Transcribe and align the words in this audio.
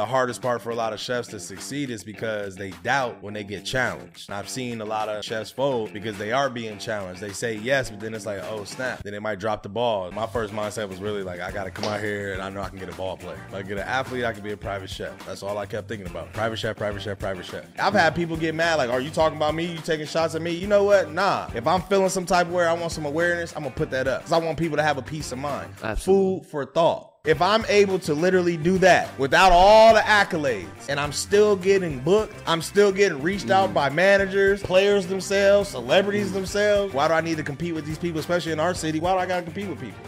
the 0.00 0.06
hardest 0.06 0.40
part 0.40 0.62
for 0.62 0.70
a 0.70 0.74
lot 0.74 0.94
of 0.94 0.98
chefs 0.98 1.28
to 1.28 1.38
succeed 1.38 1.90
is 1.90 2.02
because 2.02 2.56
they 2.56 2.70
doubt 2.82 3.22
when 3.22 3.34
they 3.34 3.44
get 3.44 3.66
challenged. 3.66 4.30
I've 4.30 4.48
seen 4.48 4.80
a 4.80 4.84
lot 4.86 5.10
of 5.10 5.22
chefs 5.22 5.50
fold 5.50 5.92
because 5.92 6.16
they 6.16 6.32
are 6.32 6.48
being 6.48 6.78
challenged. 6.78 7.20
They 7.20 7.32
say 7.32 7.56
yes, 7.56 7.90
but 7.90 8.00
then 8.00 8.14
it's 8.14 8.24
like, 8.24 8.42
oh 8.44 8.64
snap. 8.64 9.02
Then 9.02 9.12
they 9.12 9.18
might 9.18 9.40
drop 9.40 9.62
the 9.62 9.68
ball. 9.68 10.10
My 10.10 10.26
first 10.26 10.54
mindset 10.54 10.88
was 10.88 11.00
really 11.00 11.22
like, 11.22 11.40
I 11.40 11.52
gotta 11.52 11.70
come 11.70 11.84
out 11.84 12.00
here 12.00 12.32
and 12.32 12.40
I 12.40 12.48
know 12.48 12.62
I 12.62 12.70
can 12.70 12.78
get 12.78 12.88
a 12.88 12.96
ball 12.96 13.18
player. 13.18 13.38
If 13.48 13.54
I 13.54 13.60
get 13.60 13.72
an 13.72 13.80
athlete, 13.80 14.24
I 14.24 14.32
can 14.32 14.42
be 14.42 14.52
a 14.52 14.56
private 14.56 14.88
chef. 14.88 15.26
That's 15.26 15.42
all 15.42 15.58
I 15.58 15.66
kept 15.66 15.86
thinking 15.86 16.06
about. 16.06 16.32
Private 16.32 16.56
chef, 16.56 16.78
private 16.78 17.02
chef, 17.02 17.18
private 17.18 17.44
chef. 17.44 17.66
I've 17.78 17.92
had 17.92 18.14
people 18.14 18.38
get 18.38 18.54
mad, 18.54 18.76
like, 18.76 18.88
are 18.88 19.02
you 19.02 19.10
talking 19.10 19.36
about 19.36 19.54
me? 19.54 19.66
You 19.66 19.78
taking 19.80 20.06
shots 20.06 20.34
at 20.34 20.40
me? 20.40 20.52
You 20.52 20.66
know 20.66 20.84
what? 20.84 21.12
Nah. 21.12 21.50
If 21.54 21.66
I'm 21.66 21.82
feeling 21.82 22.08
some 22.08 22.24
type 22.24 22.46
of 22.46 22.54
way, 22.54 22.64
I 22.64 22.72
want 22.72 22.92
some 22.92 23.04
awareness, 23.04 23.54
I'm 23.54 23.64
gonna 23.64 23.74
put 23.74 23.90
that 23.90 24.08
up. 24.08 24.22
Cause 24.22 24.32
I 24.32 24.38
want 24.38 24.58
people 24.58 24.78
to 24.78 24.82
have 24.82 24.96
a 24.96 25.02
peace 25.02 25.30
of 25.30 25.36
mind. 25.36 25.74
Absolutely. 25.82 26.40
Food 26.40 26.50
for 26.50 26.64
thought. 26.64 27.09
If 27.26 27.42
I'm 27.42 27.66
able 27.68 27.98
to 27.98 28.14
literally 28.14 28.56
do 28.56 28.78
that 28.78 29.18
without 29.18 29.52
all 29.52 29.92
the 29.92 30.00
accolades 30.00 30.88
and 30.88 30.98
I'm 30.98 31.12
still 31.12 31.54
getting 31.54 32.00
booked, 32.00 32.34
I'm 32.46 32.62
still 32.62 32.90
getting 32.90 33.20
reached 33.20 33.50
out 33.50 33.68
mm. 33.68 33.74
by 33.74 33.90
managers, 33.90 34.62
players 34.62 35.06
themselves, 35.06 35.68
celebrities 35.68 36.32
themselves, 36.32 36.94
why 36.94 37.08
do 37.08 37.12
I 37.12 37.20
need 37.20 37.36
to 37.36 37.42
compete 37.42 37.74
with 37.74 37.84
these 37.84 37.98
people, 37.98 38.20
especially 38.20 38.52
in 38.52 38.58
our 38.58 38.72
city? 38.72 39.00
Why 39.00 39.12
do 39.12 39.18
I 39.18 39.26
gotta 39.26 39.42
compete 39.42 39.68
with 39.68 39.78
people? 39.78 40.00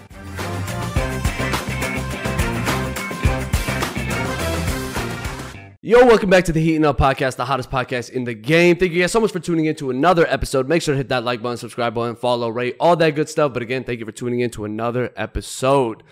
Yo, 5.82 6.06
welcome 6.06 6.30
back 6.30 6.44
to 6.44 6.52
the 6.52 6.62
Heating 6.62 6.86
Up 6.86 6.96
Podcast, 6.96 7.36
the 7.36 7.44
hottest 7.44 7.70
podcast 7.70 8.08
in 8.08 8.24
the 8.24 8.32
game. 8.32 8.76
Thank 8.76 8.92
you 8.92 9.02
guys 9.02 9.12
so 9.12 9.20
much 9.20 9.32
for 9.32 9.40
tuning 9.40 9.66
in 9.66 9.76
to 9.76 9.90
another 9.90 10.26
episode. 10.28 10.66
Make 10.66 10.80
sure 10.80 10.94
to 10.94 10.96
hit 10.96 11.10
that 11.10 11.24
like 11.24 11.42
button, 11.42 11.58
subscribe 11.58 11.92
button, 11.92 12.16
follow, 12.16 12.48
rate, 12.48 12.74
all 12.80 12.96
that 12.96 13.10
good 13.10 13.28
stuff. 13.28 13.52
But 13.52 13.60
again, 13.60 13.84
thank 13.84 14.00
you 14.00 14.06
for 14.06 14.12
tuning 14.12 14.40
in 14.40 14.48
to 14.52 14.64
another 14.64 15.12
episode. 15.14 16.02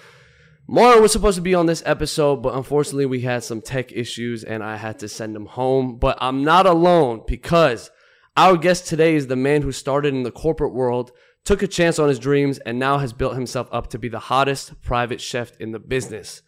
Mara 0.73 1.01
was 1.01 1.11
supposed 1.11 1.35
to 1.35 1.43
be 1.43 1.53
on 1.53 1.67
this 1.67 1.83
episode, 1.85 2.45
but 2.45 2.55
unfortunately, 2.55 3.05
we 3.05 3.23
had 3.23 3.43
some 3.43 3.61
tech 3.61 3.91
issues 3.91 4.45
and 4.45 4.63
I 4.63 4.77
had 4.77 5.01
to 5.01 5.09
send 5.09 5.35
him 5.35 5.47
home. 5.47 5.97
But 5.97 6.17
I'm 6.21 6.45
not 6.45 6.65
alone 6.65 7.25
because 7.27 7.91
our 8.37 8.57
guest 8.57 8.87
today 8.87 9.17
is 9.17 9.27
the 9.27 9.35
man 9.35 9.63
who 9.63 9.73
started 9.73 10.15
in 10.15 10.23
the 10.23 10.31
corporate 10.31 10.73
world, 10.73 11.11
took 11.45 11.65
a 11.65 11.67
chance 11.67 11.99
on 11.99 12.09
his 12.09 12.21
dreams, 12.21 12.59
and 12.59 12.79
now 12.79 12.99
has 12.99 13.13
built 13.13 13.35
himself 13.35 13.69
up 13.73 13.89
to 13.89 13.99
be 13.99 14.09
the 14.09 14.21
hottest 14.21 14.81
private 14.81 15.21
chef 15.21 15.51
in 15.59 15.73
the 15.73 15.81
business. 15.81 16.41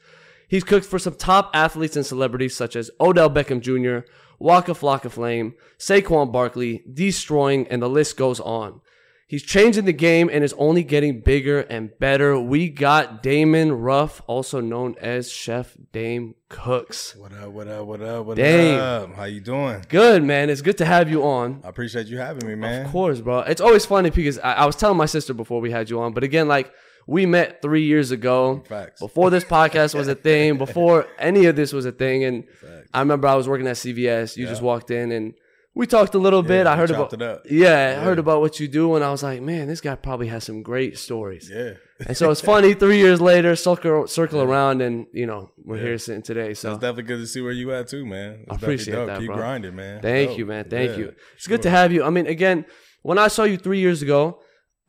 He's 0.46 0.62
cooked 0.62 0.86
for 0.86 1.00
some 1.00 1.16
top 1.16 1.50
athletes 1.52 1.96
and 1.96 2.06
celebrities 2.06 2.54
such 2.54 2.76
as 2.76 2.92
Odell 3.00 3.28
Beckham 3.28 3.60
Jr., 3.60 4.06
Waka 4.38 4.74
Flocka 4.74 5.10
Flame, 5.10 5.54
Saquon 5.78 6.30
Barkley, 6.30 6.84
Destroying, 6.94 7.66
and 7.66 7.82
the 7.82 7.88
list 7.88 8.16
goes 8.16 8.38
on. 8.38 8.82
He's 9.26 9.42
changing 9.42 9.86
the 9.86 9.92
game 9.94 10.28
and 10.30 10.44
is 10.44 10.52
only 10.58 10.84
getting 10.84 11.20
bigger 11.20 11.60
and 11.60 11.96
better. 11.98 12.38
We 12.38 12.68
got 12.68 13.22
Damon 13.22 13.72
Ruff, 13.72 14.20
also 14.26 14.60
known 14.60 14.94
as 15.00 15.30
Chef 15.32 15.74
Dame 15.90 16.34
Cooks. 16.50 17.16
What 17.16 17.32
up, 17.32 17.48
what 17.48 17.66
up, 17.66 17.86
what 17.86 18.02
up, 18.02 18.26
what 18.26 18.36
Dang. 18.36 18.78
up? 18.78 19.14
How 19.14 19.24
you 19.24 19.40
doing? 19.40 19.84
Good, 19.88 20.22
man. 20.22 20.50
It's 20.50 20.60
good 20.60 20.76
to 20.78 20.84
have 20.84 21.10
you 21.10 21.22
on. 21.24 21.62
I 21.64 21.68
appreciate 21.68 22.08
you 22.08 22.18
having 22.18 22.46
me, 22.46 22.54
man. 22.56 22.84
Of 22.84 22.92
course, 22.92 23.20
bro. 23.20 23.40
It's 23.40 23.60
always 23.62 23.86
funny 23.86 24.10
because 24.10 24.38
I, 24.38 24.52
I 24.52 24.66
was 24.66 24.76
telling 24.76 24.98
my 24.98 25.06
sister 25.06 25.32
before 25.32 25.62
we 25.62 25.70
had 25.70 25.88
you 25.88 26.00
on, 26.02 26.12
but 26.12 26.24
again, 26.24 26.46
like 26.46 26.70
we 27.06 27.26
met 27.26 27.62
three 27.62 27.84
years 27.84 28.10
ago. 28.10 28.62
Facts. 28.68 29.00
Before 29.00 29.30
this 29.30 29.44
podcast 29.44 29.94
was 29.94 30.08
a 30.08 30.14
thing, 30.14 30.58
before 30.58 31.06
any 31.18 31.46
of 31.46 31.56
this 31.56 31.72
was 31.72 31.86
a 31.86 31.92
thing. 31.92 32.24
And 32.24 32.44
I 32.92 33.00
remember 33.00 33.28
I 33.28 33.34
was 33.34 33.48
working 33.48 33.66
at 33.66 33.76
CVS. 33.76 34.36
You 34.36 34.46
just 34.46 34.62
walked 34.62 34.90
in 34.90 35.10
and 35.10 35.34
we 35.74 35.86
talked 35.86 36.14
a 36.14 36.18
little 36.18 36.42
bit. 36.42 36.66
I 36.66 36.76
heard 36.76 36.90
about 36.90 37.20
up. 37.22 37.46
Yeah, 37.50 37.96
I 38.00 38.04
heard 38.04 38.18
about 38.18 38.40
what 38.40 38.60
you 38.60 38.68
do, 38.68 38.94
and 38.94 39.04
I 39.04 39.10
was 39.10 39.22
like, 39.22 39.40
man, 39.40 39.68
this 39.68 39.80
guy 39.80 39.94
probably 39.94 40.26
has 40.28 40.44
some 40.44 40.62
great 40.62 40.98
stories. 40.98 41.50
Yeah. 41.52 41.74
And 42.06 42.16
so 42.16 42.30
it's 42.30 42.40
funny. 42.40 42.74
Three 42.74 42.98
years 42.98 43.20
later, 43.20 43.54
circle 43.56 44.06
circle 44.06 44.42
around, 44.42 44.82
and 44.82 45.06
you 45.12 45.26
know 45.26 45.50
we're 45.64 45.78
here 45.78 45.96
sitting 45.98 46.22
today. 46.22 46.52
So 46.54 46.72
It's 46.72 46.80
definitely 46.80 47.04
good 47.04 47.18
to 47.20 47.26
see 47.26 47.40
where 47.40 47.52
you 47.52 47.72
at 47.72 47.88
too, 47.88 48.04
man. 48.04 48.40
It's 48.42 48.50
I 48.52 48.54
appreciate 48.56 48.94
dope. 48.94 49.06
that, 49.06 49.18
Keep 49.20 49.28
bro. 49.28 49.36
grinding, 49.36 49.76
man. 49.76 50.02
Thank 50.02 50.30
Dope. 50.30 50.38
you, 50.38 50.46
man. 50.46 50.64
Thank 50.68 50.90
Yeah, 50.92 50.96
you. 50.98 51.14
It's 51.36 51.46
good 51.46 51.62
to 51.62 51.70
have 51.70 51.92
you. 51.92 52.04
I 52.04 52.10
mean, 52.10 52.26
again, 52.26 52.64
when 53.02 53.18
I 53.18 53.28
saw 53.28 53.44
you 53.44 53.56
three 53.56 53.78
years 53.78 54.02
ago, 54.02 54.40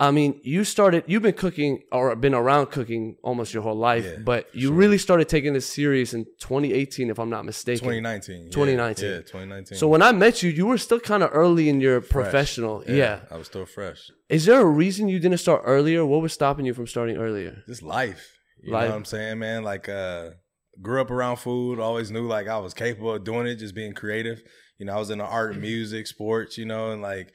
I 0.07 0.11
mean, 0.11 0.39
you 0.43 0.63
started. 0.63 1.03
You've 1.07 1.21
been 1.21 1.33
cooking 1.45 1.71
or 1.91 2.15
been 2.15 2.33
around 2.33 2.65
cooking 2.77 3.15
almost 3.23 3.53
your 3.53 3.63
whole 3.63 3.77
life, 3.91 4.03
Yeah, 4.05 4.17
but 4.31 4.41
you 4.53 4.71
really 4.73 4.97
started 4.97 5.29
taking 5.29 5.53
this 5.53 5.67
serious 5.79 6.13
in 6.13 6.25
2018, 6.39 7.09
if 7.09 7.17
I'm 7.19 7.29
not 7.29 7.45
mistaken. 7.45 7.83
2019. 7.87 8.51
2019. 8.51 9.05
Yeah, 9.05 9.17
2019. 9.17 9.77
So 9.77 9.87
when 9.87 10.01
I 10.01 10.11
met 10.11 10.43
you, 10.43 10.49
you 10.49 10.65
were 10.65 10.77
still 10.77 10.99
kind 10.99 11.23
of 11.23 11.29
early 11.33 11.69
in 11.69 11.79
your 11.79 12.01
professional. 12.01 12.83
Yeah. 12.87 13.19
I 13.31 13.37
was 13.37 13.47
still 13.47 13.65
fresh. 13.65 14.01
Is 14.29 14.45
there 14.45 14.59
a 14.61 14.65
reason 14.83 15.07
you 15.07 15.19
didn't 15.19 15.37
start 15.39 15.61
earlier? 15.65 16.05
What 16.05 16.21
was 16.21 16.33
stopping 16.33 16.65
you 16.65 16.73
from 16.73 16.87
starting 16.87 17.17
earlier? 17.17 17.63
Just 17.67 17.83
life. 17.83 18.23
You 18.61 18.71
Life. 18.73 18.83
know 18.85 18.89
what 18.91 18.97
I'm 18.97 19.05
saying, 19.05 19.39
man? 19.39 19.63
Like 19.63 19.89
uh 19.89 20.31
grew 20.81 20.99
up 21.01 21.11
around 21.11 21.37
food, 21.37 21.79
always 21.79 22.09
knew 22.11 22.25
like 22.27 22.47
I 22.47 22.57
was 22.59 22.73
capable 22.73 23.13
of 23.13 23.23
doing 23.23 23.45
it, 23.47 23.55
just 23.57 23.75
being 23.75 23.93
creative. 23.93 24.41
You 24.79 24.85
know, 24.87 24.93
I 24.93 24.99
was 24.99 25.11
in 25.11 25.19
the 25.19 25.25
art 25.25 25.55
music, 25.57 26.07
sports, 26.07 26.57
you 26.57 26.65
know, 26.65 26.91
and 26.91 27.01
like 27.01 27.27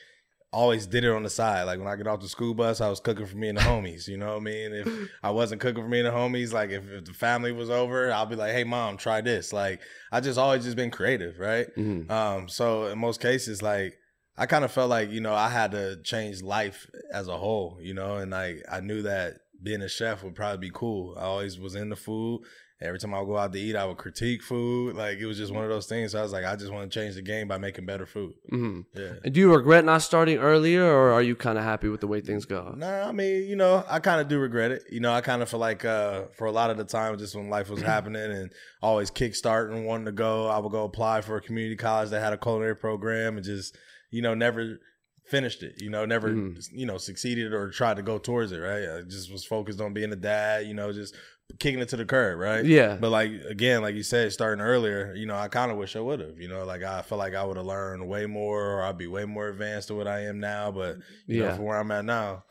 always 0.53 0.87
did 0.87 1.05
it 1.05 1.11
on 1.11 1.23
the 1.23 1.31
side. 1.31 1.65
Like 1.65 1.79
when 1.79 1.89
I 1.89 1.97
get 1.97 2.07
off 2.07 2.21
the 2.21 2.29
school 2.29 2.55
bus, 2.55 2.81
I 2.81 2.89
was 2.89 3.01
cooking 3.01 3.27
for 3.27 3.37
me 3.37 3.49
and 3.49 3.59
the 3.59 3.63
homies. 3.63 4.09
You 4.09 4.17
know 4.17 4.29
what 4.29 4.37
I 4.37 4.41
mean? 4.41 4.73
If 4.73 4.89
I 5.23 5.31
wasn't 5.31 5.61
cooking 5.61 5.83
for 5.83 5.89
me 5.89 5.99
and 6.01 6.07
the 6.07 6.13
homies, 6.13 6.53
like 6.53 6.71
if, 6.71 6.89
if 6.89 7.05
the 7.05 7.13
family 7.13 7.53
was 7.53 7.71
over, 7.71 8.11
I'll 8.13 8.27
be 8.27 8.37
like, 8.37 8.53
"Hey, 8.53 8.65
mom, 8.65 8.97
try 8.97 9.21
this." 9.21 9.53
Like 9.53 9.81
I 10.11 10.21
just 10.21 10.39
always 10.39 10.65
just 10.65 10.77
been 10.77 10.91
creative, 10.91 11.39
right? 11.39 11.67
Mhm. 11.77 12.11
Um, 12.11 12.49
so 12.49 12.87
in 12.87 12.99
most 12.99 13.21
cases, 13.21 13.63
like 13.63 13.95
I 14.37 14.47
kind 14.47 14.65
of 14.65 14.73
felt 14.73 14.91
like 14.91 15.11
you 15.11 15.21
know 15.21 15.35
I 15.35 15.49
had 15.49 15.73
to 15.73 16.01
change 16.03 16.43
life 16.43 16.89
as 17.13 17.29
a 17.29 17.37
whole, 17.37 17.79
you 17.81 17.95
know, 17.95 18.17
and 18.17 18.31
like 18.31 18.65
I 18.71 18.81
knew 18.81 19.03
that 19.03 19.35
being 19.63 19.83
a 19.83 19.89
chef 19.89 20.23
would 20.23 20.35
probably 20.37 20.69
be 20.69 20.73
cool. 20.73 21.15
I 21.19 21.23
always 21.23 21.59
was 21.59 21.75
into 21.75 21.97
food. 21.97 22.43
Every 22.81 22.99
time 23.01 23.13
I 23.13 23.19
would 23.19 23.27
go 23.27 23.37
out 23.37 23.53
to 23.53 23.59
eat, 23.59 23.75
I 23.75 23.85
would 23.85 23.97
critique 23.97 24.41
food. 24.41 24.95
Like 24.95 25.19
it 25.19 25.27
was 25.27 25.37
just 25.37 25.53
one 25.53 25.65
of 25.65 25.71
those 25.71 25.87
things. 25.87 26.13
So 26.13 26.21
I 26.21 26.23
was 26.23 26.31
like, 26.33 26.45
I 26.45 26.55
just 26.55 26.71
want 26.73 26.89
to 26.91 26.97
change 27.01 27.17
the 27.17 27.23
game 27.23 27.49
by 27.49 27.59
making 27.59 27.87
better 27.87 28.07
food. 28.07 28.35
Mhm. 28.53 28.85
Yeah. 28.95 29.15
And 29.25 29.35
do 29.35 29.41
you 29.41 29.53
regret 29.53 29.85
not 29.85 30.01
starting 30.03 30.39
earlier, 30.39 30.85
or 30.85 31.11
are 31.13 31.23
you 31.23 31.35
kind 31.35 31.59
of 31.59 31.65
happy 31.65 31.89
with 31.89 32.01
the 32.01 32.07
way 32.07 32.21
things 32.21 32.45
go? 32.47 32.73
Nah, 32.77 33.09
I 33.09 33.11
mean, 33.13 33.49
you 33.49 33.57
know, 33.57 33.85
I 33.89 33.99
kind 33.99 34.21
of 34.21 34.29
do 34.29 34.39
regret 34.39 34.71
it. 34.71 34.85
You 34.91 35.01
know, 35.01 35.13
I 35.13 35.23
kind 35.23 35.43
of 35.43 35.49
feel 35.49 35.59
like 35.59 35.85
uh, 35.85 36.27
for 36.37 36.47
a 36.47 36.53
lot 36.53 36.71
of 36.71 36.77
the 36.77 36.85
time, 36.85 37.19
just 37.19 37.35
when 37.35 37.51
life 37.51 37.69
was 37.69 37.83
happening 37.95 38.23
and 38.31 38.53
always 38.81 39.11
kickstarting, 39.11 39.85
wanting 39.85 40.07
to 40.07 40.13
go, 40.13 40.47
I 40.47 40.59
would 40.59 40.71
go 40.71 40.85
apply 40.85 41.23
for 41.23 41.37
a 41.37 41.41
community 41.41 41.75
college 41.77 42.11
that 42.11 42.21
had 42.21 42.33
a 42.33 42.39
culinary 42.39 42.77
program 42.77 43.37
and 43.37 43.45
just, 43.45 43.77
you 44.13 44.23
know, 44.23 44.35
never 44.35 44.79
finished 45.27 45.63
it. 45.65 45.83
You 45.83 45.91
know, 45.91 46.07
never, 46.07 46.31
Mhm. 46.31 46.63
you 46.73 46.87
know, 46.87 46.97
succeeded 46.97 47.53
or 47.53 47.71
tried 47.71 47.97
to 47.97 48.03
go 48.03 48.19
towards 48.19 48.53
it. 48.53 48.59
Right? 48.59 48.89
I 48.89 49.03
just 49.03 49.31
was 49.33 49.45
focused 49.45 49.81
on 49.81 49.93
being 49.93 50.13
a 50.13 50.17
dad. 50.17 50.67
You 50.67 50.75
know, 50.75 50.93
just 50.93 51.15
kicking 51.59 51.81
it 51.81 51.89
to 51.91 51.97
the 51.97 52.05
curb. 52.05 52.39
Right? 52.39 52.65
Yeah. 52.65 52.97
But 53.01 53.11
like 53.11 53.31
again, 53.49 53.83
like 53.83 53.95
you 53.95 54.03
said, 54.03 54.33
starting 54.33 54.61
earlier, 54.63 55.15
you 55.15 55.27
know, 55.27 55.35
I 55.37 55.49
kind 55.49 55.71
of 55.71 55.79
wish 55.79 55.97
I 55.97 56.01
would 56.01 56.21
have. 56.21 56.39
You 56.39 56.49
know, 56.49 56.65
like 56.65 56.83
I 56.83 57.03
feel 57.03 57.19
like 57.19 57.35
I 57.35 57.45
would 57.45 57.57
have 57.57 57.67
learned 57.67 58.07
way 58.09 58.27
more, 58.27 58.63
or 58.79 58.83
I'd 58.83 58.99
be 58.99 59.07
way 59.07 59.25
more 59.25 59.49
advanced 59.49 59.89
to 59.89 59.95
what 59.95 60.07
I 60.07 60.21
am 60.27 60.41
now. 60.41 60.71
But 60.71 60.99
you 61.27 61.41
know, 61.41 61.47
Yeah. 61.49 61.57
for 61.57 61.63
where 61.63 61.79
I'm 61.79 61.91
at 61.91 62.05
now, 62.05 62.45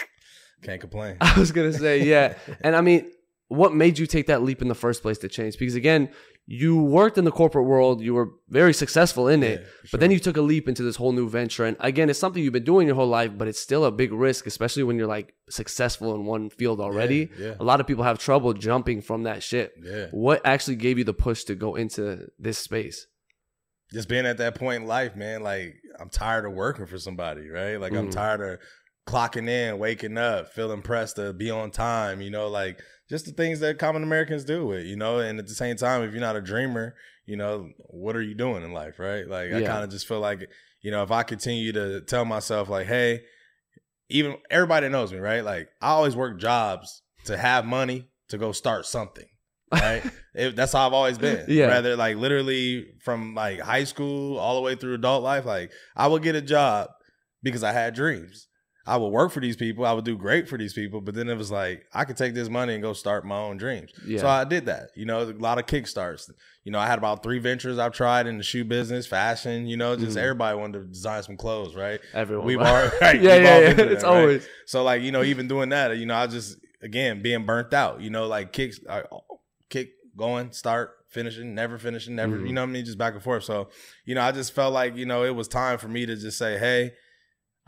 can't 0.63 0.81
complain. 0.81 1.18
I 1.22 1.38
was 1.40 1.52
gonna 1.52 1.74
say, 1.74 2.03
yeah. 2.03 2.35
and 2.62 2.75
I 2.75 2.81
mean, 2.81 3.12
what 3.50 3.74
made 3.74 3.97
you 4.00 4.08
take 4.08 4.28
that 4.28 4.41
leap 4.44 4.62
in 4.62 4.68
the 4.68 4.75
first 4.75 5.02
place 5.02 5.19
to 5.19 5.28
change? 5.29 5.58
Because 5.58 5.75
again, 5.75 6.09
you 6.50 6.81
worked 6.81 7.18
in 7.18 7.25
the 7.25 7.31
corporate 7.31 7.66
world, 7.66 8.00
you 8.02 8.13
were 8.13 8.30
very 8.47 8.74
successful 8.74 9.28
in 9.28 9.44
it, 9.44 9.59
Yeah, 9.59 9.66
for 9.81 9.88
but 9.91 10.00
then 10.00 10.12
you 10.12 10.19
took 10.19 10.38
a 10.38 10.41
leap 10.41 10.69
into 10.69 10.81
this 10.81 10.96
whole 10.96 11.12
new 11.12 11.28
venture. 11.28 11.66
And 11.66 11.75
again, 11.81 12.09
it's 12.09 12.18
something 12.19 12.41
you've 12.41 12.53
been 12.53 12.63
doing 12.63 12.88
your 12.88 12.96
whole 12.96 13.09
life, 13.09 13.31
but 13.38 13.50
it's 13.50 13.59
still 13.59 13.84
a 13.84 13.91
big 13.91 14.13
risk, 14.13 14.47
especially 14.47 14.84
when 14.84 14.96
you're 14.97 15.08
like 15.08 15.34
successful 15.50 16.16
in 16.16 16.24
one 16.25 16.50
field 16.50 16.80
already. 16.80 17.30
yeah. 17.38 17.56
A 17.59 17.66
lot 17.66 17.81
of 17.81 17.85
people 17.88 18.06
have 18.06 18.18
trouble 18.18 18.53
jumping 18.53 19.02
from 19.02 19.24
that 19.24 19.44
ship. 19.44 19.74
Yeah. 19.84 20.08
What 20.12 20.40
actually 20.46 20.78
gave 20.78 20.97
you 20.97 21.03
the 21.03 21.13
push 21.13 21.44
to 21.46 21.53
go 21.56 21.75
into 21.75 22.28
this 22.40 22.58
space? 22.58 23.08
Just 23.91 24.08
being 24.08 24.25
at 24.25 24.38
that 24.38 24.56
point 24.56 24.84
in 24.84 24.88
life, 24.88 25.18
man, 25.18 25.44
like 25.44 25.75
I'm 26.00 26.09
tired 26.09 26.46
of 26.46 26.53
working 26.53 26.85
for 26.85 26.97
somebody, 26.97 27.50
right? 27.50 27.75
Like 27.75 27.91
I'm 27.94 28.08
Mhm. 28.08 28.12
tired 28.14 28.41
of 28.41 28.59
clocking 29.07 29.50
in, 29.50 29.79
waking 29.79 30.18
up, 30.18 30.53
feeling 30.53 30.81
pressed 30.81 31.16
to 31.16 31.34
be 31.34 31.50
on 31.50 31.72
time, 31.72 32.22
you 32.22 32.29
know, 32.29 32.47
like 32.50 32.81
just 33.09 33.25
the 33.25 33.31
things 33.31 33.62
that 33.62 33.79
common 33.79 34.03
Americans 34.03 34.44
do 34.44 34.73
it, 34.73 34.85
you 34.85 34.97
know, 34.97 35.19
and 35.19 35.40
at 35.40 35.47
the 35.47 35.56
same 35.56 35.78
time, 35.78 36.03
if 36.03 36.12
you're 36.12 36.22
not 36.22 36.35
a 36.35 36.41
dreamer, 36.41 36.94
you 37.25 37.38
know, 37.38 37.69
what 37.78 38.16
are 38.16 38.22
you 38.22 38.35
doing 38.35 38.64
in 38.64 38.73
life, 38.73 38.99
right? 38.99 39.28
Like 39.28 39.52
I 39.52 39.64
kind 39.64 39.84
of 39.84 39.90
just 39.90 40.08
feel 40.08 40.20
like, 40.20 40.47
you 40.82 40.91
know, 40.91 41.03
if 41.03 41.11
I 41.11 41.23
continue 41.23 41.72
to 41.72 42.02
tell 42.02 42.26
myself 42.26 42.70
like, 42.70 42.87
hey, 42.87 43.22
even 44.09 44.37
everybody 44.49 44.90
knows 44.90 45.11
me, 45.11 45.20
right? 45.20 45.43
Like 45.43 45.70
I 45.82 45.90
always 45.90 46.16
work 46.16 46.40
jobs 46.40 47.02
to 47.26 47.37
have 47.37 47.66
money 47.66 48.08
to 48.29 48.37
go 48.37 48.52
start 48.52 48.85
something. 48.85 49.26
Right? 49.72 50.03
it, 50.34 50.55
that's 50.55 50.73
how 50.73 50.87
I've 50.87 50.93
always 50.93 51.17
been. 51.17 51.46
Yeah. 51.49 51.67
Rather 51.67 51.96
like 51.96 52.17
literally 52.17 52.87
from 53.03 53.35
like 53.35 53.59
high 53.59 53.84
school 53.84 54.37
all 54.37 54.55
the 54.55 54.61
way 54.61 54.76
through 54.76 54.93
adult 54.93 55.23
life, 55.23 55.46
like 55.46 55.72
I 55.96 56.08
would 56.08 56.23
get 56.23 56.35
a 56.35 56.41
job 56.41 56.90
because 57.43 57.64
I 57.64 57.72
had 57.72 57.93
dreams. 57.93 58.47
I 58.87 58.95
would 58.97 59.09
work 59.09 59.31
for 59.34 59.41
these 59.41 59.57
people. 59.57 59.85
I 59.85 59.91
would 59.91 60.05
do 60.05 60.17
great 60.17 60.47
for 60.47 60.57
these 60.57 60.73
people. 60.73 61.01
But 61.01 61.13
then 61.13 61.28
it 61.29 61.35
was 61.37 61.51
like 61.51 61.85
I 61.93 62.05
could 62.05 62.16
take 62.17 62.34
this 62.34 62.47
money 62.49 62.73
and 62.73 62.81
go 62.81 62.93
start 62.93 63.25
my 63.25 63.37
own 63.37 63.57
dreams. 63.57 63.91
Yeah. 64.05 64.19
So 64.19 64.28
I 64.28 64.45
did 64.45 64.66
that. 64.67 64.91
You 64.95 65.05
know, 65.05 65.22
a 65.23 65.31
lot 65.34 65.59
of 65.59 65.66
kickstarts. 65.66 66.29
You 66.63 66.72
know, 66.72 66.79
I 66.79 66.87
had 66.87 66.97
about 66.97 67.22
three 67.22 67.39
ventures 67.39 67.78
I've 67.78 67.93
tried 67.93 68.28
in 68.28 68.37
the 68.37 68.43
shoe 68.43 68.63
business, 68.63 69.05
fashion. 69.05 69.67
You 69.67 69.78
know, 69.78 69.95
just 69.95 70.17
Mhm. 70.17 70.22
everybody 70.22 70.57
wanted 70.57 70.79
to 70.79 70.85
design 70.85 71.22
some 71.23 71.37
clothes, 71.37 71.75
right? 71.75 71.99
Everyone. 72.13 72.45
We've 72.47 72.59
all 72.59 72.66
right. 73.01 73.22
yeah, 73.22 73.35
we've 73.35 73.43
yeah, 73.43 73.53
all 73.53 73.61
yeah. 73.61 73.67
It's 73.93 74.03
right? 74.03 74.09
always. 74.22 74.47
So 74.66 74.84
like 74.84 75.01
you 75.01 75.11
know, 75.11 75.23
even 75.23 75.47
doing 75.47 75.69
that, 75.69 75.97
you 75.97 76.05
know, 76.05 76.16
I 76.16 76.28
just 76.28 76.57
again 76.81 77.22
being 77.22 77.45
burnt 77.45 77.73
out. 77.73 78.01
You 78.01 78.09
know, 78.09 78.28
like 78.28 78.53
kicks, 78.53 78.79
I, 78.89 79.03
kick 79.69 79.89
going, 80.16 80.51
start, 80.51 80.91
finishing, 81.09 81.53
never 81.55 81.78
finishing, 81.78 82.16
never, 82.16 82.37
Mhm. 82.37 82.47
you 82.47 82.53
know 82.53 82.61
what 82.61 82.69
I 82.69 82.72
mean? 82.73 82.85
Just 82.85 82.97
back 82.97 83.13
and 83.13 83.23
forth. 83.23 83.43
So, 83.43 83.69
you 84.05 84.16
know, 84.16 84.22
I 84.22 84.31
just 84.31 84.53
felt 84.53 84.73
like, 84.73 84.95
you 84.95 85.05
know, 85.05 85.23
it 85.23 85.35
was 85.35 85.47
time 85.47 85.78
for 85.78 85.87
me 85.87 86.05
to 86.05 86.16
just 86.16 86.37
say, 86.37 86.57
hey, 86.57 86.93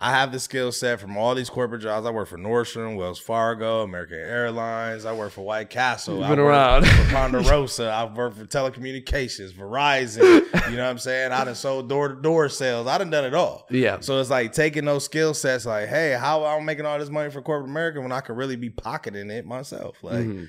I 0.01 0.11
have 0.11 0.31
the 0.31 0.39
skill 0.39 0.71
set 0.71 1.01
from 1.01 1.17
all 1.17 1.35
these 1.35 1.49
corporate 1.49 1.81
jobs. 1.81 2.07
I 2.07 2.11
work 2.11 2.29
for 2.29 2.37
Nordstrom, 2.37 2.95
Wells 2.95 3.19
Fargo, 3.19 3.81
American 3.81 4.17
Airlines. 4.17 5.03
I 5.03 5.11
work 5.13 5.31
for 5.33 5.41
White 5.41 5.69
Castle. 5.69 6.15
You've 6.15 6.23
I 6.23 6.29
been 6.29 6.39
work 6.39 6.47
around. 6.53 6.87
for 6.87 7.03
Ponderosa. 7.13 7.91
I've 7.91 8.15
worked 8.15 8.37
for 8.37 8.45
telecommunications, 8.45 9.51
Verizon. 9.51 10.69
You 10.71 10.77
know 10.77 10.83
what 10.83 10.89
I'm 10.89 10.97
saying? 10.99 11.31
I 11.33 11.43
done 11.43 11.55
sold 11.55 11.89
door 11.89 12.07
to 12.09 12.21
door 12.21 12.47
sales. 12.49 12.87
I 12.87 12.97
done 12.97 13.09
done 13.09 13.25
it 13.25 13.33
all. 13.33 13.67
Yeah. 13.69 13.99
So 13.99 14.19
it's 14.21 14.29
like 14.29 14.53
taking 14.53 14.85
those 14.85 15.03
skill 15.03 15.33
sets, 15.33 15.65
like, 15.65 15.89
hey, 15.89 16.15
how 16.19 16.45
I'm 16.45 16.63
making 16.65 16.85
all 16.85 16.97
this 16.97 17.09
money 17.09 17.29
for 17.29 17.41
corporate 17.41 17.69
America 17.69 17.99
when 17.99 18.11
I 18.13 18.21
could 18.21 18.37
really 18.37 18.55
be 18.55 18.69
pocketing 18.69 19.29
it 19.29 19.45
myself. 19.45 19.97
Like 20.01 20.25
Mhm. 20.25 20.47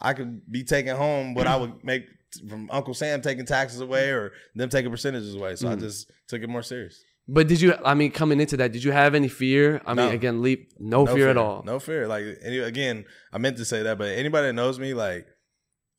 I 0.00 0.12
could 0.14 0.42
be 0.50 0.62
taking 0.64 0.94
home 0.94 1.34
what 1.34 1.46
I 1.48 1.56
would 1.56 1.82
make 1.84 2.06
from 2.48 2.68
Uncle 2.70 2.94
Sam 2.94 3.20
taking 3.20 3.46
taxes 3.46 3.80
away 3.80 4.10
or 4.10 4.32
them 4.54 4.68
taking 4.68 4.90
percentages 4.90 5.34
away. 5.34 5.56
So 5.56 5.68
I 5.68 5.74
Mhm. 5.74 5.80
just 5.80 6.10
took 6.28 6.40
it 6.42 6.48
more 6.48 6.62
serious. 6.62 7.02
But 7.28 7.46
did 7.46 7.60
you? 7.60 7.74
I 7.84 7.94
mean, 7.94 8.10
coming 8.10 8.40
into 8.40 8.56
that, 8.58 8.72
did 8.72 8.82
you 8.82 8.90
have 8.92 9.14
any 9.14 9.28
fear? 9.28 9.80
I 9.86 9.94
mean, 9.94 10.06
No. 10.06 10.12
again, 10.12 10.42
leap, 10.42 10.72
no, 10.78 11.06
fear, 11.06 11.28
at 11.30 11.36
all. 11.36 11.62
No 11.64 11.78
fear. 11.78 12.06
Like 12.08 12.24
any, 12.42 12.58
again, 12.58 13.04
I 13.32 13.38
meant 13.38 13.56
to 13.58 13.64
say 13.64 13.82
that, 13.84 13.96
but 13.98 14.08
anybody 14.10 14.48
that 14.48 14.52
knows 14.54 14.78
me, 14.78 14.92
like 14.92 15.26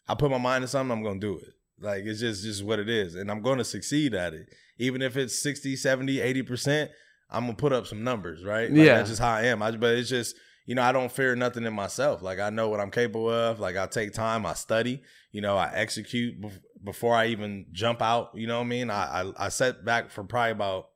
I 0.07 0.15
put 0.15 0.29
my 0.31 0.37
mind 0.37 0.63
to 0.63 0.67
something, 0.67 0.95
I'm 0.97 1.03
gonna 1.03 1.19
do 1.19 1.37
it. 1.37 1.53
Like 1.79 2.03
it's 2.03 2.19
just 2.19 2.43
just 2.43 2.63
what 2.63 2.79
it 2.79 2.89
is. 2.89 3.15
And 3.15 3.31
I'm 3.31 3.41
gonna 3.41 3.63
succeed 3.63 4.13
at 4.13 4.33
it. 4.33 4.47
Even 4.79 5.01
if 5.01 5.15
it's 5.15 5.41
60, 5.41 5.75
70, 5.77 6.17
80%, 6.17 6.89
I'm 7.29 7.43
gonna 7.45 7.55
put 7.55 7.71
up 7.71 7.87
some 7.87 8.03
numbers, 8.03 8.43
right? 8.43 8.69
Like, 8.69 8.77
Yeah. 8.77 8.97
That's 8.97 9.09
just 9.09 9.21
how 9.21 9.31
I 9.33 9.43
am. 9.43 9.63
I, 9.63 9.71
but 9.71 9.95
it's 9.95 10.09
just, 10.09 10.35
you 10.65 10.75
know, 10.75 10.81
I 10.83 10.91
don't 10.91 11.11
fear 11.11 11.35
nothing 11.37 11.63
in 11.65 11.73
myself. 11.73 12.21
Like 12.21 12.39
I 12.39 12.49
know 12.49 12.67
what 12.67 12.81
I'm 12.81 12.91
capable 12.91 13.29
of. 13.29 13.59
Like 13.61 13.77
I 13.77 13.85
take 13.87 14.13
time, 14.13 14.45
I 14.45 14.53
study, 14.55 15.01
you 15.31 15.39
know, 15.41 15.55
I 15.55 15.71
execute 15.73 16.39
bef- 16.41 16.59
before 16.83 17.15
I 17.15 17.27
even 17.27 17.67
jump 17.71 18.01
out. 18.01 18.31
You 18.35 18.47
know 18.47 18.57
what 18.59 18.65
I 18.65 18.69
mean? 18.69 18.89
I, 18.89 19.21
I 19.21 19.45
I 19.45 19.49
set 19.49 19.85
back 19.85 20.09
for 20.11 20.23
probably 20.25 20.51
about 20.51 20.87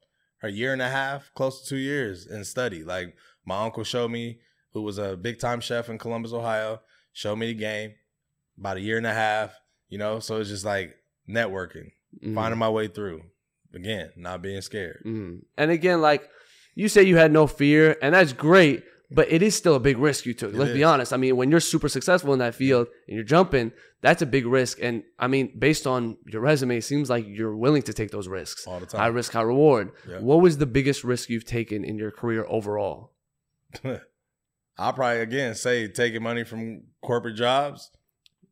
a 0.43 0.49
year 0.49 0.73
and 0.73 0.81
a 0.81 0.89
half, 0.89 1.31
close 1.33 1.61
to 1.63 1.69
two 1.69 1.77
years 1.77 2.27
in 2.27 2.43
study. 2.45 2.83
Like 2.83 3.15
my 3.45 3.63
uncle 3.63 3.83
showed 3.83 4.11
me, 4.11 4.39
who 4.73 4.81
was 4.83 4.97
a 4.97 5.17
big 5.17 5.39
time 5.39 5.59
chef 5.59 5.89
in 5.89 5.97
Columbus, 5.97 6.33
Ohio, 6.33 6.81
showed 7.13 7.37
me 7.37 7.47
the 7.47 7.53
game 7.55 7.93
about 8.59 8.77
a 8.77 8.81
year 8.81 8.97
and 8.97 9.07
a 9.07 9.13
half, 9.13 9.55
you 9.89 9.97
know, 9.97 10.19
so 10.19 10.37
it's 10.39 10.49
just 10.49 10.65
like 10.65 10.95
networking, 11.27 11.91
Mhm. 12.23 12.35
finding 12.35 12.59
my 12.59 12.69
way 12.69 12.87
through. 12.87 13.23
Again, 13.73 14.11
not 14.15 14.41
being 14.41 14.61
scared. 14.61 15.01
Mhm. 15.05 15.41
And 15.57 15.71
again, 15.71 16.01
like 16.01 16.29
you 16.75 16.87
say, 16.89 17.03
you 17.03 17.17
had 17.17 17.31
no 17.31 17.47
fear, 17.47 17.97
and 18.01 18.13
that's 18.15 18.33
great. 18.33 18.83
But 19.09 19.31
it 19.31 19.41
is 19.41 19.55
still 19.55 19.75
a 19.75 19.79
big 19.79 19.97
risk 19.97 20.25
you 20.25 20.33
took. 20.33 20.53
It 20.53 20.57
Let's 20.57 20.73
be 20.73 20.83
honest. 20.83 21.13
I 21.13 21.17
mean, 21.17 21.37
when 21.37 21.49
you're 21.49 21.61
super 21.61 21.87
successful 21.87 22.33
in 22.33 22.39
that 22.39 22.55
field 22.55 22.87
and 23.07 23.15
you're 23.15 23.23
jumping, 23.23 23.71
that's 24.01 24.21
a 24.21 24.25
big 24.25 24.45
risk. 24.45 24.79
And 24.81 25.03
I 25.17 25.27
mean, 25.27 25.57
based 25.57 25.87
on 25.87 26.17
your 26.25 26.41
resume, 26.41 26.77
it 26.77 26.81
seems 26.83 27.09
like 27.09 27.25
you're 27.25 27.55
willing 27.55 27.83
to 27.83 27.93
take 27.93 28.11
those 28.11 28.27
risks. 28.27 28.67
All 28.67 28.79
the 28.81 28.85
time. 28.85 28.99
High 28.99 29.07
risk, 29.07 29.31
high 29.31 29.43
reward. 29.43 29.91
Yeah. 30.09 30.19
What 30.19 30.41
was 30.41 30.57
the 30.57 30.65
biggest 30.65 31.05
risk 31.05 31.29
you've 31.29 31.45
taken 31.45 31.85
in 31.85 31.97
your 31.97 32.11
career 32.11 32.45
overall? 32.49 33.13
I'll 34.77 34.93
probably 34.93 35.21
again 35.21 35.55
say 35.55 35.87
taking 35.87 36.21
money 36.21 36.43
from 36.43 36.83
corporate 37.01 37.35
jobs 37.35 37.89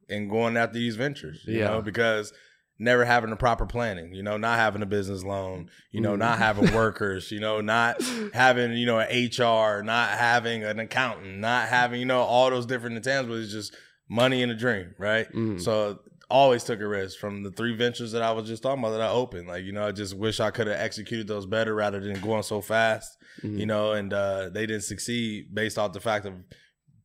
and 0.10 0.30
going 0.30 0.58
after 0.58 0.76
these 0.80 0.96
ventures. 0.96 1.44
You 1.46 1.60
Yeah. 1.60 1.68
know, 1.68 1.82
because 1.82 2.32
never 2.78 3.06
having 3.06 3.30
the 3.30 3.36
proper 3.38 3.66
planning, 3.66 4.14
you 4.14 4.22
know, 4.22 4.36
not 4.38 4.60
having 4.60 4.82
a 4.82 4.86
business 4.86 5.24
loan, 5.24 5.70
you 5.92 6.02
know, 6.02 6.14
Mhm. 6.16 6.20
not 6.20 6.38
having 6.38 6.66
workers, 6.74 7.32
you 7.32 7.40
know, 7.40 7.62
not 7.62 8.02
having, 8.34 8.74
you 8.74 8.86
know, 8.86 9.00
an 9.00 9.08
HR, 9.10 9.82
not 9.84 10.10
having 10.10 10.64
an 10.64 10.80
accountant, 10.80 11.38
not 11.38 11.70
having, 11.70 12.00
you 12.00 12.06
know, 12.06 12.20
all 12.20 12.50
those 12.50 12.66
different 12.66 13.02
intangibles. 13.02 13.44
It's 13.44 13.52
just 13.54 13.76
money 14.10 14.44
and 14.44 14.52
a 14.52 14.56
dream, 14.56 14.94
right? 14.98 15.32
Mhm. 15.34 15.62
So 15.62 16.00
always 16.30 16.64
took 16.64 16.82
a 16.82 16.88
risk 16.88 17.18
from 17.20 17.44
the 17.44 17.52
three 17.52 17.76
ventures 17.76 18.12
that 18.12 18.22
I 18.22 18.32
was 18.32 18.48
just 18.48 18.64
talking 18.64 18.80
about 18.84 18.92
that 18.92 19.02
I 19.02 19.10
opened. 19.10 19.48
Like, 19.48 19.64
you 19.64 19.72
know, 19.72 19.88
I 19.88 19.92
just 19.92 20.18
wish 20.18 20.40
I 20.40 20.50
could 20.52 20.68
have 20.68 20.80
executed 20.80 21.28
those 21.28 21.46
better 21.46 21.74
rather 21.74 22.00
than 22.00 22.20
going 22.20 22.44
so 22.44 22.62
fast, 22.62 23.16
Mhm. 23.44 23.60
you 23.60 23.66
know, 23.68 23.94
and 23.94 24.12
uh, 24.12 24.50
they 24.50 24.66
didn't 24.66 24.84
succeed 24.84 25.54
based 25.54 25.78
off 25.78 25.94
the 25.94 26.00
fact 26.02 26.26
of 26.26 26.34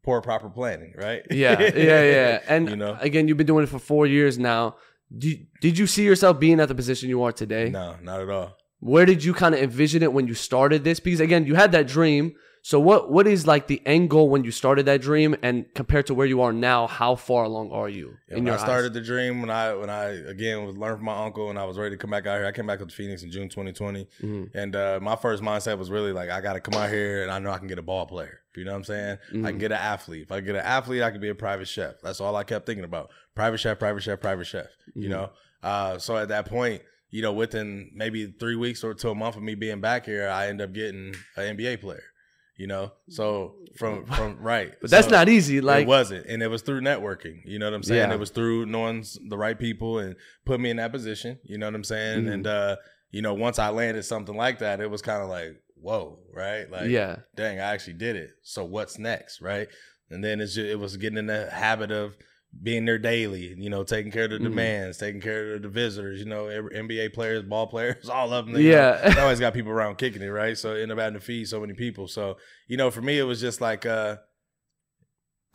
poor 0.02 0.20
proper 0.22 0.48
planning, 0.48 0.94
right? 0.96 1.22
Yeah, 1.30 1.60
yeah, 1.76 2.02
yeah. 2.02 2.40
And 2.48 2.70
You 2.70 2.76
know? 2.76 2.96
again, 3.00 3.28
you've 3.28 3.36
been 3.36 3.46
doing 3.46 3.62
it 3.64 3.68
for 3.68 3.78
four 3.78 4.06
years 4.06 4.38
now. 4.38 4.76
Did, 5.16 5.46
did 5.60 5.78
you 5.78 5.86
see 5.86 6.04
yourself 6.04 6.38
being 6.38 6.60
at 6.60 6.68
the 6.68 6.74
position 6.74 7.08
you 7.08 7.22
are 7.22 7.32
today? 7.32 7.70
no, 7.70 7.96
not 8.02 8.20
at 8.20 8.28
all. 8.28 8.56
Where 8.78 9.04
did 9.04 9.22
you 9.22 9.34
kind 9.34 9.54
of 9.54 9.60
envision 9.60 10.02
it 10.02 10.12
when 10.12 10.26
you 10.26 10.34
started 10.34 10.84
this? 10.84 11.00
Because 11.00 11.20
again, 11.20 11.44
you 11.44 11.54
had 11.54 11.72
that 11.72 11.86
dream. 11.86 12.32
So 12.62 12.78
what 12.78 13.10
what 13.10 13.26
is 13.26 13.46
like 13.46 13.68
the 13.68 13.80
end 13.86 14.10
goal 14.10 14.28
when 14.28 14.44
you 14.44 14.50
started 14.50 14.84
that 14.86 15.00
dream, 15.00 15.34
and 15.42 15.64
compared 15.74 16.06
to 16.08 16.14
where 16.14 16.26
you 16.26 16.42
are 16.42 16.52
now, 16.52 16.86
how 16.86 17.14
far 17.14 17.44
along 17.44 17.70
are 17.72 17.88
you 17.88 18.18
Yeah, 18.28 18.36
in 18.36 18.44
your 18.46 18.54
I 18.54 18.58
eyes? 18.58 18.62
started 18.62 18.92
the 18.92 19.00
dream 19.00 19.40
when 19.40 19.48
I 19.50 19.72
when 19.74 19.88
I 19.88 20.08
again 20.28 20.66
was 20.66 20.76
learning 20.76 20.98
from 20.98 21.06
my 21.06 21.24
uncle 21.24 21.48
and 21.48 21.58
I 21.58 21.64
was 21.64 21.78
ready 21.78 21.94
to 21.96 21.98
come 21.98 22.10
back 22.10 22.26
out 22.26 22.36
here. 22.38 22.46
I 22.46 22.52
came 22.52 22.66
back 22.66 22.80
to 22.80 22.86
Phoenix 22.88 23.22
in 23.22 23.30
June 23.30 23.48
2020, 23.48 24.06
Mhm. 24.22 24.50
and 24.54 24.76
uh, 24.76 24.98
my 25.00 25.16
first 25.16 25.42
mindset 25.42 25.78
was 25.78 25.90
really 25.90 26.12
like 26.12 26.28
I 26.28 26.40
got 26.42 26.52
to 26.52 26.60
come 26.60 26.74
out 26.80 26.90
here 26.90 27.22
and 27.22 27.30
I 27.30 27.38
know 27.38 27.50
I 27.50 27.58
can 27.58 27.66
get 27.68 27.78
a 27.78 27.82
ball 27.82 28.04
player. 28.06 28.40
You 28.56 28.64
know 28.64 28.72
what 28.72 28.78
I'm 28.78 28.84
saying? 28.84 29.18
I 29.30 29.34
Mhm. 29.34 29.44
can 29.48 29.58
get 29.58 29.72
an 29.72 29.78
athlete. 29.78 30.22
If 30.24 30.32
I 30.32 30.40
get 30.40 30.54
an 30.56 30.60
athlete, 30.62 31.02
I 31.02 31.10
can 31.12 31.20
be 31.20 31.28
a 31.30 31.34
private 31.34 31.68
chef. 31.68 31.94
That's 32.02 32.20
all 32.20 32.36
I 32.36 32.44
kept 32.44 32.66
thinking 32.66 32.84
about. 32.84 33.10
Private 33.34 33.58
chef, 33.58 33.78
private 33.78 34.02
chef, 34.02 34.20
private 34.20 34.44
chef. 34.46 34.66
You 34.94 35.06
Mhm. 35.08 35.10
know. 35.10 35.30
Uh, 35.62 35.98
so 35.98 36.16
at 36.16 36.28
that 36.28 36.46
point, 36.46 36.82
you 37.10 37.22
know, 37.22 37.32
within 37.32 37.90
maybe 37.94 38.26
three 38.26 38.56
weeks 38.56 38.84
or 38.84 38.92
to 38.94 39.10
a 39.10 39.14
month 39.14 39.36
of 39.36 39.42
me 39.42 39.54
being 39.54 39.80
back 39.80 40.04
here, 40.04 40.28
I 40.28 40.48
end 40.48 40.60
up 40.60 40.72
getting 40.72 41.14
an 41.36 41.56
NBA 41.56 41.76
player. 41.80 42.02
You 42.60 42.66
know, 42.66 42.92
so 43.08 43.54
from 43.78 44.04
from 44.04 44.36
right, 44.38 44.72
But 44.82 44.90
that's 44.90 45.06
So- 45.06 45.12
not 45.12 45.28
easy. 45.30 45.62
Like 45.62 45.82
it 45.84 45.88
wasn't, 45.88 46.26
and 46.26 46.42
it 46.42 46.48
was 46.48 46.60
through 46.60 46.82
networking. 46.82 47.40
You 47.46 47.58
know 47.58 47.64
what 47.66 47.72
I'm 47.74 47.82
saying? 47.82 48.10
Yeah. 48.10 48.14
It 48.14 48.20
was 48.20 48.28
through 48.30 48.66
knowing 48.66 49.02
the 49.28 49.38
right 49.38 49.58
people 49.58 49.98
and 49.98 50.14
put 50.44 50.60
me 50.60 50.68
in 50.68 50.76
that 50.76 50.92
position. 50.92 51.38
You 51.42 51.56
know 51.56 51.66
what 51.66 51.74
I'm 51.74 51.84
saying? 51.84 52.24
Mhm. 52.26 52.32
And 52.34 52.46
uh, 52.46 52.76
you 53.12 53.22
know, 53.22 53.32
once 53.32 53.58
I 53.58 53.70
landed 53.70 54.02
something 54.04 54.36
like 54.36 54.58
that, 54.58 54.80
it 54.82 54.90
was 54.90 55.00
kind 55.00 55.22
of 55.22 55.30
like, 55.30 55.56
whoa, 55.74 56.18
right? 56.34 56.70
Like, 56.70 56.90
yeah, 56.90 57.20
dang, 57.34 57.58
I 57.60 57.72
actually 57.72 57.94
did 57.94 58.16
it. 58.16 58.32
So 58.42 58.62
what's 58.66 58.98
next, 58.98 59.40
right? 59.40 59.68
And 60.10 60.22
then 60.22 60.40
it's 60.42 60.54
just, 60.54 60.66
it 60.68 60.78
was 60.78 60.98
getting 60.98 61.16
in 61.18 61.26
the 61.28 61.48
habit 61.50 61.90
of 61.90 62.14
being 62.62 62.84
there 62.84 62.98
daily, 62.98 63.54
you 63.56 63.70
know, 63.70 63.84
taking 63.84 64.10
care 64.10 64.24
of 64.24 64.30
the 64.30 64.38
Mhm. 64.38 64.42
demands, 64.44 64.98
taking 64.98 65.20
care 65.20 65.54
of 65.54 65.62
the 65.62 65.68
visitors, 65.68 66.18
you 66.18 66.26
know, 66.26 66.48
every, 66.48 66.74
NBA 66.76 67.08
players, 67.14 67.42
ball 67.44 67.66
players, 67.68 68.08
all 68.10 68.32
of 68.32 68.46
them. 68.46 68.56
you 68.56 68.70
know, 68.70 68.76
yeah. 68.76 69.14
they 69.14 69.20
always 69.20 69.38
got 69.40 69.54
people 69.58 69.70
around 69.70 69.98
kicking 69.98 70.20
it, 70.22 70.26
right? 70.28 70.58
So 70.58 70.72
end 70.74 70.90
up 70.92 70.98
having 70.98 71.14
to 71.14 71.20
feed 71.24 71.46
so 71.48 71.60
many 71.60 71.74
people. 71.74 72.08
So 72.08 72.38
you 72.66 72.76
know, 72.76 72.90
for 72.90 73.02
me, 73.02 73.18
it 73.18 73.22
was 73.24 73.40
just 73.40 73.60
like 73.60 73.86
uh, 73.86 74.16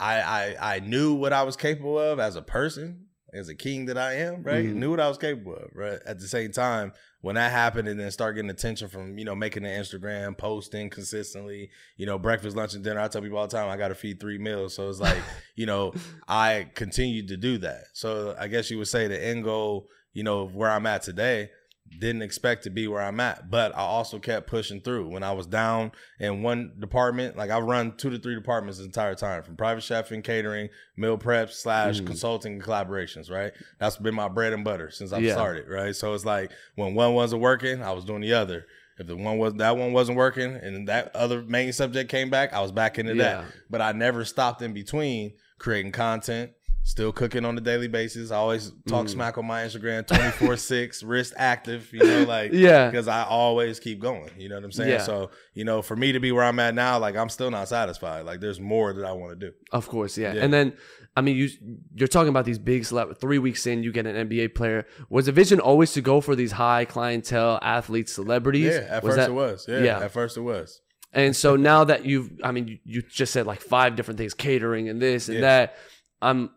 I 0.00 0.20
I 0.20 0.76
I 0.76 0.80
knew 0.80 1.14
what 1.14 1.32
I 1.32 1.42
was 1.42 1.56
capable 1.56 1.98
of 1.98 2.18
as 2.18 2.36
a 2.36 2.42
person, 2.42 3.05
as 3.36 3.48
a 3.48 3.54
king 3.54 3.86
that 3.86 3.98
I 3.98 4.14
am, 4.14 4.42
right? 4.42 4.64
Mhm. 4.64 4.74
Knew 4.74 4.90
what 4.90 5.00
I 5.00 5.08
was 5.08 5.18
capable 5.18 5.54
of, 5.56 5.70
right? 5.74 5.98
At 6.06 6.18
the 6.18 6.26
same 6.28 6.52
time, 6.52 6.92
when 7.20 7.34
that 7.36 7.50
happened, 7.52 7.88
and 7.88 7.98
then 7.98 8.10
start 8.10 8.34
getting 8.36 8.50
attention 8.50 8.88
from 8.88 9.18
you 9.18 9.24
know 9.24 9.34
making 9.34 9.62
the 9.64 9.68
Instagram, 9.68 10.36
posting 10.38 10.90
consistently, 10.90 11.70
you 11.96 12.06
know, 12.06 12.18
breakfast, 12.18 12.56
lunch, 12.56 12.74
and 12.74 12.82
dinner. 12.84 13.00
I 13.00 13.08
tell 13.08 13.22
people 13.22 13.38
all 13.38 13.46
the 13.46 13.56
time, 13.56 13.68
I 13.68 13.76
got 13.76 13.88
to 13.88 13.94
feed 13.94 14.20
three 14.20 14.38
meals. 14.38 14.74
So 14.74 14.88
it's 14.88 15.00
like 15.00 15.18
you 15.54 15.66
know, 15.66 15.92
I 16.28 16.68
continued 16.74 17.28
to 17.28 17.36
do 17.36 17.58
that. 17.58 17.84
So 17.92 18.36
I 18.38 18.48
guess 18.48 18.70
you 18.70 18.78
would 18.78 18.88
say 18.88 19.08
the 19.08 19.22
end 19.22 19.44
goal, 19.44 19.88
you 20.12 20.22
know, 20.22 20.40
of 20.42 20.54
where 20.54 20.70
I'm 20.70 20.86
at 20.86 21.02
today, 21.02 21.50
didn't 21.98 22.22
expect 22.22 22.64
to 22.64 22.70
be 22.70 22.86
where 22.88 23.00
I'm 23.00 23.20
at, 23.20 23.50
but 23.50 23.74
I 23.74 23.80
also 23.80 24.18
kept 24.18 24.46
pushing 24.48 24.80
through. 24.80 25.08
When 25.08 25.22
I 25.22 25.32
was 25.32 25.46
down 25.46 25.92
in 26.20 26.42
one 26.42 26.74
department, 26.78 27.36
like 27.36 27.50
I 27.50 27.58
run 27.60 27.96
two 27.96 28.10
to 28.10 28.18
three 28.18 28.34
departments 28.34 28.78
the 28.78 28.84
entire 28.84 29.14
time, 29.14 29.42
from 29.42 29.56
private 29.56 29.82
chefing, 29.82 30.22
catering, 30.22 30.68
meal 30.96 31.16
prep 31.16 31.50
slash 31.50 32.00
Mm. 32.00 32.06
consulting 32.06 32.52
and 32.54 32.62
collaborations. 32.62 33.30
Right, 33.30 33.52
that's 33.78 33.96
been 33.96 34.14
my 34.14 34.28
bread 34.28 34.52
and 34.52 34.64
butter 34.64 34.90
since 34.90 35.12
I've 35.12 35.22
Yeah. 35.22 35.32
started. 35.32 35.68
Right, 35.68 35.94
so 35.96 36.12
it's 36.14 36.24
like 36.24 36.50
when 36.74 36.94
one 36.94 37.14
wasn't 37.14 37.42
working, 37.42 37.82
I 37.82 37.92
was 37.92 38.04
doing 38.04 38.20
the 38.20 38.34
other. 38.34 38.66
If 38.98 39.06
the 39.06 39.16
one 39.16 39.36
was 39.38 39.54
that 39.54 39.76
one 39.76 39.92
wasn't 39.92 40.16
working, 40.18 40.54
and 40.54 40.88
that 40.88 41.14
other 41.14 41.42
main 41.42 41.72
subject 41.72 42.10
came 42.10 42.30
back, 42.30 42.52
I 42.54 42.60
was 42.60 42.72
back 42.72 42.98
into 42.98 43.14
that 43.14 43.44
but 43.70 43.80
I 43.82 43.92
never 43.92 44.24
stopped 44.24 44.62
in 44.62 44.72
between 44.72 45.34
creating 45.58 45.92
content, 45.92 46.50
still 46.86 47.10
cooking 47.10 47.44
on 47.44 47.58
a 47.58 47.60
daily 47.60 47.88
basis. 47.88 48.30
I 48.30 48.36
always 48.36 48.70
talk 48.86 49.06
Mm. 49.06 49.10
smack 49.10 49.38
on 49.38 49.44
my 49.44 49.62
Instagram 49.64 50.06
24 50.06 50.56
6, 50.56 51.02
wrist 51.10 51.34
active, 51.36 51.92
you 51.92 51.98
know, 51.98 52.22
like, 52.22 52.52
Yeah. 52.52 52.88
because 52.88 53.08
I 53.08 53.24
always 53.24 53.80
keep 53.80 53.98
going. 54.00 54.30
You 54.38 54.48
know 54.48 54.54
what 54.54 54.64
I'm 54.64 54.70
saying? 54.70 54.90
Yeah. 54.90 55.02
So, 55.02 55.30
you 55.52 55.64
know, 55.64 55.82
for 55.82 55.96
me 55.96 56.12
to 56.12 56.20
be 56.20 56.30
where 56.30 56.44
I'm 56.44 56.60
at 56.60 56.76
now, 56.76 56.98
like, 57.00 57.16
I'm 57.16 57.28
still 57.28 57.50
not 57.50 57.66
satisfied. 57.66 58.24
Like, 58.24 58.38
there's 58.40 58.60
more 58.60 58.92
that 58.92 59.04
I 59.04 59.10
want 59.12 59.38
to 59.38 59.46
do. 59.48 59.52
Of 59.72 59.88
course, 59.88 60.16
yeah. 60.16 60.34
Yeah. 60.34 60.44
And 60.44 60.52
then, 60.52 60.74
I 61.16 61.22
mean, 61.22 61.34
you 61.36 61.48
you're 61.96 62.06
talking 62.08 62.28
about 62.28 62.44
these 62.44 62.58
big 62.60 62.82
celeb. 62.82 63.18
Three 63.18 63.38
weeks 63.40 63.66
in, 63.66 63.82
you 63.82 63.90
get 63.90 64.06
an 64.06 64.28
NBA 64.28 64.54
player. 64.54 64.86
Was 65.10 65.26
the 65.26 65.32
vision 65.32 65.58
always 65.58 65.92
to 65.94 66.00
go 66.00 66.20
for 66.20 66.36
these 66.36 66.52
high 66.52 66.84
clientele 66.84 67.58
athletes, 67.62 68.12
celebrities? 68.12 68.66
Yeah, 68.74 68.86
at 68.88 69.02
Was 69.02 69.14
first 69.14 69.16
that- 69.16 69.30
it 69.30 69.34
was. 69.34 69.66
Yeah, 69.68 69.80
Yeah. 69.82 69.98
at 70.04 70.12
first 70.12 70.36
it 70.36 70.42
was. 70.42 70.80
And 71.12 71.34
so 71.34 71.56
now 71.56 71.82
that 71.84 72.04
you've, 72.06 72.30
I 72.44 72.52
mean, 72.52 72.68
you, 72.68 72.78
you 72.84 73.02
just 73.02 73.32
said 73.32 73.44
like 73.46 73.60
five 73.60 73.96
different 73.96 74.18
things, 74.18 74.34
catering 74.34 74.88
and 74.88 75.02
this 75.02 75.28
and 75.28 75.36
Yeah. 75.38 75.40
that. 75.40 75.76
Um, 76.22 76.50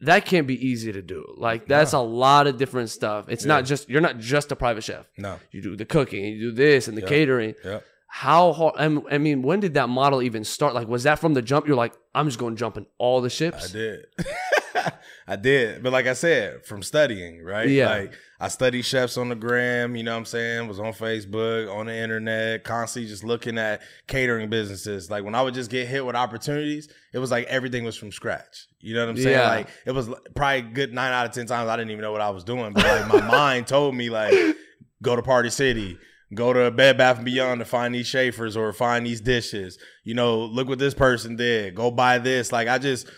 that 0.00 0.26
can't 0.26 0.46
be 0.46 0.66
easy 0.66 0.92
to 0.92 1.02
do. 1.02 1.24
Like 1.36 1.66
that's 1.66 1.92
a 1.92 1.98
lot 2.00 2.46
of 2.46 2.56
different 2.58 2.90
stuff. 2.90 3.26
It's 3.28 3.44
Yeah. 3.44 3.48
not 3.54 3.64
just 3.64 3.88
you're 3.88 4.00
not 4.02 4.18
just 4.18 4.52
a 4.52 4.56
private 4.56 4.84
chef. 4.84 5.06
No. 5.16 5.38
You 5.50 5.62
do 5.62 5.76
the 5.76 5.84
cooking, 5.86 6.24
you 6.24 6.50
do 6.50 6.52
this 6.52 6.88
and 6.88 6.96
the 6.96 7.02
catering. 7.02 7.54
Yeah. 7.64 7.80
How 8.08 8.52
hard? 8.52 8.74
I 8.78 8.84
I 9.14 9.18
mean, 9.18 9.42
when 9.42 9.60
did 9.60 9.74
that 9.74 9.88
model 9.88 10.22
even 10.22 10.44
start? 10.44 10.74
Like, 10.74 10.88
was 10.88 11.02
that 11.02 11.18
from 11.18 11.34
the 11.34 11.42
jump? 11.42 11.66
You're 11.66 11.76
like, 11.76 11.92
I'm 12.14 12.26
just 12.26 12.38
going 12.38 12.54
to 12.54 12.58
jump 12.58 12.76
in 12.76 12.86
all 12.98 13.20
the 13.20 13.28
ships. 13.30 13.70
I 13.70 13.72
did. 13.72 14.06
I 15.28 15.36
did. 15.36 15.82
But 15.82 15.92
like 15.92 16.06
I 16.06 16.12
said, 16.12 16.64
from 16.64 16.82
studying, 16.82 17.42
right? 17.42 17.68
Yeah. 17.68 17.88
Like 17.88 18.14
I 18.38 18.48
studied 18.48 18.82
chefs 18.82 19.16
on 19.16 19.28
the 19.28 19.34
gram, 19.34 19.96
you 19.96 20.04
know 20.04 20.12
what 20.12 20.18
I'm 20.18 20.24
saying? 20.24 20.68
Was 20.68 20.78
on 20.78 20.92
Facebook, 20.92 21.74
on 21.74 21.86
the 21.86 21.94
internet, 21.96 22.62
constantly 22.62 23.08
just 23.08 23.24
looking 23.24 23.58
at 23.58 23.82
catering 24.06 24.48
businesses. 24.48 25.10
Like 25.10 25.24
when 25.24 25.34
I 25.34 25.42
would 25.42 25.54
just 25.54 25.70
get 25.70 25.88
hit 25.88 26.06
with 26.06 26.14
opportunities, 26.14 26.88
it 27.12 27.18
was 27.18 27.30
like 27.32 27.46
everything 27.46 27.84
was 27.84 27.96
from 27.96 28.12
scratch. 28.12 28.68
You 28.78 28.94
know 28.94 29.00
what 29.00 29.10
I'm 29.10 29.16
saying? 29.16 29.36
Yeah. 29.36 29.48
Like 29.48 29.68
it 29.84 29.92
was 29.92 30.08
probably 30.36 30.62
good 30.62 30.94
nine 30.94 31.12
out 31.12 31.26
of 31.26 31.32
ten 31.32 31.46
times 31.46 31.68
I 31.68 31.76
didn't 31.76 31.90
even 31.90 32.02
know 32.02 32.12
what 32.12 32.20
I 32.20 32.30
was 32.30 32.44
doing. 32.44 32.72
But 32.72 32.84
like 32.84 33.08
my 33.08 33.20
mind 33.30 33.66
told 33.66 33.96
me 33.96 34.10
like 34.10 34.32
go 35.02 35.16
to 35.16 35.22
Party 35.22 35.50
City, 35.50 35.98
go 36.34 36.52
to 36.52 36.70
Bed 36.70 36.98
Bath 36.98 37.16
and 37.16 37.24
Beyond 37.24 37.58
to 37.60 37.64
find 37.64 37.92
these 37.92 38.08
chafers 38.08 38.56
or 38.56 38.72
find 38.72 39.04
these 39.04 39.20
dishes. 39.20 39.76
You 40.04 40.14
know, 40.14 40.38
look 40.38 40.68
what 40.68 40.78
this 40.78 40.94
person 40.94 41.34
did. 41.34 41.74
Go 41.74 41.90
buy 41.90 42.18
this. 42.18 42.52
Like 42.52 42.68
I 42.68 42.78
just 42.78 43.08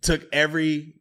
took 0.00 0.26
every 0.32 0.94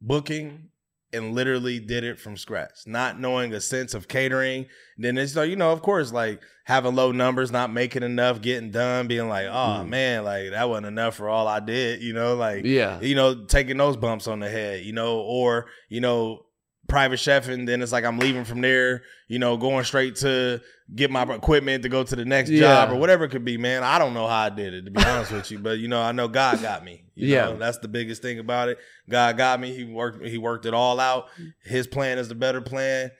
booking 0.00 0.68
and 1.12 1.34
literally 1.34 1.80
did 1.80 2.04
it 2.04 2.20
from 2.20 2.36
scratch, 2.36 2.80
not 2.86 3.18
knowing 3.18 3.54
a 3.54 3.60
sense 3.62 3.94
of 3.94 4.08
catering. 4.08 4.66
Then 4.98 5.16
it's 5.16 5.34
like, 5.34 5.48
you 5.48 5.56
know, 5.56 5.72
of 5.72 5.80
course, 5.80 6.12
like 6.12 6.42
having 6.64 6.94
low 6.94 7.12
numbers, 7.12 7.50
not 7.50 7.72
making 7.72 8.02
enough, 8.02 8.42
getting 8.42 8.70
done, 8.70 9.08
being 9.08 9.26
like, 9.28 9.46
oh 9.46 9.82
Mm. 9.84 9.88
man, 9.88 10.24
like 10.24 10.50
that 10.50 10.68
wasn't 10.68 10.86
enough 10.88 11.14
for 11.14 11.30
all 11.30 11.48
I 11.48 11.60
did, 11.60 12.02
you 12.02 12.12
know, 12.12 12.34
like 12.34 12.66
Yeah. 12.66 13.00
you 13.00 13.14
know, 13.14 13.46
taking 13.46 13.78
those 13.78 13.96
bumps 13.96 14.28
on 14.28 14.40
the 14.40 14.50
head, 14.50 14.84
you 14.84 14.92
know, 14.92 15.20
or, 15.20 15.66
you 15.88 16.02
know, 16.02 16.44
private 16.88 17.18
chef 17.18 17.48
and 17.48 17.68
then 17.68 17.82
it's 17.82 17.92
like 17.92 18.04
I'm 18.04 18.18
leaving 18.18 18.44
from 18.44 18.60
there, 18.62 19.02
you 19.28 19.38
know, 19.38 19.56
going 19.56 19.84
straight 19.84 20.16
to 20.16 20.60
get 20.94 21.10
my 21.10 21.22
equipment 21.22 21.82
to 21.82 21.88
go 21.88 22.02
to 22.02 22.16
the 22.16 22.24
next 22.24 22.48
Yeah. 22.50 22.60
job 22.86 22.90
or 22.92 22.96
whatever 22.96 23.24
it 23.24 23.30
could 23.30 23.44
be, 23.44 23.58
man. 23.58 23.84
I 23.84 23.98
don't 23.98 24.14
know 24.14 24.26
how 24.26 24.44
I 24.44 24.48
did 24.48 24.72
it, 24.74 24.86
to 24.86 24.90
be 24.90 25.02
honest 25.04 25.30
with 25.30 25.50
you. 25.50 25.58
But 25.58 25.78
you 25.78 25.88
know, 25.88 26.00
I 26.00 26.12
know 26.12 26.28
God 26.28 26.60
got 26.62 26.84
me. 26.84 27.04
You 27.14 27.28
Yeah. 27.28 27.44
know, 27.46 27.56
that's 27.58 27.78
the 27.78 27.88
biggest 27.88 28.22
thing 28.22 28.38
about 28.38 28.68
it. 28.70 28.78
God 29.08 29.36
got 29.36 29.60
me. 29.60 29.74
He 29.74 29.84
worked 29.84 30.24
he 30.24 30.38
worked 30.38 30.64
it 30.66 30.72
all 30.74 30.98
out. 30.98 31.26
His 31.64 31.86
plan 31.86 32.18
is 32.18 32.28
the 32.28 32.34
better 32.34 32.60
plan. 32.62 33.10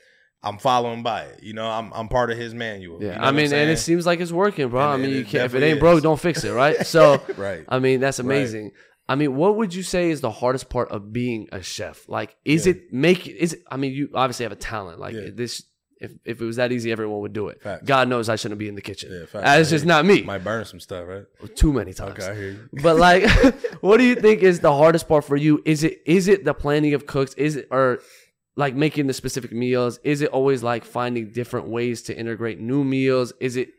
I'm 0.42 0.56
following 0.56 1.02
by 1.02 1.22
it. 1.22 1.42
You 1.42 1.52
know, 1.52 1.68
I'm 1.68 1.92
I'm 1.92 2.08
part 2.08 2.30
of 2.30 2.38
his 2.38 2.54
manual. 2.54 3.02
Yeah, 3.02 3.14
You 3.14 3.18
know 3.18 3.24
I 3.24 3.30
mean, 3.32 3.52
and 3.52 3.68
it 3.70 3.78
seems 3.78 4.06
like 4.06 4.20
it's 4.20 4.32
working, 4.32 4.68
bro. 4.68 4.92
And- 4.94 5.02
I 5.02 5.06
mean, 5.06 5.16
you 5.16 5.24
can't, 5.24 5.44
if 5.44 5.54
it 5.54 5.62
ain't 5.62 5.80
broke, 5.80 6.00
don't 6.02 6.18
fix 6.20 6.44
it, 6.44 6.52
right? 6.52 6.76
So, 6.86 7.20
right. 7.36 7.64
I 7.68 7.80
mean, 7.80 8.00
that's 8.00 8.18
Right. 8.20 8.72
I 9.08 9.14
mean, 9.14 9.36
what 9.36 9.56
would 9.56 9.74
you 9.74 9.82
say 9.82 10.10
is 10.10 10.20
the 10.20 10.30
hardest 10.30 10.68
part 10.68 10.90
of 10.90 11.12
being 11.12 11.48
a 11.52 11.62
chef? 11.62 12.08
Like, 12.08 12.36
is 12.44 12.66
Yeah. 12.66 12.72
it 12.74 12.92
make 12.92 13.26
is 13.26 13.54
it, 13.54 13.62
I 13.70 13.76
mean, 13.76 13.92
you 13.92 14.10
obviously 14.14 14.44
have 14.44 14.52
a 14.52 14.56
talent. 14.56 14.98
Like 15.00 15.14
Yeah. 15.14 15.30
this, 15.32 15.62
if 16.00 16.12
if 16.24 16.40
it 16.40 16.44
was 16.44 16.56
that 16.56 16.70
easy, 16.70 16.92
everyone 16.92 17.20
would 17.22 17.32
do 17.32 17.48
it. 17.48 17.62
Facts. 17.62 17.84
God 17.86 18.08
knows 18.08 18.28
I 18.28 18.36
shouldn't 18.36 18.58
be 18.58 18.68
in 18.68 18.74
the 18.74 18.82
kitchen. 18.82 19.10
Yeah, 19.12 19.26
facts. 19.26 19.44
That's 19.44 19.70
just 19.70 19.84
not 19.86 20.04
me. 20.04 20.22
Might 20.22 20.44
burn 20.44 20.64
some 20.64 20.78
stuff, 20.78 21.08
right? 21.08 21.24
Too 21.56 21.72
many 21.72 21.92
times. 21.94 22.22
Okay, 22.22 22.30
I 22.30 22.34
hear 22.34 22.50
you. 22.52 22.68
But 22.82 22.98
like, 22.98 23.24
what 23.80 23.96
do 23.96 24.04
you 24.04 24.14
think 24.14 24.42
is 24.42 24.60
the 24.60 24.72
hardest 24.74 25.08
part 25.08 25.24
for 25.24 25.36
you? 25.36 25.62
Is 25.64 25.82
it 25.84 26.00
is 26.06 26.28
it 26.28 26.44
the 26.44 26.54
planning 26.54 26.94
of 26.94 27.06
cooks? 27.06 27.34
Is 27.34 27.56
it 27.56 27.66
or 27.70 28.00
like 28.56 28.74
making 28.74 29.06
the 29.06 29.14
specific 29.14 29.52
meals? 29.52 29.98
Is 30.04 30.20
it 30.20 30.30
always 30.30 30.62
like 30.62 30.84
finding 30.84 31.30
different 31.30 31.66
ways 31.68 32.02
to 32.02 32.16
integrate 32.16 32.60
new 32.60 32.84
meals? 32.84 33.32
Is 33.40 33.56
it 33.56 33.70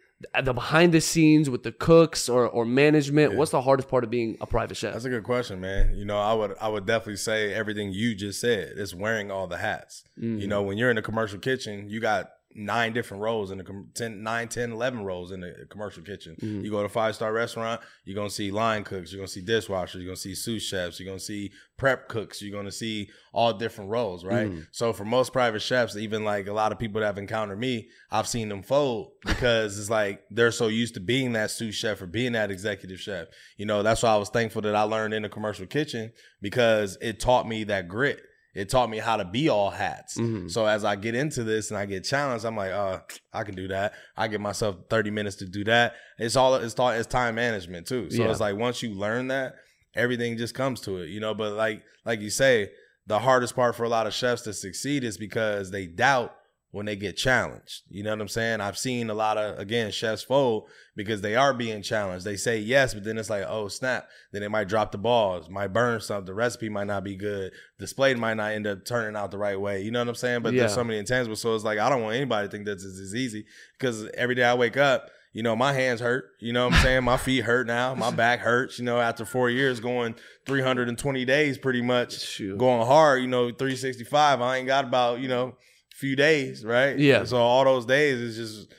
the 0.43 0.53
behind 0.53 0.93
the 0.93 1.01
scenes 1.01 1.49
with 1.49 1.63
the 1.63 1.71
cooks 1.71 2.27
or 2.27 2.47
or 2.47 2.65
management? 2.65 3.35
What's 3.35 3.51
the 3.51 3.61
hardest 3.61 3.89
part 3.89 4.03
of 4.03 4.09
being 4.09 4.37
a 4.41 4.47
private 4.47 4.75
chef? 4.75 4.93
That's 4.93 5.05
a 5.05 5.09
good 5.09 5.23
question, 5.23 5.61
man. 5.61 5.95
You 5.95 6.05
know, 6.05 6.17
I 6.17 6.33
would 6.33 6.55
I 6.59 6.67
would 6.67 6.85
definitely 6.85 7.17
say 7.17 7.53
everything 7.53 7.91
you 7.91 8.15
just 8.15 8.41
said. 8.41 8.73
It's 8.75 8.93
wearing 8.93 9.31
all 9.31 9.47
the 9.47 9.57
hats. 9.57 10.03
Mm. 10.19 10.41
You 10.41 10.47
know, 10.47 10.61
when 10.61 10.77
you're 10.77 10.91
in 10.91 10.97
a 10.97 11.01
commercial 11.01 11.39
kitchen, 11.39 11.89
you 11.89 11.99
got 11.99 12.31
nine 12.55 12.93
different 12.93 13.21
roles 13.21 13.51
in 13.51 13.59
the 13.59 13.63
com- 13.63 13.89
10, 13.93 14.23
9, 14.23 14.47
10, 14.47 14.71
11 14.71 15.03
roles 15.03 15.31
in 15.31 15.41
the 15.41 15.67
commercial 15.69 16.01
kitchen. 16.01 16.35
Mhm. 16.41 16.63
You 16.63 16.71
go 16.71 16.79
to 16.79 16.85
a 16.85 16.89
five 16.89 17.13
star 17.15 17.31
restaurant, 17.31 17.79
you're 18.05 18.15
gonna 18.15 18.29
see 18.29 18.49
line 18.49 18.83
cooks, 18.83 19.11
you're 19.11 19.19
gonna 19.19 19.27
see 19.27 19.43
dishwashers, 19.43 19.95
you're 19.95 20.05
gonna 20.05 20.15
see 20.15 20.33
sous 20.33 20.63
chefs, 20.63 20.99
you're 20.99 21.05
gonna 21.07 21.19
see 21.19 21.51
prep 21.77 22.07
cooks, 22.09 22.41
you're 22.41 22.51
gonna 22.55 22.71
see 22.71 23.09
all 23.33 23.53
different 23.53 23.91
roles, 23.91 24.25
right? 24.25 24.49
Mhm. 24.49 24.67
So 24.71 24.91
for 24.93 25.05
most 25.05 25.31
private 25.31 25.61
chefs, 25.61 25.95
even 25.95 26.23
like 26.25 26.47
a 26.47 26.53
lot 26.53 26.71
of 26.71 26.79
people 26.79 26.99
that 27.01 27.05
have 27.07 27.17
encountered 27.19 27.59
me, 27.59 27.89
I've 28.11 28.27
seen 28.27 28.49
them 28.49 28.63
fold 28.63 29.11
because 29.25 29.79
it's 29.79 29.89
like 29.91 30.23
they're 30.31 30.51
so 30.51 30.67
used 30.67 30.95
to 30.95 30.99
being 30.99 31.33
that 31.33 31.51
sous 31.51 31.75
chef 31.75 32.01
or 32.01 32.07
being 32.07 32.31
that 32.31 32.49
executive 32.51 32.99
chef. 32.99 33.27
You 33.57 33.67
know, 33.67 33.83
that's 33.83 34.01
why 34.01 34.09
I 34.13 34.17
was 34.17 34.29
thankful 34.29 34.63
that 34.63 34.75
I 34.75 34.81
learned 34.83 35.13
in 35.13 35.21
the 35.21 35.29
commercial 35.29 35.67
kitchen 35.67 36.11
because 36.41 36.97
it 36.99 37.19
taught 37.19 37.47
me 37.47 37.63
that 37.65 37.87
grit. 37.87 38.21
It 38.59 38.69
taught 38.69 38.89
me 38.89 38.97
how 38.97 39.17
to 39.17 39.25
be 39.25 39.49
all 39.49 39.69
hats. 39.69 40.17
Mhm. 40.17 40.49
So 40.51 40.65
as 40.65 40.83
I 40.83 40.95
get 40.95 41.15
into 41.15 41.43
this 41.43 41.69
and 41.71 41.77
I 41.77 41.85
get 41.85 42.03
challenged, 42.03 42.45
I'm 42.45 42.55
like, 42.55 42.71
uh, 42.71 42.99
I 43.33 43.43
can 43.43 43.55
do 43.55 43.67
that. 43.69 43.93
I 44.17 44.27
give 44.27 44.41
myself 44.41 44.75
30 44.89 45.11
minutes 45.11 45.37
to 45.37 45.45
do 45.45 45.63
that. 45.65 45.93
It's 46.17 46.35
all 46.35 46.55
it's 46.55 46.73
taught 46.73 46.97
it's 46.97 47.07
time 47.07 47.35
management 47.35 47.87
too. 47.87 48.09
So 48.09 48.23
Yeah. 48.23 48.31
it's 48.31 48.39
like 48.39 48.55
once 48.55 48.83
you 48.83 48.91
learn 48.93 49.27
that, 49.29 49.55
everything 49.95 50.37
just 50.37 50.53
comes 50.53 50.81
to 50.81 50.97
it, 50.97 51.09
you 51.09 51.19
know. 51.19 51.33
But 51.33 51.53
like 51.53 51.81
like 52.05 52.21
you 52.21 52.29
say, 52.29 52.71
the 53.07 53.19
hardest 53.19 53.55
part 53.55 53.75
for 53.75 53.83
a 53.83 53.89
lot 53.89 54.07
of 54.07 54.13
chefs 54.13 54.43
to 54.43 54.53
succeed 54.53 55.03
is 55.03 55.17
because 55.17 55.71
they 55.71 55.87
doubt 55.87 56.35
when 56.71 56.85
they 56.85 56.95
get 56.95 57.17
challenged. 57.17 57.81
You 57.89 58.03
know 58.03 58.11
what 58.11 58.21
I'm 58.21 58.27
saying? 58.27 58.61
I've 58.61 58.77
seen 58.77 59.09
a 59.09 59.13
lot 59.13 59.37
of 59.37 59.57
again 59.57 59.91
chefs 59.91 60.21
fold 60.23 60.69
because 60.95 61.21
they 61.21 61.35
are 61.35 61.53
being 61.53 61.81
challenged. 61.81 62.25
They 62.25 62.35
say 62.35 62.59
yes, 62.59 62.93
but 62.93 63.03
then 63.03 63.17
it's 63.17 63.29
like, 63.29 63.43
oh 63.47 63.67
snap. 63.67 64.07
Then 64.31 64.41
they 64.41 64.47
might 64.47 64.67
drop 64.67 64.91
the 64.91 64.97
balls, 64.97 65.49
might 65.49 65.73
burn 65.73 65.99
something. 66.01 66.25
The 66.25 66.33
recipe 66.33 66.69
might 66.69 66.87
not 66.87 67.03
be 67.03 67.15
good. 67.15 67.51
Display 67.79 68.13
might 68.13 68.35
not 68.35 68.51
end 68.51 68.67
up 68.67 68.85
turning 68.85 69.15
out 69.15 69.31
the 69.31 69.37
right 69.37 69.59
way. 69.59 69.81
You 69.81 69.91
know 69.91 69.99
what 69.99 70.09
I'm 70.09 70.15
saying? 70.15 70.41
But 70.41 70.53
there's 70.53 70.73
so 70.73 70.83
many 70.83 71.01
intangibles. 71.01 71.37
So 71.37 71.55
it's 71.55 71.63
like 71.63 71.79
I 71.79 71.89
don't 71.89 72.03
want 72.03 72.15
anybody 72.15 72.47
to 72.47 72.51
think 72.51 72.65
that 72.65 72.75
this 72.75 72.83
is 72.83 73.15
easy 73.15 73.45
because 73.77 74.07
every 74.13 74.35
day 74.35 74.43
I 74.43 74.53
wake 74.53 74.77
up, 74.77 75.09
you 75.33 75.43
know, 75.43 75.55
my 75.55 75.73
hands 75.73 76.01
hurt. 76.01 76.25
You 76.39 76.53
know 76.53 76.67
what 76.67 76.75
I'm 76.75 76.83
saying? 76.83 77.03
my 77.03 77.17
feet 77.17 77.45
hurt 77.45 77.65
now. 77.67 77.95
My 77.95 78.11
back 78.11 78.39
hurts. 78.39 78.77
You 78.77 78.85
know, 78.85 78.99
after 78.99 79.25
four 79.25 79.49
years 79.49 79.79
going 79.79 80.15
320 80.45 81.25
days 81.25 81.57
pretty 81.57 81.81
much 81.81 82.19
Shoot. 82.19 82.57
going 82.57 82.85
hard, 82.85 83.21
you 83.21 83.27
know, 83.27 83.49
365. 83.49 84.41
I 84.41 84.57
ain't 84.57 84.67
got 84.67 84.85
about, 84.85 85.19
you 85.19 85.27
know, 85.27 85.55
few 85.99 86.15
days, 86.15 86.63
right? 86.65 86.97
Yeah. 86.97 87.23
So 87.25 87.37
all 87.37 87.63
those 87.65 87.85
days 87.85 88.19
is 88.19 88.35
just 88.37 88.73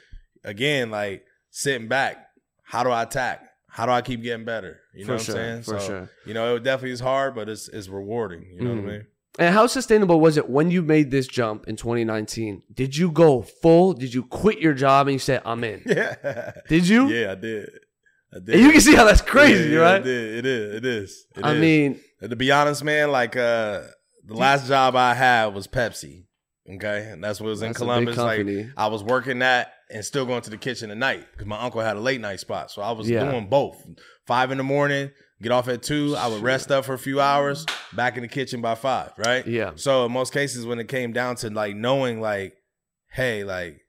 again 0.45 0.91
like 0.91 1.25
sitting 1.51 1.89
back. 1.89 2.27
How 2.65 2.83
do 2.85 2.91
I 2.91 3.03
attack? 3.03 3.47
How 3.69 3.87
do 3.87 3.93
I 3.93 4.03
keep 4.03 4.23
getting 4.23 4.45
better? 4.45 4.81
You 4.95 5.05
know 5.05 5.07
For 5.07 5.13
what 5.15 5.23
sure, 5.23 5.35
I'm 5.37 5.41
saying? 5.41 5.63
for 5.63 5.81
so, 5.81 5.87
sure. 5.87 6.11
You 6.27 6.35
know, 6.35 6.57
it 6.57 6.63
definitely 6.65 6.93
is 6.93 7.01
hard, 7.01 7.35
but 7.35 7.49
it's 7.49 7.69
it's 7.69 7.89
rewarding. 7.89 8.45
You 8.57 8.63
know 8.65 8.71
Mhm. 8.75 8.83
what 8.85 8.91
I 8.91 8.93
mean? 8.97 9.07
And 9.39 9.55
how 9.55 9.67
sustainable 9.69 10.21
was 10.21 10.37
it 10.37 10.51
when 10.51 10.71
you 10.73 10.83
made 10.83 11.11
this 11.13 11.29
jump 11.29 11.69
in 11.69 11.77
2019? 11.77 12.63
Did 12.75 12.97
you 12.97 13.11
go 13.13 13.43
full? 13.43 13.93
Did 13.95 14.13
you 14.13 14.25
quit 14.25 14.59
your 14.59 14.75
job 14.75 15.07
and 15.07 15.13
you 15.13 15.19
said, 15.21 15.41
I'm 15.45 15.63
in? 15.63 15.83
Yeah. 15.87 16.53
Did 16.69 16.89
you? 16.89 17.09
Yeah, 17.09 17.33
I 17.33 17.35
did. 17.37 17.71
I 18.35 18.39
did. 18.41 18.55
And 18.57 18.65
you 18.65 18.73
can 18.73 18.81
see 18.81 18.95
how 18.97 19.05
that's 19.05 19.23
crazy, 19.23 19.71
Yeah, 19.71 19.77
yeah, 19.77 19.81
right? 19.83 20.01
It, 20.01 20.05
did. 20.05 20.39
it 20.39 20.47
is. 20.47 20.75
It 20.75 20.85
is. 20.85 21.27
It 21.37 21.45
I 21.45 21.53
is. 21.55 21.61
mean, 21.61 22.01
to 22.29 22.35
be 22.37 22.51
honest, 22.51 22.83
man, 22.83 23.13
like 23.13 23.37
uh 23.37 23.83
the 24.25 24.35
last 24.35 24.67
job 24.67 24.97
I 24.97 25.15
had 25.15 25.47
was 25.55 25.67
Pepsi. 25.69 26.25
Okay, 26.69 27.09
and 27.11 27.23
that's 27.25 27.41
what 27.41 27.47
was 27.49 27.63
in 27.63 27.69
That's 27.69 27.79
big 27.81 27.87
Columbus. 27.87 28.17
Like. 28.17 28.47
I 28.77 28.87
was 28.89 29.03
working 29.03 29.41
that 29.41 29.73
and 29.91 30.05
still 30.05 30.27
going 30.27 30.43
to 30.43 30.51
the 30.51 30.57
kitchen 30.59 30.91
at 30.91 30.97
night 30.99 31.27
because 31.33 31.47
my 31.47 31.59
uncle 31.61 31.81
had 31.81 31.97
a 31.97 32.01
late 32.01 32.21
night 32.21 32.39
spot. 32.41 32.71
So 32.71 32.83
I 32.83 32.93
was 32.93 33.09
Yeah. 33.09 33.25
doing 33.25 33.49
both. 33.49 33.83
Five 34.27 34.53
in 34.53 34.59
the 34.59 34.63
morning, 34.65 35.11
get 35.43 35.51
off 35.53 35.67
at 35.69 35.83
two. 35.83 36.15
I 36.17 36.29
would 36.29 36.43
rest 36.43 36.71
up 36.71 36.85
for 36.85 36.93
a 36.95 36.99
few 36.99 37.21
hours, 37.21 37.67
back 37.95 38.17
in 38.17 38.23
the 38.23 38.29
kitchen 38.29 38.61
by 38.61 38.75
five. 38.77 39.13
Right. 39.17 39.45
yeah. 39.47 39.73
So 39.75 40.05
in 40.07 40.13
most 40.13 40.33
cases, 40.33 40.65
when 40.67 40.79
it 40.79 40.87
came 40.89 41.13
down 41.13 41.37
to 41.37 41.51
like 41.51 41.75
knowing, 41.75 42.21
like, 42.21 42.55
hey, 43.11 43.43
like, 43.43 43.81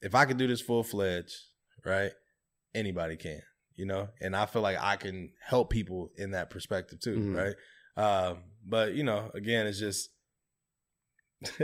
if 0.00 0.14
I 0.14 0.24
could 0.24 0.38
do 0.38 0.46
this 0.46 0.62
full 0.62 0.82
fledged, 0.84 1.34
right, 1.84 2.12
anybody 2.74 3.16
can, 3.16 3.42
you 3.74 3.84
know, 3.84 4.08
and 4.22 4.34
I 4.34 4.46
feel 4.46 4.62
like 4.62 4.78
I 4.80 4.96
can 4.96 5.32
help 5.44 5.68
people 5.68 6.10
in 6.16 6.30
that 6.30 6.48
perspective 6.48 7.00
too, 7.00 7.18
Mhm. 7.18 7.36
right? 7.36 7.56
Um, 8.02 8.44
but 8.64 8.94
you 8.94 9.02
know, 9.04 9.30
again, 9.34 9.66
it's 9.66 9.78
just 9.80 10.08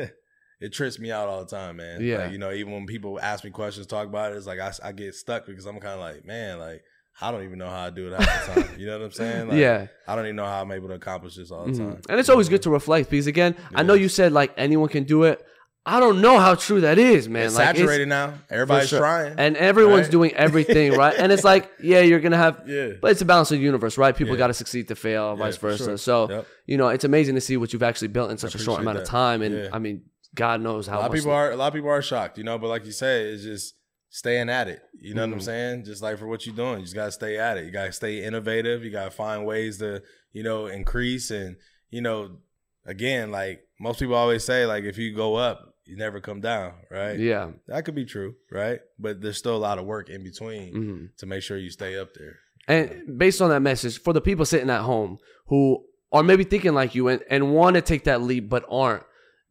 it 0.60 0.72
trips 0.72 0.98
me 0.98 1.10
out 1.12 1.28
all 1.28 1.44
the 1.44 1.50
time, 1.50 1.76
man. 1.76 2.00
Yeah. 2.02 2.18
Like, 2.24 2.32
you 2.32 2.38
know, 2.38 2.52
even 2.52 2.72
when 2.72 2.86
people 2.86 3.18
ask 3.20 3.44
me 3.44 3.50
questions, 3.50 3.86
talk 3.86 4.06
about 4.06 4.32
it, 4.32 4.36
it's 4.36 4.46
like 4.46 4.58
I, 4.60 4.72
I 4.82 4.92
get 4.92 5.14
stuck 5.14 5.46
because 5.46 5.66
I'm 5.66 5.78
kind 5.80 5.94
of 5.94 6.00
like, 6.00 6.24
man, 6.24 6.58
like. 6.58 6.82
I 7.18 7.30
don't 7.30 7.44
even 7.44 7.56
know 7.56 7.70
how 7.70 7.86
I 7.86 7.88
do 7.88 8.12
it 8.12 8.20
half 8.20 8.54
the 8.54 8.60
time. 8.60 8.78
You 8.78 8.84
know 8.88 8.98
what 8.98 9.04
I'm 9.06 9.10
saying? 9.12 9.48
Like, 9.48 9.56
yeah. 9.56 9.86
I 10.06 10.14
don't 10.16 10.26
even 10.26 10.36
know 10.36 10.44
how 10.44 10.60
I'm 10.60 10.70
able 10.70 10.88
to 10.88 10.96
accomplish 10.96 11.36
this 11.36 11.50
all 11.50 11.64
the 11.64 11.72
Mhm. 11.72 11.78
time. 11.78 12.00
And 12.10 12.20
it's 12.20 12.28
always 12.28 12.50
good 12.50 12.60
to 12.64 12.70
reflect 12.70 13.08
because, 13.08 13.26
again, 13.26 13.56
I 13.74 13.82
know 13.84 13.94
you 13.94 14.10
said 14.10 14.32
like 14.32 14.52
anyone 14.58 14.90
can 14.90 15.04
do 15.04 15.22
it. 15.22 15.42
I 15.88 16.00
don't 16.00 16.20
know 16.20 16.38
how 16.40 16.56
true 16.56 16.80
that 16.80 16.98
is, 16.98 17.28
man. 17.28 17.46
It's 17.46 17.54
like, 17.54 17.76
saturated 17.76 18.08
now. 18.08 18.34
Everybody's 18.50 18.88
sure. 18.88 18.98
trying. 18.98 19.34
and 19.38 19.56
everyone's 19.56 20.06
Right? 20.06 20.10
doing 20.10 20.34
everything, 20.34 20.92
right? 20.94 21.14
And 21.16 21.30
it's 21.30 21.44
like, 21.44 21.70
yeah, 21.80 22.00
you're 22.00 22.18
gonna 22.18 22.36
have, 22.36 22.62
yeah. 22.66 22.94
but 23.00 23.12
it's 23.12 23.20
a 23.20 23.24
balance 23.24 23.52
of 23.52 23.58
the 23.58 23.64
universe, 23.64 23.96
right? 23.96 24.14
People 24.16 24.34
Yeah. 24.34 24.38
got 24.38 24.46
to 24.48 24.54
succeed 24.54 24.88
to 24.88 24.96
fail, 24.96 25.30
Yeah, 25.30 25.34
vice 25.44 25.56
versa. 25.58 25.84
sure. 25.84 25.96
So, 25.96 26.28
Yep. 26.28 26.46
you 26.66 26.76
know, 26.76 26.88
it's 26.88 27.04
amazing 27.04 27.36
to 27.36 27.40
see 27.40 27.56
what 27.56 27.72
you've 27.72 27.84
actually 27.84 28.08
built 28.08 28.32
in 28.32 28.36
such 28.38 28.54
a 28.56 28.58
short 28.58 28.80
amount 28.80 28.98
of 28.98 29.04
time. 29.04 29.42
And. 29.42 29.72
I 29.72 29.78
mean, 29.78 30.02
God 30.34 30.60
knows 30.60 30.86
how. 30.88 30.96
A 30.96 30.98
lot 30.98 31.06
of 31.06 31.12
much 31.12 31.20
people 31.20 31.32
are 31.32 31.50
a 31.52 31.56
lot 31.56 31.68
of 31.68 31.72
people 31.74 31.88
are 31.88 32.02
shocked, 32.02 32.36
you 32.36 32.44
know, 32.44 32.58
but 32.58 32.66
like 32.66 32.84
you 32.84 32.92
say, 32.92 33.30
it's 33.30 33.42
just 33.44 33.74
staying 34.10 34.50
at 34.50 34.66
it. 34.68 34.80
You 35.00 35.14
know 35.14 35.22
what 35.22 35.32
I'm 35.34 35.38
Mhm. 35.38 35.42
saying? 35.44 35.84
Just 35.84 36.02
like 36.02 36.18
for 36.18 36.26
what 36.26 36.44
you're 36.46 36.54
doing. 36.56 36.78
You 36.80 36.82
just 36.84 36.94
gotta 36.96 37.12
stay 37.12 37.38
at 37.38 37.56
it. 37.58 37.64
You 37.64 37.70
gotta 37.70 37.92
stay 37.92 38.22
innovative. 38.24 38.84
You 38.84 38.90
gotta 38.90 39.10
find 39.12 39.46
ways 39.46 39.78
to, 39.78 40.02
you 40.32 40.42
know, 40.42 40.66
increase 40.66 41.30
and, 41.30 41.56
you 41.90 42.00
know, 42.02 42.38
again, 42.84 43.30
like 43.30 43.60
most 43.80 43.98
people 44.00 44.14
always 44.14 44.44
say, 44.44 44.66
like 44.66 44.84
if 44.84 44.98
you 44.98 45.14
go 45.14 45.36
up, 45.36 45.75
you 45.86 45.96
never 45.96 46.20
come 46.20 46.40
down, 46.40 46.72
right? 46.90 47.18
Yeah. 47.18 47.50
That 47.68 47.84
could 47.84 47.94
be 47.94 48.04
true, 48.04 48.34
right? 48.50 48.80
But 48.98 49.20
there's 49.20 49.38
still 49.38 49.56
a 49.56 49.58
lot 49.58 49.78
of 49.78 49.84
work 49.84 50.08
in 50.10 50.22
between 50.24 50.74
Mhm. 50.74 51.16
to 51.18 51.26
make 51.26 51.42
sure 51.42 51.56
you 51.56 51.70
stay 51.70 51.96
up 51.98 52.14
there. 52.14 52.36
And 52.68 53.16
based 53.18 53.40
on 53.40 53.50
that 53.50 53.60
message, 53.60 54.00
for 54.00 54.12
the 54.12 54.20
people 54.20 54.44
sitting 54.44 54.70
at 54.70 54.80
home 54.82 55.18
who 55.46 55.84
are 56.12 56.22
maybe 56.24 56.44
thinking 56.44 56.74
like 56.74 56.94
you 56.94 57.08
and, 57.08 57.22
and 57.30 57.54
want 57.54 57.74
to 57.76 57.82
take 57.82 58.04
that 58.04 58.20
leap 58.22 58.48
but 58.48 58.64
aren't, 58.68 59.04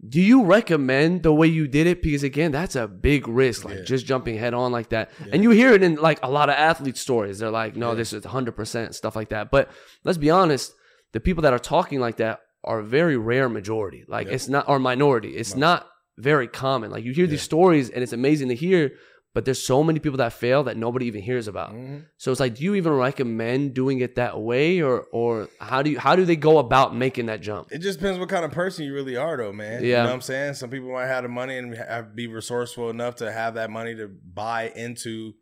do 0.07 0.19
you 0.21 0.43
recommend 0.43 1.23
the 1.23 1.33
way 1.33 1.47
you 1.47 1.67
did 1.67 1.87
it? 1.87 2.01
Because 2.01 2.23
again, 2.23 2.51
that's 2.51 2.75
a 2.75 2.87
big 2.87 3.27
risk, 3.29 3.63
like 3.63 3.77
Yeah. 3.77 3.83
just 3.85 4.05
jumping 4.05 4.37
head 4.37 4.53
on 4.53 4.73
like 4.73 4.89
that. 4.89 5.11
Yeah. 5.21 5.27
And 5.31 5.43
you 5.43 5.51
hear 5.51 5.71
it 5.73 5.81
in 5.81 5.95
like 5.95 6.19
a 6.21 6.29
lot 6.29 6.49
of 6.49 6.55
athlete 6.55 6.97
stories. 6.97 7.39
They're 7.39 7.49
like, 7.49 7.77
no, 7.77 7.89
Yeah. 7.91 7.95
this 7.95 8.11
is 8.11 8.25
100% 8.25 8.93
stuff 8.93 9.15
like 9.15 9.29
that. 9.29 9.49
But 9.51 9.69
let's 10.03 10.17
be 10.17 10.29
honest, 10.29 10.73
the 11.13 11.21
people 11.21 11.43
that 11.43 11.53
are 11.53 11.59
talking 11.59 12.01
like 12.01 12.17
that 12.17 12.41
are 12.65 12.79
a 12.79 12.83
very 12.83 13.15
rare 13.15 13.47
majority. 13.47 14.03
Like 14.07 14.27
it's 14.27 14.49
not, 14.49 14.67
or 14.67 14.79
minority. 14.79 15.37
It's 15.37 15.55
not 15.55 15.87
very 16.17 16.47
common. 16.47 16.91
Like 16.91 17.03
you 17.03 17.11
hear 17.13 17.27
these 17.27 17.41
stories 17.41 17.89
and 17.89 18.01
it's 18.03 18.13
amazing 18.13 18.49
to 18.49 18.55
hear, 18.55 18.91
but 19.33 19.43
there's 19.43 19.61
so 19.61 19.83
many 19.83 19.99
people 19.99 20.17
that 20.19 20.31
fail 20.31 20.63
that 20.63 20.77
nobody 20.77 21.07
even 21.07 21.21
hears 21.21 21.47
about. 21.49 21.73
Mhm. 21.73 22.05
So 22.17 22.31
it's 22.31 22.39
like, 22.39 22.55
do 22.55 22.63
you 22.63 22.75
even 22.75 22.93
recommend 22.93 23.73
doing 23.73 23.99
it 23.99 24.15
that 24.15 24.39
way, 24.39 24.81
or 24.81 25.05
or 25.11 25.49
how 25.59 25.81
do 25.81 25.89
you 25.91 25.99
how 25.99 26.15
do 26.15 26.23
they 26.23 26.37
go 26.37 26.57
about 26.57 26.95
making 26.95 27.25
that 27.25 27.41
jump? 27.41 27.67
It 27.71 27.79
just 27.79 27.99
depends 27.99 28.17
what 28.19 28.29
kind 28.29 28.45
of 28.45 28.51
person 28.51 28.85
you 28.85 28.93
really 28.93 29.17
are, 29.17 29.35
though, 29.35 29.51
man. 29.51 29.83
You 29.83 29.89
Yeah. 29.89 30.03
know 30.03 30.09
what 30.09 30.13
I'm 30.15 30.21
saying? 30.21 30.53
Some 30.53 30.69
people 30.69 30.89
might 30.91 31.07
have 31.07 31.23
the 31.23 31.29
money 31.29 31.57
and 31.57 31.75
have, 31.75 32.15
be 32.15 32.27
resourceful 32.27 32.89
enough 32.89 33.15
to 33.17 33.29
have 33.31 33.55
that 33.55 33.69
money 33.69 33.93
to 33.95 34.07
buy 34.33 34.71
into 34.75 35.33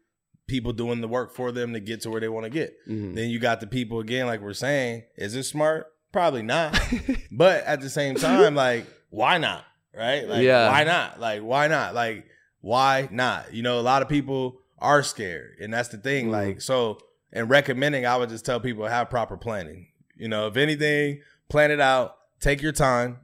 people 0.47 0.73
doing 0.73 0.99
the 0.99 1.07
work 1.07 1.33
for 1.35 1.51
them 1.51 1.73
to 1.73 1.79
get 1.79 2.01
to 2.01 2.09
where 2.09 2.19
they 2.19 2.27
want 2.29 2.45
to 2.45 2.49
get. 2.49 2.73
Mhm. 2.89 3.13
Then 3.15 3.29
you 3.29 3.37
got 3.39 3.59
the 3.61 3.67
people 3.67 3.99
again, 3.99 4.25
like 4.25 4.41
we're 4.41 4.53
saying, 4.53 5.03
is 5.17 5.35
it 5.35 5.43
smart? 5.43 5.85
Probably 6.11 6.41
not. 6.43 6.77
but 7.31 7.63
at 7.63 7.79
the 7.81 7.89
same 7.89 8.15
time, 8.15 8.53
like, 8.55 8.85
why 9.09 9.37
not? 9.37 9.63
Right? 9.95 10.27
Like, 10.27 10.43
Yeah. 10.43 10.69
why 10.69 10.83
not? 10.83 11.19
Like, 11.19 11.41
why 11.41 11.67
not? 11.67 11.93
Like, 11.93 12.25
why 12.61 13.07
not? 13.11 13.53
You 13.53 13.61
know, 13.61 13.79
a 13.79 13.81
lot 13.81 14.01
of 14.01 14.09
people 14.09 14.59
are 14.79 15.03
scared, 15.03 15.57
and 15.61 15.73
that's 15.73 15.89
the 15.89 15.97
thing. 15.97 16.27
Mhm. 16.27 16.31
Like, 16.31 16.61
so 16.61 16.99
in 17.31 17.47
recommending, 17.47 18.05
I 18.05 18.17
would 18.17 18.29
just 18.29 18.45
tell 18.45 18.59
people 18.59 18.85
have 18.87 19.09
proper 19.09 19.37
planning. 19.37 19.87
You 20.15 20.27
know, 20.27 20.47
if 20.47 20.57
anything, 20.57 21.21
plan 21.49 21.71
it 21.71 21.79
out. 21.79 22.17
Take 22.39 22.61
your 22.61 22.71
time, 22.71 23.19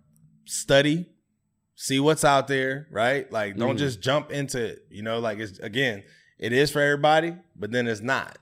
study, 0.45 1.09
see 1.75 1.99
what's 1.99 2.23
out 2.23 2.47
there. 2.47 2.87
Right? 2.91 3.31
Like, 3.31 3.57
don't 3.57 3.75
Mhm. 3.75 3.79
just 3.79 4.01
jump 4.01 4.31
into 4.31 4.63
it. 4.63 4.85
You 4.89 5.01
know, 5.03 5.19
like 5.19 5.39
it's 5.39 5.59
again, 5.59 6.03
it 6.37 6.53
is 6.53 6.71
for 6.71 6.81
everybody, 6.81 7.35
but 7.55 7.71
then 7.71 7.87
it's 7.87 8.01
not 8.01 8.37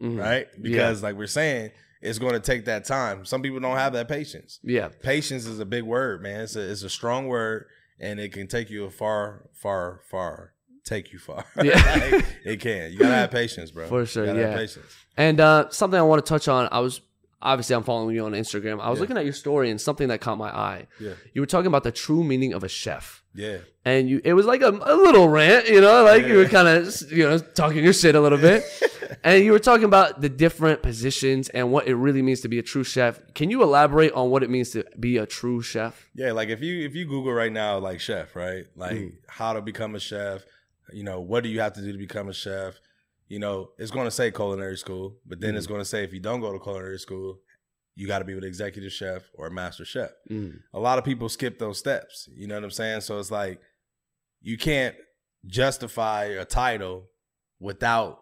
Mhm. 0.00 0.18
right? 0.18 0.48
Because 0.60 1.02
like 1.02 1.16
we're 1.16 1.26
saying, 1.26 1.70
it's 2.02 2.18
going 2.18 2.32
to 2.34 2.40
take 2.40 2.64
that 2.66 2.84
time. 2.84 3.24
Some 3.24 3.40
people 3.42 3.60
don't 3.60 3.76
have 3.76 3.92
that 3.94 4.08
patience. 4.08 4.58
Yeah. 4.62 4.88
Patience 5.02 5.46
is 5.46 5.58
a 5.60 5.64
big 5.64 5.84
word, 5.84 6.22
man. 6.22 6.40
It's 6.42 6.56
a 6.56 6.60
it's 6.70 6.82
a 6.82 6.90
strong 6.90 7.28
word, 7.28 7.66
and 8.00 8.18
it 8.20 8.32
can 8.32 8.46
take 8.48 8.68
you 8.70 8.84
a 8.84 8.90
far, 8.90 9.46
far, 9.54 10.00
far. 10.10 10.52
Take 10.84 11.12
you 11.12 11.18
far. 11.20 11.44
Yeah. 11.62 11.80
Like, 12.12 12.24
it 12.44 12.60
can. 12.60 12.92
You 12.92 12.98
gotta 12.98 13.14
have 13.14 13.30
patience, 13.30 13.70
bro. 13.70 13.86
For 13.86 14.04
sure, 14.04 14.24
You 14.24 14.30
gotta 14.30 14.40
yeah. 14.40 14.48
have 14.48 14.58
patience. 14.58 14.92
And 15.16 15.40
uh, 15.40 15.70
something 15.70 15.98
I 15.98 16.02
want 16.02 16.24
to 16.24 16.28
touch 16.28 16.48
on, 16.48 16.68
I 16.72 16.80
was 16.80 17.00
obviously 17.40 17.76
I'm 17.76 17.84
following 17.84 18.14
you 18.16 18.24
on 18.24 18.32
Instagram. 18.32 18.80
I 18.80 18.90
was 18.90 18.98
Yeah. 18.98 19.02
looking 19.02 19.16
at 19.16 19.24
your 19.24 19.32
story 19.32 19.70
and 19.70 19.80
something 19.80 20.08
that 20.08 20.20
caught 20.20 20.38
my 20.38 20.48
eye. 20.50 20.86
Yeah. 21.00 21.12
You 21.34 21.40
were 21.42 21.46
talking 21.46 21.68
about 21.68 21.84
the 21.84 21.92
true 21.92 22.24
meaning 22.24 22.52
of 22.52 22.64
a 22.64 22.68
chef. 22.68 23.21
Yeah. 23.34 23.58
And 23.84 24.08
you 24.08 24.20
it 24.24 24.34
was 24.34 24.46
like 24.46 24.62
a, 24.62 24.68
a 24.68 24.94
little 24.96 25.28
rant, 25.28 25.68
you 25.68 25.80
know, 25.80 26.04
like 26.04 26.26
you 26.26 26.36
were 26.36 26.46
kind 26.48 26.68
of 26.68 26.94
you 27.10 27.24
know 27.28 27.38
talking 27.38 27.82
your 27.82 27.92
shit 27.92 28.14
a 28.14 28.20
little 28.20 28.38
bit. 28.38 28.64
and 29.24 29.44
you 29.44 29.52
were 29.52 29.58
talking 29.58 29.84
about 29.84 30.20
the 30.20 30.28
different 30.28 30.82
positions 30.82 31.48
and 31.48 31.72
what 31.72 31.86
it 31.88 31.94
really 31.96 32.22
means 32.22 32.40
to 32.42 32.48
be 32.48 32.58
a 32.58 32.62
true 32.62 32.84
chef. 32.84 33.20
Can 33.34 33.50
you 33.50 33.62
elaborate 33.62 34.12
on 34.12 34.30
what 34.30 34.42
it 34.42 34.50
means 34.50 34.70
to 34.70 34.84
be 35.00 35.16
a 35.16 35.26
true 35.26 35.62
chef? 35.62 36.08
Yeah, 36.14 36.32
like 36.32 36.48
if 36.48 36.60
you 36.60 36.84
if 36.84 36.94
you 36.94 37.04
Google 37.06 37.32
right 37.32 37.52
now, 37.52 37.78
like 37.78 38.00
chef, 38.00 38.36
right? 38.36 38.64
Like 38.76 38.96
Mm. 38.96 39.12
how 39.28 39.52
to 39.54 39.60
become 39.62 39.94
a 39.94 40.00
chef, 40.00 40.44
you 40.92 41.02
know, 41.04 41.20
what 41.20 41.42
do 41.42 41.48
you 41.48 41.60
have 41.60 41.72
to 41.74 41.80
do 41.80 41.90
to 41.92 41.98
become 41.98 42.28
a 42.28 42.34
chef? 42.34 42.74
You 43.28 43.38
know, 43.38 43.70
it's 43.78 43.90
going 43.90 44.04
to 44.06 44.10
say 44.10 44.30
culinary 44.30 44.76
school, 44.76 45.16
but 45.26 45.40
then 45.40 45.54
Mm. 45.54 45.56
it's 45.56 45.66
going 45.66 45.80
to 45.80 45.86
say 45.86 46.04
if 46.04 46.12
you 46.12 46.20
don't 46.20 46.40
go 46.40 46.52
to 46.52 46.58
culinary 46.58 46.98
school, 46.98 47.40
you 47.94 48.06
got 48.06 48.20
to 48.20 48.24
be 48.24 48.34
with 48.34 48.44
an 48.44 48.48
executive 48.48 48.92
chef 48.92 49.22
or 49.34 49.46
a 49.46 49.50
master 49.50 49.84
chef. 49.84 50.10
Mm. 50.30 50.60
A 50.72 50.80
lot 50.80 50.98
of 50.98 51.04
people 51.04 51.28
skip 51.28 51.58
those 51.58 51.78
steps. 51.78 52.28
You 52.34 52.46
know 52.46 52.54
what 52.54 52.64
I'm 52.64 52.70
saying? 52.70 53.02
So 53.02 53.18
it's 53.18 53.30
like 53.30 53.60
you 54.40 54.56
can't 54.58 54.94
justify 55.46 56.24
a 56.24 56.44
title 56.44 57.06
without 57.60 58.18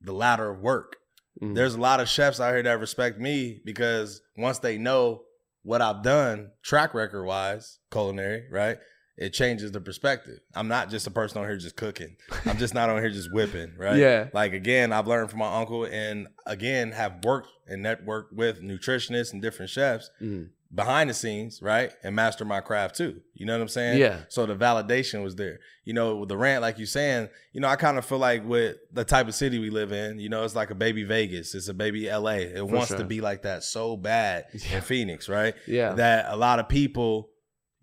the 0.00 0.12
ladder 0.12 0.50
of 0.50 0.60
work 0.60 0.96
Mm. 1.40 1.54
there's 1.54 1.74
a 1.74 1.80
lot 1.80 2.00
of 2.00 2.08
chefs 2.08 2.40
out 2.40 2.52
here 2.52 2.64
that 2.64 2.80
respect 2.80 3.20
me 3.20 3.60
because 3.64 4.20
once 4.36 4.58
they 4.58 4.76
know 4.76 5.22
what 5.62 5.80
I've 5.80 6.02
done 6.02 6.50
track 6.64 6.94
record 6.94 7.24
wise, 7.24 7.78
culinary, 7.92 8.42
right? 8.50 8.78
It 9.18 9.30
changes 9.32 9.72
the 9.72 9.80
perspective. 9.80 10.38
I'm 10.54 10.68
not 10.68 10.90
just 10.90 11.06
a 11.06 11.10
person 11.10 11.38
on 11.42 11.48
here 11.48 11.56
just 11.56 11.76
cooking. 11.76 12.16
I'm 12.46 12.56
just 12.56 12.72
not 12.72 12.88
on 12.88 12.98
here 13.00 13.10
just 13.10 13.32
whipping, 13.32 13.72
right? 13.76 13.96
Yeah. 13.98 14.28
Like 14.32 14.52
again, 14.52 14.92
I've 14.92 15.08
learned 15.08 15.28
from 15.30 15.40
my 15.40 15.56
uncle 15.60 15.84
and 15.84 16.28
again 16.46 16.92
have 16.92 17.24
worked 17.24 17.48
and 17.66 17.84
networked 17.84 18.32
with 18.32 18.62
nutritionists 18.62 19.32
and 19.32 19.42
different 19.42 19.70
chefs 19.70 20.10
Mm. 20.22 20.50
behind 20.72 21.10
the 21.10 21.14
scenes, 21.14 21.60
right? 21.60 21.92
And 22.04 22.14
master 22.14 22.44
my 22.44 22.60
craft 22.60 22.96
too. 22.96 23.20
You 23.34 23.44
know 23.46 23.54
what 23.54 23.62
I'm 23.62 23.68
saying? 23.68 23.98
Yeah. 23.98 24.20
So 24.28 24.46
the 24.46 24.54
validation 24.54 25.24
was 25.24 25.34
there. 25.34 25.58
You 25.84 25.94
know, 25.94 26.16
with 26.16 26.28
the 26.28 26.36
rant, 26.36 26.62
like 26.62 26.78
you 26.78 26.86
saying, 26.86 27.28
you 27.52 27.60
know, 27.60 27.68
I 27.68 27.76
kind 27.76 27.98
of 27.98 28.04
feel 28.04 28.18
like 28.18 28.46
with 28.46 28.76
the 28.92 29.04
type 29.04 29.26
of 29.26 29.34
city 29.34 29.58
we 29.58 29.70
live 29.70 29.90
in, 29.90 30.20
you 30.20 30.28
know, 30.28 30.44
it's 30.44 30.54
like 30.54 30.70
a 30.70 30.74
baby 30.76 31.02
Vegas, 31.04 31.54
it's 31.56 31.68
a 31.68 31.74
baby 31.74 32.08
LA. 32.08 32.36
It 32.54 32.66
wants 32.66 32.88
sure. 32.88 32.98
to 32.98 33.04
be 33.04 33.20
like 33.20 33.42
that 33.42 33.64
so 33.64 33.96
bad 33.96 34.44
Yeah. 34.54 34.76
in 34.76 34.82
Phoenix, 34.82 35.28
right? 35.28 35.54
Yeah. 35.66 35.94
That 35.94 36.26
a 36.28 36.36
lot 36.36 36.58
of 36.60 36.68
people, 36.68 37.30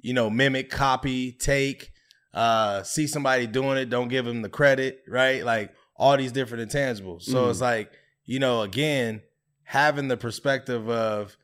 you 0.05 0.13
know, 0.13 0.29
mimic, 0.29 0.69
copy, 0.69 1.31
take, 1.31 1.91
uh, 2.33 2.83
see 2.83 3.07
somebody 3.07 3.47
doing 3.47 3.77
it, 3.77 3.89
don't 3.89 4.07
give 4.07 4.23
them 4.25 4.43
the 4.43 4.49
credit, 4.49 5.01
right? 5.07 5.43
Like 5.43 5.73
all 5.95 6.15
these 6.15 6.31
different 6.31 6.69
intangibles. 6.69 7.23
So 7.23 7.47
Mhm. 7.47 7.49
it's 7.49 7.61
like, 7.61 7.91
you 8.23 8.37
know, 8.37 8.61
again, 8.61 9.21
having 9.63 10.07
the 10.07 10.17
perspective 10.17 10.87
of 10.89 11.37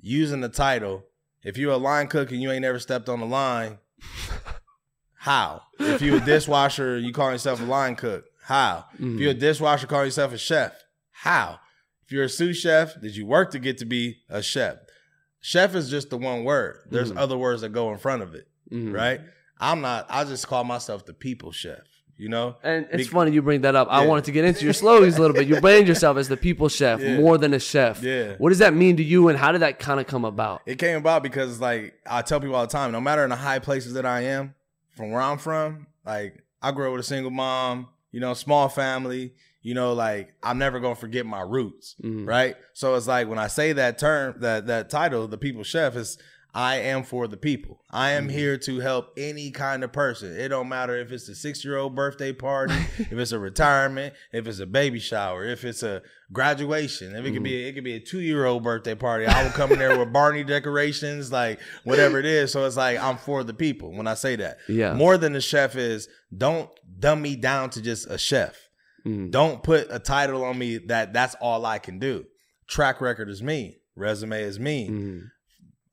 using 0.00 0.40
the 0.42 0.50
title. 0.50 1.04
If 1.42 1.56
you're 1.56 1.72
a 1.72 1.78
line 1.78 2.08
cook 2.08 2.30
and 2.32 2.42
you 2.42 2.50
ain't 2.52 2.60
never 2.62 2.78
stepped 2.78 3.08
on 3.08 3.20
the 3.20 3.26
line, 3.26 3.78
how? 5.14 5.62
If 5.78 6.02
you're 6.02 6.16
a 6.18 6.24
dishwasher, 6.24 6.98
you 6.98 7.12
call 7.12 7.32
yourself 7.32 7.60
a 7.60 7.64
line 7.64 7.96
cook, 7.96 8.24
how? 8.44 8.84
Mm. 9.00 9.14
If 9.14 9.20
you're 9.20 9.30
a 9.30 9.34
dishwasher, 9.34 9.86
call 9.86 10.04
yourself 10.04 10.32
a 10.32 10.38
chef, 10.38 10.72
how? 11.12 11.60
If 12.04 12.12
you're 12.12 12.24
a 12.24 12.28
sous 12.28 12.58
chef, 12.58 13.00
did 13.00 13.16
you 13.16 13.24
work 13.26 13.50
to 13.52 13.58
get 13.58 13.78
to 13.78 13.84
be 13.86 14.18
a 14.28 14.42
chef? 14.42 14.76
Chef 15.42 15.74
is 15.74 15.90
just 15.90 16.08
the 16.08 16.16
one 16.16 16.44
word. 16.44 16.78
There's 16.90 17.12
Mhm. 17.12 17.18
other 17.18 17.36
words 17.36 17.60
that 17.60 17.68
go 17.70 17.92
in 17.92 17.98
front 17.98 18.22
of 18.22 18.34
it, 18.34 18.46
Mhm. 18.72 18.94
right? 18.94 19.20
I'm 19.60 19.80
not. 19.82 20.06
I 20.08 20.24
just 20.24 20.46
call 20.48 20.64
myself 20.64 21.04
the 21.04 21.12
people 21.12 21.52
chef. 21.52 21.80
You 22.18 22.28
know? 22.28 22.56
And 22.62 22.86
it's 22.92 23.08
Be- 23.08 23.12
funny 23.14 23.32
you 23.32 23.42
bring 23.42 23.62
that 23.62 23.74
up. 23.74 23.88
I 23.90 24.06
wanted 24.06 24.24
to 24.26 24.32
get 24.32 24.44
into 24.44 24.62
your 24.64 24.74
slogans 24.74 25.16
a 25.16 25.20
little 25.20 25.34
bit. 25.34 25.48
You 25.48 25.60
brand 25.60 25.88
yourself 25.88 26.16
as 26.18 26.28
the 26.28 26.36
people 26.36 26.68
chef 26.68 27.00
Yeah. 27.00 27.16
more 27.16 27.36
than 27.36 27.52
a 27.52 27.58
chef. 27.58 28.00
Yeah. 28.00 28.34
What 28.38 28.50
does 28.50 28.58
that 28.60 28.74
mean 28.74 28.96
to 28.98 29.02
you, 29.02 29.28
and 29.28 29.36
how 29.36 29.50
did 29.50 29.62
that 29.62 29.80
kind 29.80 29.98
of 29.98 30.06
come 30.06 30.24
about? 30.24 30.62
It 30.64 30.78
came 30.78 30.96
about 30.98 31.24
because 31.24 31.60
like 31.60 31.94
I 32.06 32.22
tell 32.22 32.38
people 32.38 32.54
all 32.54 32.66
the 32.66 32.70
time, 32.72 32.92
no 32.92 33.00
matter 33.00 33.24
in 33.24 33.30
the 33.30 33.36
high 33.36 33.58
places 33.58 33.94
that 33.94 34.06
I 34.06 34.20
am, 34.20 34.54
from 34.96 35.10
where 35.10 35.20
I'm 35.20 35.38
from, 35.38 35.88
like 36.06 36.44
I 36.60 36.70
grew 36.70 36.86
up 36.86 36.92
with 36.92 37.00
a 37.00 37.08
single 37.08 37.32
mom, 37.32 37.88
you 38.12 38.20
know, 38.20 38.34
small 38.34 38.68
family, 38.68 39.32
you 39.62 39.74
know, 39.74 39.92
like 39.92 40.34
I'm 40.42 40.58
never 40.58 40.80
gonna 40.80 40.94
forget 40.96 41.24
my 41.26 41.40
roots. 41.42 41.94
Mhm. 42.02 42.26
Right? 42.26 42.56
So 42.74 42.94
it's 42.94 43.06
like 43.06 43.28
when 43.28 43.38
I 43.38 43.46
say 43.46 43.72
that 43.74 43.98
term, 43.98 44.34
that 44.40 44.66
that 44.66 44.90
title, 44.90 45.26
the 45.28 45.38
people 45.38 45.62
chef 45.62 45.96
is 45.96 46.18
I 46.54 46.76
am 46.80 47.02
for 47.02 47.28
the 47.28 47.38
people. 47.38 47.80
I 47.90 48.10
am 48.10 48.28
here 48.28 48.58
to 48.58 48.80
help 48.80 49.14
any 49.16 49.50
kind 49.50 49.82
of 49.82 49.90
person. 49.90 50.36
It 50.38 50.48
don't 50.48 50.68
matter 50.68 50.94
if 50.98 51.10
it's 51.10 51.26
a 51.30 51.34
six 51.34 51.64
year 51.64 51.78
old 51.78 51.94
birthday 51.94 52.34
party, 52.34 52.74
if 52.98 53.12
it's 53.12 53.32
a 53.32 53.38
retirement, 53.38 54.12
if 54.34 54.46
it's 54.46 54.58
a 54.58 54.66
baby 54.66 54.98
shower, 54.98 55.46
if 55.46 55.64
it's 55.64 55.82
a 55.82 56.02
graduation, 56.30 57.14
if 57.14 57.24
it 57.24 57.32
could 57.32 57.42
be 57.42 57.64
it 57.68 57.72
could 57.72 57.84
be 57.84 57.94
a 57.94 58.00
two 58.00 58.20
year 58.20 58.44
old 58.44 58.62
birthday 58.64 58.94
party. 58.94 59.26
I 59.26 59.42
will 59.44 59.50
come 59.50 59.72
in 59.72 59.78
there 59.78 59.98
with 59.98 60.12
Barney 60.12 60.44
decorations, 60.44 61.30
like 61.32 61.58
whatever 61.84 62.18
it 62.18 62.26
is. 62.26 62.52
So 62.52 62.66
it's 62.66 62.76
like 62.76 62.98
I'm 62.98 63.16
for 63.16 63.44
the 63.44 63.54
people 63.54 63.92
when 63.92 64.06
I 64.06 64.14
say 64.14 64.36
that. 64.36 64.58
Yeah. 64.68 64.92
More 64.94 65.16
than 65.16 65.32
the 65.32 65.40
chef 65.40 65.76
is 65.76 66.08
don't 66.36 66.68
dumb 66.98 67.22
me 67.22 67.36
down 67.36 67.70
to 67.70 67.80
just 67.82 68.06
a 68.10 68.18
chef. 68.18 68.56
Mhm. 69.04 69.30
Don't 69.30 69.62
put 69.62 69.88
a 69.90 69.98
title 69.98 70.44
on 70.44 70.58
me 70.58 70.78
that 70.78 71.12
that's 71.12 71.34
all 71.40 71.64
I 71.66 71.78
can 71.78 71.98
do. 71.98 72.26
Track 72.68 73.00
record 73.00 73.28
is 73.28 73.42
me. 73.42 73.78
Resume 73.96 74.42
is 74.42 74.58
me. 74.58 74.88
Mhm. 74.88 75.22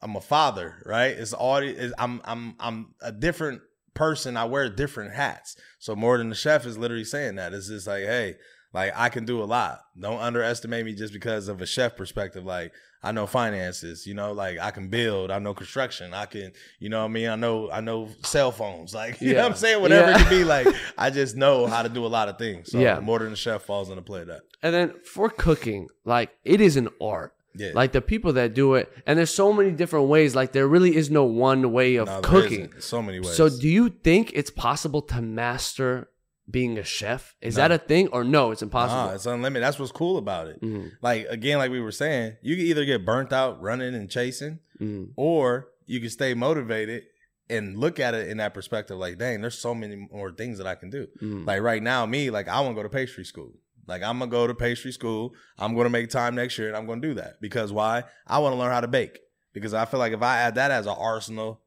I'm 0.02 0.15
a 0.15 0.22
father, 0.22 0.82
right? 0.86 1.12
It's 1.17 1.34
all 1.34 1.58
it's, 1.58 1.93
I'm 1.98 2.22
I'm 2.24 2.56
I'm 2.60 2.95
a 3.02 3.12
different 3.12 3.62
person. 3.93 4.38
I 4.38 4.45
wear 4.45 4.69
different 4.69 5.13
hats. 5.13 5.58
So 5.80 5.95
more 5.95 6.17
than 6.17 6.30
the 6.30 6.36
chef 6.36 6.65
is 6.65 6.78
literally 6.78 7.04
saying 7.04 7.36
that. 7.36 7.54
It's 7.54 7.67
just 7.67 7.88
like, 7.88 8.04
hey, 8.04 8.36
like 8.74 8.93
I 8.95 9.10
can 9.10 9.26
do 9.26 9.41
a 9.41 9.45
lot. 9.45 9.82
Don't 10.00 10.22
underestimate 10.22 10.86
me 10.86 10.93
just 10.93 11.12
because 11.12 11.48
of 11.50 11.62
a 11.62 11.65
chef 11.65 11.98
perspective. 11.98 12.45
Like 12.45 12.72
I 13.02 13.12
know 13.14 13.26
finances, 13.28 14.06
you 14.06 14.14
know, 14.14 14.34
like 14.34 14.60
I 14.60 14.72
can 14.72 14.90
build, 14.90 15.32
I 15.32 15.40
know 15.40 15.54
construction, 15.54 16.14
I 16.14 16.26
can, 16.26 16.52
you 16.80 16.90
know 16.90 17.00
what 17.00 17.06
I 17.06 17.08
mean? 17.10 17.30
I 17.30 17.36
know 17.36 17.72
I 17.72 17.80
know 17.82 18.10
cell 18.24 18.52
phones. 18.52 18.94
Like, 19.00 19.22
you 19.22 19.30
know 19.30 19.34
Yeah. 19.38 19.44
what 19.44 19.52
I'm 19.52 19.58
saying? 19.58 19.82
Whatever 19.82 20.12
Yeah. 20.12 20.16
it 20.16 20.22
could 20.24 20.30
be, 20.30 20.44
like 20.56 20.68
I 20.98 21.10
just 21.10 21.36
know 21.38 21.66
how 21.68 21.82
to 21.84 21.90
do 21.90 22.06
a 22.06 22.08
lot 22.08 22.28
of 22.30 22.38
things. 22.38 22.72
So 22.72 22.80
Yeah. 22.80 23.00
more 23.00 23.20
than 23.20 23.30
the 23.30 23.36
chef 23.38 23.64
falls 23.64 23.90
into 23.90 24.02
play 24.02 24.22
of 24.22 24.28
that. 24.28 24.42
And 24.62 24.74
then 24.76 24.94
for 25.06 25.30
cooking, 25.30 25.88
like 26.06 26.32
it 26.44 26.60
is 26.62 26.76
an 26.76 26.90
art. 27.02 27.34
Yeah. 27.56 27.72
Like 27.74 27.94
the 27.94 28.02
people 28.02 28.34
that 28.34 28.54
do 28.54 28.76
it, 28.76 28.92
and 29.08 29.18
there's 29.18 29.34
so 29.34 29.52
many 29.52 29.72
different 29.72 30.08
ways. 30.08 30.36
Like 30.36 30.52
there 30.52 30.68
really 30.68 30.96
is 30.96 31.10
no 31.10 31.24
one 31.24 31.72
way 31.72 31.96
of 31.96 32.08
No, 32.08 32.22
cooking. 32.22 32.72
so 32.80 33.02
many 33.02 33.20
ways. 33.20 33.34
So 33.36 33.50
do 33.50 33.68
you 33.68 33.90
think 33.90 34.32
it's 34.36 34.52
possible 34.52 35.02
to 35.04 35.22
master 35.22 36.10
being 36.50 36.78
a 36.78 36.84
chef? 36.84 37.36
Is 37.42 37.56
that 37.56 37.72
a 37.72 37.78
thing 37.78 38.08
or 38.10 38.24
no? 38.24 38.52
It's 38.52 38.62
impossible. 38.62 39.04
Nah, 39.06 39.14
it's 39.14 39.26
unlimited. 39.26 39.64
That's 39.64 39.78
what's 39.80 39.92
cool 39.92 40.18
about 40.18 40.48
it. 40.48 40.62
Mhm. 40.62 40.92
Like 41.02 41.28
again, 41.30 41.58
like 41.58 41.72
we 41.72 41.82
were 41.82 41.92
saying, 41.92 42.38
you 42.42 42.56
can 42.56 42.66
either 42.66 42.86
get 42.86 43.06
burnt 43.06 43.32
out 43.34 43.62
running 43.62 43.94
and 43.96 44.10
chasing, 44.10 44.60
Mhm. 44.82 45.10
or 45.16 45.70
you 45.86 46.00
can 46.00 46.10
stay 46.10 46.34
motivated 46.34 47.04
and 47.50 47.78
look 47.78 48.00
at 48.00 48.14
it 48.14 48.28
in 48.30 48.38
that 48.38 48.54
perspective. 48.54 48.98
Like, 48.98 49.18
dang, 49.18 49.42
there's 49.42 49.58
so 49.58 49.74
many 49.74 50.08
more 50.12 50.32
things 50.32 50.58
that 50.60 50.68
I 50.68 50.76
can 50.76 50.90
do. 50.90 51.08
Mhm. 51.22 51.46
Like 51.48 51.62
right 51.62 51.82
now, 51.84 52.06
me, 52.06 52.30
like 52.30 52.48
I 52.48 52.60
want 52.62 52.72
to 52.76 52.80
go 52.80 52.84
to 52.84 52.90
pastry 52.90 53.26
school. 53.26 53.54
Like 53.88 54.04
I'm 54.04 54.20
gonna 54.20 54.30
go 54.32 54.46
to 54.48 54.54
pastry 54.54 54.92
school. 54.92 55.34
I'm 55.58 55.76
gonna 55.76 55.90
make 55.90 56.10
time 56.10 56.36
next 56.36 56.58
year, 56.58 56.68
and 56.68 56.78
I'm 56.78 56.86
gonna 56.86 57.02
do 57.02 57.16
that 57.16 57.42
because 57.42 57.72
why? 57.72 58.04
I 58.28 58.38
want 58.40 58.54
to 58.54 58.60
learn 58.60 58.72
how 58.72 58.82
to 58.82 58.88
bake. 58.88 59.20
Because 59.52 59.74
I 59.74 59.86
feel 59.86 60.00
like 60.00 60.14
if 60.14 60.22
I 60.22 60.38
add 60.42 60.56
that 60.56 60.70
as 60.70 60.86
an 60.86 60.94
arsenal, 60.96 61.62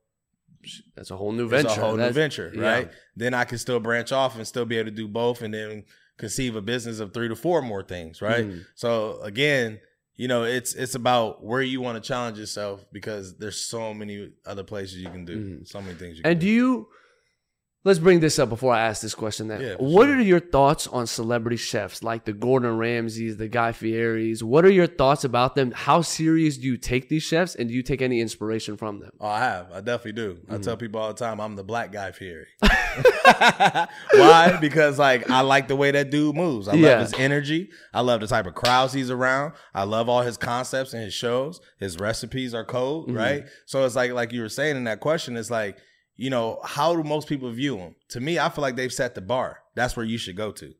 That's 0.94 1.10
a 1.10 1.16
whole 1.16 1.32
new 1.32 1.44
it's 1.44 1.50
venture. 1.62 1.80
a 1.80 1.84
whole 1.84 1.92
new 1.92 1.96
That's- 1.98 2.14
venture, 2.14 2.52
yeah. 2.54 2.62
right? 2.62 2.90
Then 3.16 3.34
I 3.34 3.44
can 3.44 3.58
still 3.58 3.80
branch 3.80 4.12
off 4.12 4.36
and 4.36 4.46
still 4.46 4.64
be 4.64 4.76
able 4.78 4.90
to 4.90 4.96
do 4.96 5.08
both, 5.08 5.42
and 5.42 5.52
then 5.52 5.84
conceive 6.18 6.56
a 6.56 6.62
business 6.62 7.00
of 7.00 7.12
three 7.12 7.28
to 7.28 7.34
four 7.36 7.62
more 7.62 7.82
things, 7.82 8.22
right? 8.22 8.44
Mhm. 8.46 8.64
So 8.74 9.20
again, 9.22 9.80
you 10.16 10.28
know, 10.28 10.44
it's 10.44 10.74
it's 10.74 10.94
about 10.94 11.42
where 11.42 11.62
you 11.62 11.80
want 11.80 12.02
to 12.02 12.06
challenge 12.06 12.38
yourself 12.38 12.84
because 12.92 13.38
there's 13.38 13.56
so 13.56 13.92
many 13.94 14.30
other 14.46 14.62
places 14.62 14.98
you 14.98 15.08
can 15.10 15.24
do, 15.24 15.36
Mhm. 15.60 15.66
so 15.68 15.80
many 15.80 15.94
things 15.94 16.18
you 16.18 16.22
And 16.24 16.38
can 16.38 16.46
do 16.46 16.52
you? 16.52 16.88
Let's 17.84 17.98
bring 17.98 18.20
this 18.20 18.38
up 18.38 18.48
before 18.48 18.72
I 18.72 18.80
ask 18.82 19.02
this 19.02 19.14
question. 19.14 19.48
Then, 19.48 19.60
Yeah, 19.60 19.74
what 19.74 20.06
sure. 20.06 20.16
are 20.16 20.20
your 20.20 20.38
thoughts 20.38 20.86
on 20.86 21.08
celebrity 21.08 21.56
chefs 21.56 22.04
like 22.04 22.24
the 22.24 22.32
Gordon 22.32 22.78
Ramsays, 22.78 23.38
the 23.38 23.48
Guy 23.48 23.72
Fieri's? 23.72 24.44
What 24.44 24.64
are 24.64 24.70
your 24.70 24.86
thoughts 24.86 25.24
about 25.24 25.56
them? 25.56 25.72
How 25.72 26.00
serious 26.00 26.56
do 26.58 26.66
you 26.68 26.76
take 26.76 27.08
these 27.08 27.24
chefs, 27.24 27.56
and 27.56 27.68
do 27.68 27.74
you 27.74 27.82
take 27.82 28.00
any 28.00 28.20
inspiration 28.20 28.76
from 28.76 29.00
them? 29.00 29.10
Oh, 29.20 29.26
I 29.26 29.40
have. 29.40 29.72
I 29.72 29.80
definitely 29.80 30.12
do. 30.12 30.38
I 30.48 30.52
Mm-hmm. 30.54 30.62
tell 30.62 30.76
people 30.76 31.00
all 31.00 31.08
the 31.08 31.14
time 31.18 31.40
I'm 31.40 31.56
the 31.56 31.64
black 31.64 31.90
guy 31.90 32.12
Fieri. 32.12 32.46
Why? 34.14 34.58
Because 34.60 34.98
like 34.98 35.28
I 35.30 35.40
like 35.40 35.66
the 35.68 35.76
way 35.76 35.90
that 35.90 36.10
dude 36.10 36.36
moves. 36.36 36.68
I 36.68 36.74
Yeah. 36.74 36.90
love 36.90 37.00
his 37.00 37.14
energy. 37.18 37.70
I 37.92 38.00
love 38.02 38.20
the 38.20 38.26
type 38.28 38.46
of 38.46 38.54
crowds 38.54 38.92
he's 38.92 39.10
around. 39.10 39.54
I 39.74 39.84
love 39.84 40.08
all 40.08 40.22
his 40.22 40.36
concepts 40.36 40.92
and 40.92 41.02
his 41.02 41.14
shows. 41.14 41.60
His 41.80 41.98
recipes 41.98 42.54
are 42.54 42.64
cold, 42.64 43.08
Mhm. 43.08 43.16
right? 43.16 43.44
So 43.66 43.84
it's 43.84 43.96
like 43.96 44.12
like 44.12 44.32
you 44.32 44.42
were 44.42 44.48
saying 44.48 44.76
in 44.76 44.84
that 44.84 45.00
question, 45.00 45.36
it's 45.36 45.50
like, 45.50 45.78
you 46.22 46.30
know, 46.30 46.60
how 46.64 46.94
do 46.94 47.02
most 47.02 47.28
people 47.28 47.50
view 47.50 47.76
him? 47.76 47.94
To 48.10 48.20
me, 48.20 48.38
I 48.38 48.48
feel 48.48 48.62
like 48.62 48.76
they've 48.76 48.92
set 48.92 49.14
the 49.14 49.20
bar. 49.20 49.58
That's 49.74 49.96
where 49.96 50.06
you 50.06 50.18
should 50.18 50.36
go 50.36 50.52
to. 50.52 50.72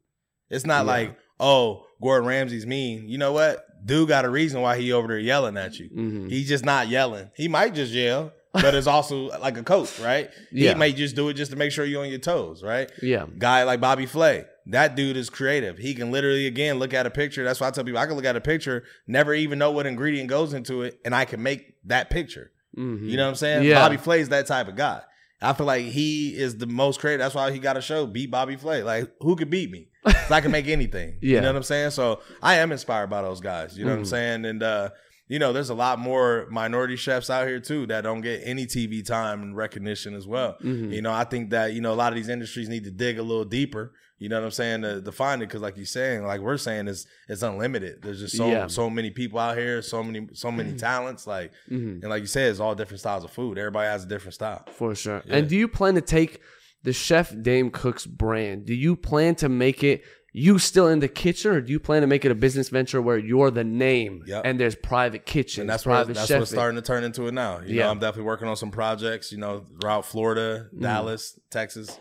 It's 0.51 0.65
not 0.67 0.85
Yeah. 0.87 0.93
like, 0.93 1.17
oh, 1.41 1.85
Gordon 2.01 2.29
Ramsay's 2.29 2.67
mean. 2.67 3.09
You 3.09 3.19
know 3.19 3.33
what? 3.33 3.65
Dude 3.85 4.09
got 4.09 4.25
a 4.25 4.31
reason 4.31 4.61
why 4.61 4.79
he 4.79 4.93
over 4.93 5.09
there 5.09 5.19
yelling 5.19 5.57
at 5.57 5.79
you. 5.79 5.89
Mhm. 5.91 6.31
He's 6.31 6.49
just 6.49 6.65
not 6.65 6.89
yelling. 6.89 7.31
He 7.35 7.49
might 7.49 7.75
just 7.75 7.93
yell, 7.93 8.33
but 8.53 8.75
it's 8.75 8.87
also 8.87 9.37
like 9.41 9.57
a 9.57 9.63
coach, 9.65 9.99
right? 9.99 10.31
Yeah. 10.53 10.75
He 10.75 10.79
may 10.79 10.93
just 10.93 11.17
do 11.17 11.29
it 11.31 11.35
just 11.35 11.51
to 11.51 11.57
make 11.57 11.73
sure 11.73 11.85
you're 11.85 12.03
on 12.05 12.09
your 12.11 12.19
toes, 12.21 12.63
right? 12.63 12.89
Yeah, 13.03 13.27
Guy 13.39 13.65
like 13.65 13.81
Bobby 13.81 14.07
Flay, 14.07 14.45
that 14.67 14.95
dude 14.95 15.17
is 15.17 15.29
creative. 15.31 15.79
He 15.79 15.95
can 15.95 16.13
literally 16.13 16.47
again 16.47 16.79
look 16.79 16.95
at 16.95 17.07
a 17.07 17.11
picture. 17.11 17.43
That's 17.43 17.61
why 17.61 17.67
I 17.67 17.71
tell 17.73 17.83
people 17.83 17.99
I 17.99 18.07
can 18.07 18.15
look 18.15 18.25
at 18.27 18.37
a 18.37 18.41
picture, 18.41 18.85
never 19.09 19.35
even 19.35 19.59
know 19.59 19.73
what 19.73 19.87
ingredient 19.87 20.29
goes 20.29 20.53
into 20.55 20.83
it, 20.83 21.01
and 21.05 21.15
I 21.15 21.25
can 21.25 21.43
make 21.43 21.75
that 21.87 22.11
picture. 22.11 22.53
Mhm. 22.79 23.09
You 23.09 23.17
know 23.17 23.25
what 23.25 23.31
I'm 23.31 23.35
saying? 23.35 23.65
Yeah. 23.65 23.81
Bobby 23.81 23.97
Flay's 23.97 24.29
that 24.29 24.47
type 24.47 24.69
of 24.69 24.77
guy. 24.77 25.01
I 25.43 25.53
feel 25.55 25.67
like 25.67 25.85
he 25.87 26.31
is 26.37 26.57
the 26.59 26.67
most 26.67 27.01
creative. 27.01 27.21
That's 27.21 27.35
why 27.35 27.51
he 27.51 27.59
got 27.59 27.77
a 27.77 27.83
show, 27.83 28.07
beat 28.07 28.31
Bobby 28.31 28.57
Flay. 28.57 28.83
Like, 28.83 29.11
who 29.21 29.37
could 29.37 29.51
beat 29.51 29.71
me? 29.71 29.89
I 30.31 30.41
can 30.41 30.51
make 30.53 30.69
anything. 30.69 31.19
Yeah. 31.21 31.37
You 31.37 31.41
know 31.43 31.49
what 31.49 31.57
I'm 31.57 31.63
saying? 31.63 31.91
So 31.91 32.21
I 32.43 32.57
am 32.57 32.73
inspired 32.73 33.09
by 33.11 33.23
those 33.23 33.41
guys. 33.41 33.77
You 33.77 33.85
know 33.85 33.91
what 33.91 33.99
I'm 33.99 34.05
Mhm. 34.05 34.09
saying? 34.09 34.45
And 34.45 34.63
uh, 34.63 34.91
you 35.29 35.39
know, 35.39 35.53
there's 35.53 35.71
a 35.71 35.75
lot 35.75 35.99
more 35.99 36.47
minority 36.51 36.97
chefs 36.97 37.31
out 37.31 37.47
here 37.47 37.59
too 37.61 37.87
that 37.87 38.03
don't 38.03 38.21
get 38.21 38.43
any 38.45 38.67
TV 38.67 39.03
time 39.07 39.43
and 39.43 39.57
recognition 39.57 40.15
as 40.15 40.27
well. 40.27 40.57
Mhm. 40.63 40.93
You 40.93 41.01
know, 41.01 41.13
I 41.13 41.25
think 41.25 41.51
that, 41.51 41.73
you 41.73 41.81
know, 41.81 41.93
a 41.93 41.97
lot 41.97 42.13
of 42.13 42.17
these 42.17 42.29
industries 42.29 42.69
need 42.69 42.85
to 42.85 42.91
dig 42.91 43.19
a 43.19 43.23
little 43.23 43.45
deeper. 43.47 43.93
You 44.23 44.29
know 44.29 44.39
what 44.39 44.45
I'm 44.45 44.51
saying? 44.53 44.83
To, 44.83 45.03
to 45.03 45.13
find 45.13 45.43
it. 45.43 45.51
Cause 45.51 45.61
like 45.61 45.77
you're 45.77 45.87
saying, 45.87 46.25
like 46.25 46.41
we're 46.41 46.57
saying, 46.57 46.89
it's 46.89 47.07
it's 47.29 47.43
unlimited. 47.43 48.03
There's 48.03 48.21
just 48.21 48.37
so 48.37 48.47
Yeah. 48.49 48.67
so 48.69 48.89
many 48.89 49.11
people 49.11 49.39
out 49.39 49.57
here, 49.59 49.83
so 49.83 50.03
many, 50.03 50.29
so 50.33 50.51
many 50.53 50.75
talents. 50.75 51.27
Like 51.27 51.53
Mhm. 51.71 52.01
and 52.03 52.09
like 52.11 52.21
you 52.21 52.27
said, 52.29 52.51
it's 52.51 52.61
all 52.61 52.75
different 52.75 53.01
styles 53.01 53.25
of 53.25 53.31
food. 53.33 53.59
Everybody 53.59 53.89
has 53.89 54.05
a 54.05 54.09
different 54.09 54.35
style. 54.35 54.65
for 54.73 54.95
sure. 54.95 55.23
Yeah. 55.27 55.37
And 55.37 55.49
do 55.49 55.57
you 55.57 55.67
plan 55.69 55.95
to 55.97 56.01
take 56.01 56.41
the 56.85 56.93
Chef 56.93 57.35
Dame 57.43 57.71
Cooks 57.71 58.07
brand? 58.07 58.65
Do 58.67 58.75
you 58.75 58.95
plan 58.97 59.35
to 59.37 59.49
make 59.49 59.83
it? 59.85 60.03
You 60.35 60.59
still 60.59 60.89
in 60.89 61.01
the 61.01 61.09
kitchen, 61.09 61.51
or 61.53 61.61
do 61.61 61.71
you 61.73 61.79
plan 61.79 62.01
to 62.01 62.07
make 62.07 62.25
it 62.25 62.31
a 62.33 62.35
business 62.35 62.71
venture 62.71 63.03
where 63.03 63.19
you're 63.19 63.51
the 63.51 63.65
name 63.65 64.23
Yep. 64.27 64.43
and 64.47 64.59
there's 64.59 64.75
private 64.75 65.27
kitchens, 65.27 65.59
And 65.63 65.69
that's 65.69 65.85
what 65.85 66.07
that's 66.09 66.21
chefing? 66.31 66.39
what's 66.39 66.51
starting 66.51 66.77
to 66.77 66.81
turn 66.83 67.05
into 67.05 67.27
it 67.27 67.35
now. 67.35 67.61
You 67.61 67.75
Yeah. 67.77 67.83
know, 67.85 67.91
I'm 67.91 67.99
definitely 67.99 68.25
working 68.29 68.49
on 68.49 68.57
some 68.57 68.71
projects, 68.71 69.31
you 69.31 69.37
know, 69.37 69.67
throughout 69.79 70.07
Florida, 70.07 70.69
Mm. 70.75 70.81
Dallas, 70.81 71.39
Texas, 71.51 71.99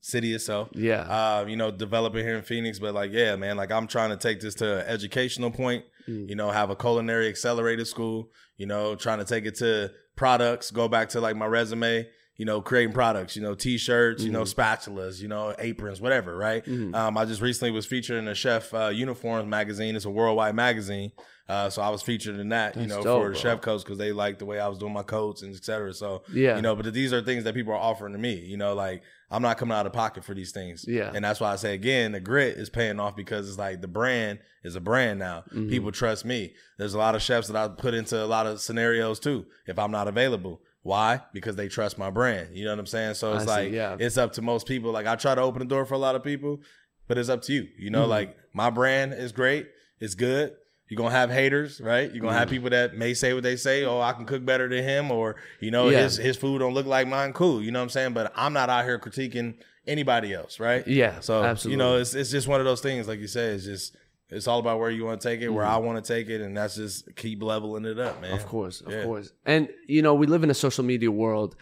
city 0.00 0.34
itself. 0.34 0.68
Yeah, 0.72 1.00
Uh, 1.02 1.44
you 1.48 1.56
know, 1.56 1.70
developing 1.70 2.24
here 2.24 2.36
in 2.36 2.42
Phoenix, 2.42 2.78
but 2.78 2.94
like, 2.94 3.10
yeah, 3.12 3.36
man, 3.36 3.56
like 3.56 3.70
I'm 3.72 3.86
trying 3.86 4.10
to 4.10 4.16
take 4.16 4.40
this 4.40 4.54
to 4.56 4.80
an 4.80 4.86
educational 4.86 5.50
point, 5.50 5.84
Mm. 6.08 6.28
you 6.28 6.36
know, 6.36 6.50
have 6.50 6.70
a 6.70 6.76
culinary 6.76 7.28
accelerated 7.28 7.86
school, 7.86 8.30
you 8.56 8.66
know, 8.66 8.94
trying 8.94 9.18
to 9.18 9.24
take 9.24 9.44
it 9.44 9.56
to 9.56 9.90
products, 10.16 10.70
go 10.70 10.88
back 10.88 11.10
to 11.10 11.20
like 11.20 11.36
my 11.36 11.46
resume, 11.46 12.08
you 12.38 12.44
know, 12.46 12.62
creating 12.62 12.94
products, 12.94 13.36
you 13.36 13.42
know, 13.42 13.54
t-shirts, 13.54 14.22
you 14.22 14.30
know, 14.30 14.42
spatulas, 14.44 15.20
you 15.20 15.28
know, 15.28 15.54
aprons, 15.58 16.00
whatever, 16.00 16.34
right? 16.36 16.64
Mhm. 16.64 16.94
Um, 16.94 17.18
I 17.18 17.24
just 17.26 17.42
recently 17.42 17.72
was 17.72 17.84
featured 17.84 18.16
in 18.16 18.28
a 18.28 18.34
chef 18.34 18.72
uh, 18.72 18.88
uniforms 18.88 19.46
magazine. 19.48 19.96
It's 19.96 20.04
a 20.06 20.10
worldwide 20.10 20.54
magazine. 20.54 21.12
Uh, 21.48 21.70
so 21.70 21.80
I 21.80 21.88
was 21.88 22.02
featured 22.02 22.38
in 22.38 22.50
that, 22.50 22.76
you 22.76 22.86
know, 22.86 23.02
dope, 23.02 23.22
for 23.22 23.28
the 23.28 23.32
bro. 23.32 23.40
chef 23.40 23.60
coats 23.62 23.82
because 23.82 23.96
they 23.98 24.12
liked 24.12 24.38
the 24.38 24.44
way 24.44 24.60
I 24.60 24.68
was 24.68 24.76
doing 24.78 24.92
my 24.92 25.02
coats 25.02 25.40
and 25.42 25.54
et 25.54 25.64
cetera. 25.64 25.94
So, 25.94 26.22
yeah, 26.32 26.56
you 26.56 26.62
know, 26.62 26.76
but 26.76 26.92
these 26.92 27.10
are 27.12 27.22
things 27.22 27.44
that 27.44 27.54
people 27.54 27.72
are 27.72 27.76
offering 27.78 28.12
to 28.12 28.18
me, 28.18 28.34
you 28.34 28.58
know, 28.58 28.74
like 28.74 29.02
I'm 29.30 29.40
not 29.42 29.56
coming 29.56 29.74
out 29.76 29.86
of 29.86 29.92
pocket 29.94 30.24
for 30.24 30.34
these 30.34 30.52
things. 30.52 30.84
Yeah. 30.86 31.10
And 31.14 31.24
that's 31.24 31.40
why 31.40 31.50
I 31.52 31.56
say 31.56 31.72
again, 31.74 32.12
the 32.12 32.20
grit 32.20 32.56
is 32.58 32.68
paying 32.68 33.00
off 33.00 33.16
because 33.16 33.48
it's 33.48 33.58
like 33.58 33.80
the 33.80 33.88
brand 33.88 34.40
is 34.62 34.76
a 34.76 34.80
brand 34.80 35.18
now. 35.18 35.44
Mhm. 35.54 35.70
People 35.70 35.90
trust 35.90 36.24
me. 36.26 36.54
There's 36.78 36.92
a 36.94 36.98
lot 36.98 37.14
of 37.14 37.22
chefs 37.22 37.48
that 37.48 37.56
I 37.56 37.66
put 37.68 37.94
into 37.94 38.22
a 38.22 38.26
lot 38.26 38.46
of 38.46 38.60
scenarios 38.60 39.18
too 39.18 39.46
if 39.66 39.78
I'm 39.78 39.90
not 39.90 40.06
available. 40.06 40.60
Why? 40.88 41.20
Because 41.34 41.54
they 41.56 41.68
trust 41.68 41.98
my 41.98 42.10
brand. 42.10 42.56
You 42.56 42.64
know 42.64 42.70
what 42.72 42.78
I'm 42.80 42.86
saying? 42.86 43.14
So 43.14 43.34
it's 43.34 43.42
I 43.46 43.46
see, 43.46 43.62
like 43.64 43.72
yeah. 43.72 43.96
it's 44.00 44.16
up 44.16 44.32
to 44.34 44.42
most 44.42 44.66
people. 44.66 44.90
Like 44.90 45.06
I 45.06 45.16
try 45.16 45.34
to 45.34 45.42
open 45.42 45.58
the 45.60 45.66
door 45.74 45.84
for 45.84 45.94
a 45.94 45.98
lot 45.98 46.14
of 46.16 46.24
people, 46.24 46.60
but 47.06 47.18
it's 47.18 47.28
up 47.28 47.42
to 47.42 47.52
you. 47.52 47.68
You 47.78 47.90
know, 47.90 48.04
Mhm. 48.06 48.08
like 48.16 48.36
my 48.54 48.70
brand 48.70 49.12
is 49.12 49.32
great. 49.32 49.68
It's 50.00 50.14
good. 50.14 50.54
You're 50.88 50.96
gonna 50.96 51.10
have 51.14 51.30
haters, 51.30 51.80
right? 51.82 52.10
You're 52.10 52.22
gonna 52.22 52.38
have 52.38 52.48
Mhm. 52.48 52.52
people 52.52 52.70
that 52.70 52.96
may 52.96 53.12
say 53.12 53.34
what 53.34 53.42
they 53.42 53.56
say, 53.56 53.84
oh, 53.84 54.00
I 54.00 54.12
can 54.14 54.24
cook 54.24 54.46
better 54.46 54.66
than 54.68 54.82
him, 54.82 55.10
or 55.10 55.36
you 55.60 55.70
know, 55.70 55.90
Yeah. 55.90 56.04
his 56.04 56.16
his 56.16 56.36
food 56.38 56.60
don't 56.60 56.72
look 56.72 56.86
like 56.86 57.06
mine. 57.06 57.34
Cool, 57.34 57.62
you 57.62 57.70
know 57.70 57.80
what 57.80 57.84
I'm 57.84 57.90
saying? 57.90 58.12
But 58.14 58.32
I'm 58.34 58.54
not 58.54 58.70
out 58.70 58.84
here 58.86 58.98
critiquing 58.98 59.56
anybody 59.86 60.32
else, 60.32 60.58
right? 60.58 60.86
yeah. 60.88 61.20
So 61.20 61.42
absolutely. 61.44 61.72
you 61.72 61.76
know, 61.78 61.96
it's 61.98 62.14
it's 62.14 62.30
just 62.30 62.48
one 62.48 62.60
of 62.60 62.64
those 62.66 62.80
things, 62.80 63.06
like 63.06 63.20
you 63.20 63.26
say, 63.26 63.48
it's 63.54 63.64
just 63.64 63.94
it's 64.30 64.46
all 64.46 64.58
about 64.58 64.78
where 64.78 64.90
you 64.90 65.04
want 65.04 65.20
to 65.20 65.28
take 65.28 65.40
it, 65.40 65.48
where 65.48 65.64
Mhm. 65.64 65.70
I 65.70 65.76
want 65.78 66.04
to 66.04 66.12
take 66.14 66.28
it, 66.28 66.40
and 66.40 66.56
that's 66.56 66.76
just 66.76 67.14
keep 67.16 67.42
leveling 67.42 67.84
it 67.84 67.98
up, 67.98 68.20
man. 68.20 68.32
Of 68.32 68.46
course, 68.46 68.80
of 68.82 68.92
Yeah. 68.92 69.04
course. 69.04 69.32
And 69.46 69.68
you 69.86 70.02
know, 70.02 70.14
we 70.14 70.26
live 70.26 70.42
in 70.44 70.50
a 70.50 70.54
social 70.54 70.84
media 70.84 71.10
world. 71.10 71.56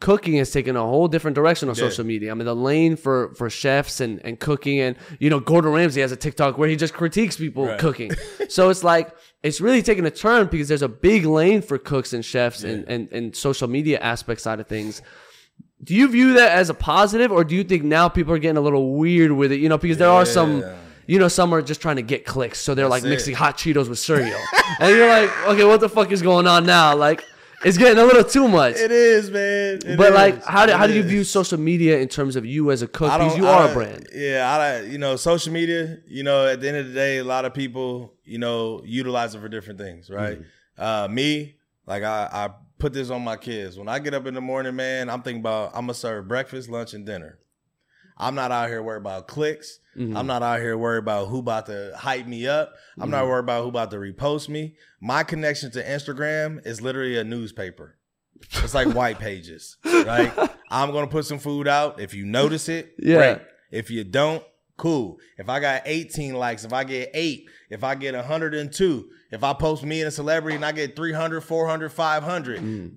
Cooking 0.00 0.34
has 0.34 0.50
taken 0.50 0.76
a 0.76 0.82
whole 0.82 1.08
different 1.08 1.34
direction 1.34 1.68
on 1.68 1.76
Yeah. 1.76 1.84
social 1.88 2.04
media. 2.04 2.30
I 2.30 2.34
mean, 2.34 2.44
the 2.46 2.54
lane 2.54 2.96
for 2.96 3.32
for 3.34 3.48
chefs 3.48 4.00
and 4.00 4.20
and 4.24 4.38
cooking, 4.38 4.78
and 4.80 4.96
you 5.18 5.30
know, 5.30 5.40
Gordon 5.40 5.72
Ramsay 5.72 6.00
has 6.02 6.12
a 6.12 6.16
TikTok 6.16 6.58
where 6.58 6.68
he 6.68 6.76
just 6.76 6.92
critiques 6.94 7.36
people 7.36 7.66
Right. 7.66 7.78
cooking. 7.78 8.10
so 8.48 8.68
it's 8.70 8.84
like 8.84 9.10
it's 9.42 9.60
really 9.60 9.82
taking 9.82 10.04
a 10.04 10.10
turn 10.10 10.46
because 10.48 10.68
there's 10.68 10.82
a 10.82 10.88
big 10.88 11.24
lane 11.24 11.62
for 11.62 11.78
cooks 11.78 12.12
and 12.12 12.24
chefs 12.24 12.64
and, 12.64 12.84
and 12.88 13.08
and 13.12 13.34
social 13.36 13.68
media 13.68 13.98
aspect 13.98 14.40
side 14.40 14.60
of 14.60 14.66
things. 14.66 15.00
Do 15.82 15.94
you 15.94 16.08
view 16.08 16.32
that 16.34 16.52
as 16.58 16.70
a 16.70 16.74
positive, 16.74 17.30
or 17.30 17.44
do 17.44 17.54
you 17.54 17.62
think 17.64 17.84
now 17.84 18.08
people 18.08 18.32
are 18.34 18.38
getting 18.38 18.56
a 18.56 18.60
little 18.62 18.94
weird 18.96 19.32
with 19.32 19.52
it? 19.52 19.60
You 19.60 19.68
know, 19.68 19.76
because 19.78 19.98
there 19.98 20.08
are 20.10 20.24
some, 20.24 20.60
Yeah. 20.60 20.74
You 21.06 21.18
know, 21.18 21.28
some 21.28 21.52
are 21.52 21.62
just 21.62 21.80
trying 21.80 21.96
to 21.96 22.02
get 22.02 22.24
clicks, 22.24 22.60
so 22.60 22.74
they're 22.74 22.88
like 22.88 23.04
it. 23.04 23.08
mixing 23.08 23.34
hot 23.34 23.56
Cheetos 23.56 23.88
with 23.88 23.98
cereal, 23.98 24.40
and 24.80 24.94
you're 24.94 25.08
like, 25.08 25.30
okay, 25.48 25.64
what 25.64 25.80
the 25.80 25.88
fuck 25.88 26.10
is 26.12 26.22
going 26.22 26.46
on 26.46 26.66
now? 26.66 26.94
Like, 26.96 27.24
it's 27.64 27.78
getting 27.78 27.98
a 27.98 28.04
little 28.04 28.24
too 28.24 28.46
much. 28.46 28.76
It 28.76 28.90
is, 28.90 29.30
man. 29.30 29.80
It 29.84 29.96
but 29.96 30.12
like, 30.12 30.44
how 30.44 30.66
do, 30.66 30.72
It 30.72 30.78
how 30.78 30.86
do 30.86 30.92
you 30.92 31.00
is. 31.00 31.06
view 31.06 31.24
social 31.24 31.58
media 31.58 31.98
in 31.98 32.08
terms 32.08 32.36
of 32.36 32.44
you 32.44 32.70
as 32.70 32.82
a 32.82 32.86
cook? 32.86 33.10
Because 33.10 33.36
you 33.36 33.46
are 33.46 33.70
a 33.70 33.72
brand. 33.72 34.08
Yeah, 34.14 34.48
I 34.48 34.80
you 34.82 34.98
know, 34.98 35.16
social 35.16 35.52
media. 35.52 35.98
You 36.06 36.22
know, 36.22 36.46
at 36.46 36.60
the 36.60 36.68
end 36.68 36.76
of 36.76 36.88
the 36.88 36.92
day, 36.94 37.18
a 37.18 37.24
lot 37.24 37.44
of 37.44 37.54
people, 37.54 38.14
you 38.24 38.38
know, 38.38 38.82
utilize 38.84 39.34
it 39.34 39.40
for 39.40 39.48
different 39.48 39.78
things, 39.78 40.10
right? 40.10 40.38
Mm-hmm. 40.38 40.82
Uh, 40.82 41.08
me, 41.08 41.56
like 41.86 42.02
I, 42.02 42.28
I 42.30 42.50
put 42.78 42.92
this 42.92 43.10
on 43.10 43.22
my 43.22 43.36
kids. 43.36 43.78
When 43.78 43.88
I 43.88 43.98
get 43.98 44.14
up 44.14 44.26
in 44.26 44.34
the 44.34 44.40
morning, 44.40 44.76
man, 44.76 45.08
I'm 45.08 45.22
thinking 45.22 45.40
about 45.40 45.70
I'm 45.74 45.82
gonna 45.82 45.94
serve 45.94 46.28
breakfast, 46.28 46.68
lunch, 46.68 46.92
and 46.92 47.06
dinner. 47.06 47.38
I'm 48.18 48.34
not 48.34 48.52
out 48.52 48.68
here 48.68 48.82
worried 48.82 48.98
about 48.98 49.26
clicks. 49.26 49.78
Mhm. 49.96 50.16
I'm 50.16 50.26
not 50.26 50.42
out 50.42 50.60
here 50.60 50.76
worried 50.76 50.98
about 50.98 51.28
who 51.28 51.38
about 51.38 51.66
to 51.66 51.92
hype 51.96 52.26
me 52.26 52.46
up. 52.46 52.72
I'm 52.96 53.02
Mm-hmm. 53.04 53.10
not 53.12 53.26
worried 53.26 53.44
about 53.44 53.62
who 53.62 53.68
about 53.68 53.90
to 53.92 53.96
repost 53.98 54.48
me. 54.48 54.74
My 55.00 55.22
connection 55.22 55.70
to 55.72 55.82
Instagram 55.84 56.64
is 56.66 56.80
literally 56.80 57.16
a 57.18 57.24
newspaper. 57.24 57.98
It's 58.62 58.74
like 58.74 58.88
white 58.88 59.18
pages, 59.18 59.76
right? 59.84 60.32
I'm 60.70 60.90
gonna 60.92 61.06
put 61.06 61.24
some 61.24 61.38
food 61.38 61.68
out. 61.68 62.00
If 62.00 62.14
you 62.14 62.26
notice 62.26 62.68
it, 62.68 62.94
Yeah. 62.98 63.16
great. 63.16 63.38
If 63.70 63.90
you 63.90 64.04
don't, 64.04 64.42
cool. 64.76 65.18
If 65.38 65.48
I 65.48 65.60
got 65.60 65.82
18 65.86 66.34
likes, 66.34 66.64
if 66.64 66.72
I 66.72 66.84
get 66.84 67.10
eight, 67.14 67.46
if 67.70 67.84
I 67.84 67.94
get 67.94 68.14
102, 68.14 69.08
if 69.30 69.44
I 69.44 69.52
post 69.52 69.84
me 69.84 70.00
and 70.00 70.08
a 70.08 70.10
celebrity 70.10 70.56
and 70.56 70.64
I 70.64 70.72
get 70.72 70.96
300, 70.96 71.40
400, 71.42 71.90
500, 71.92 72.60
Mm. 72.60 72.94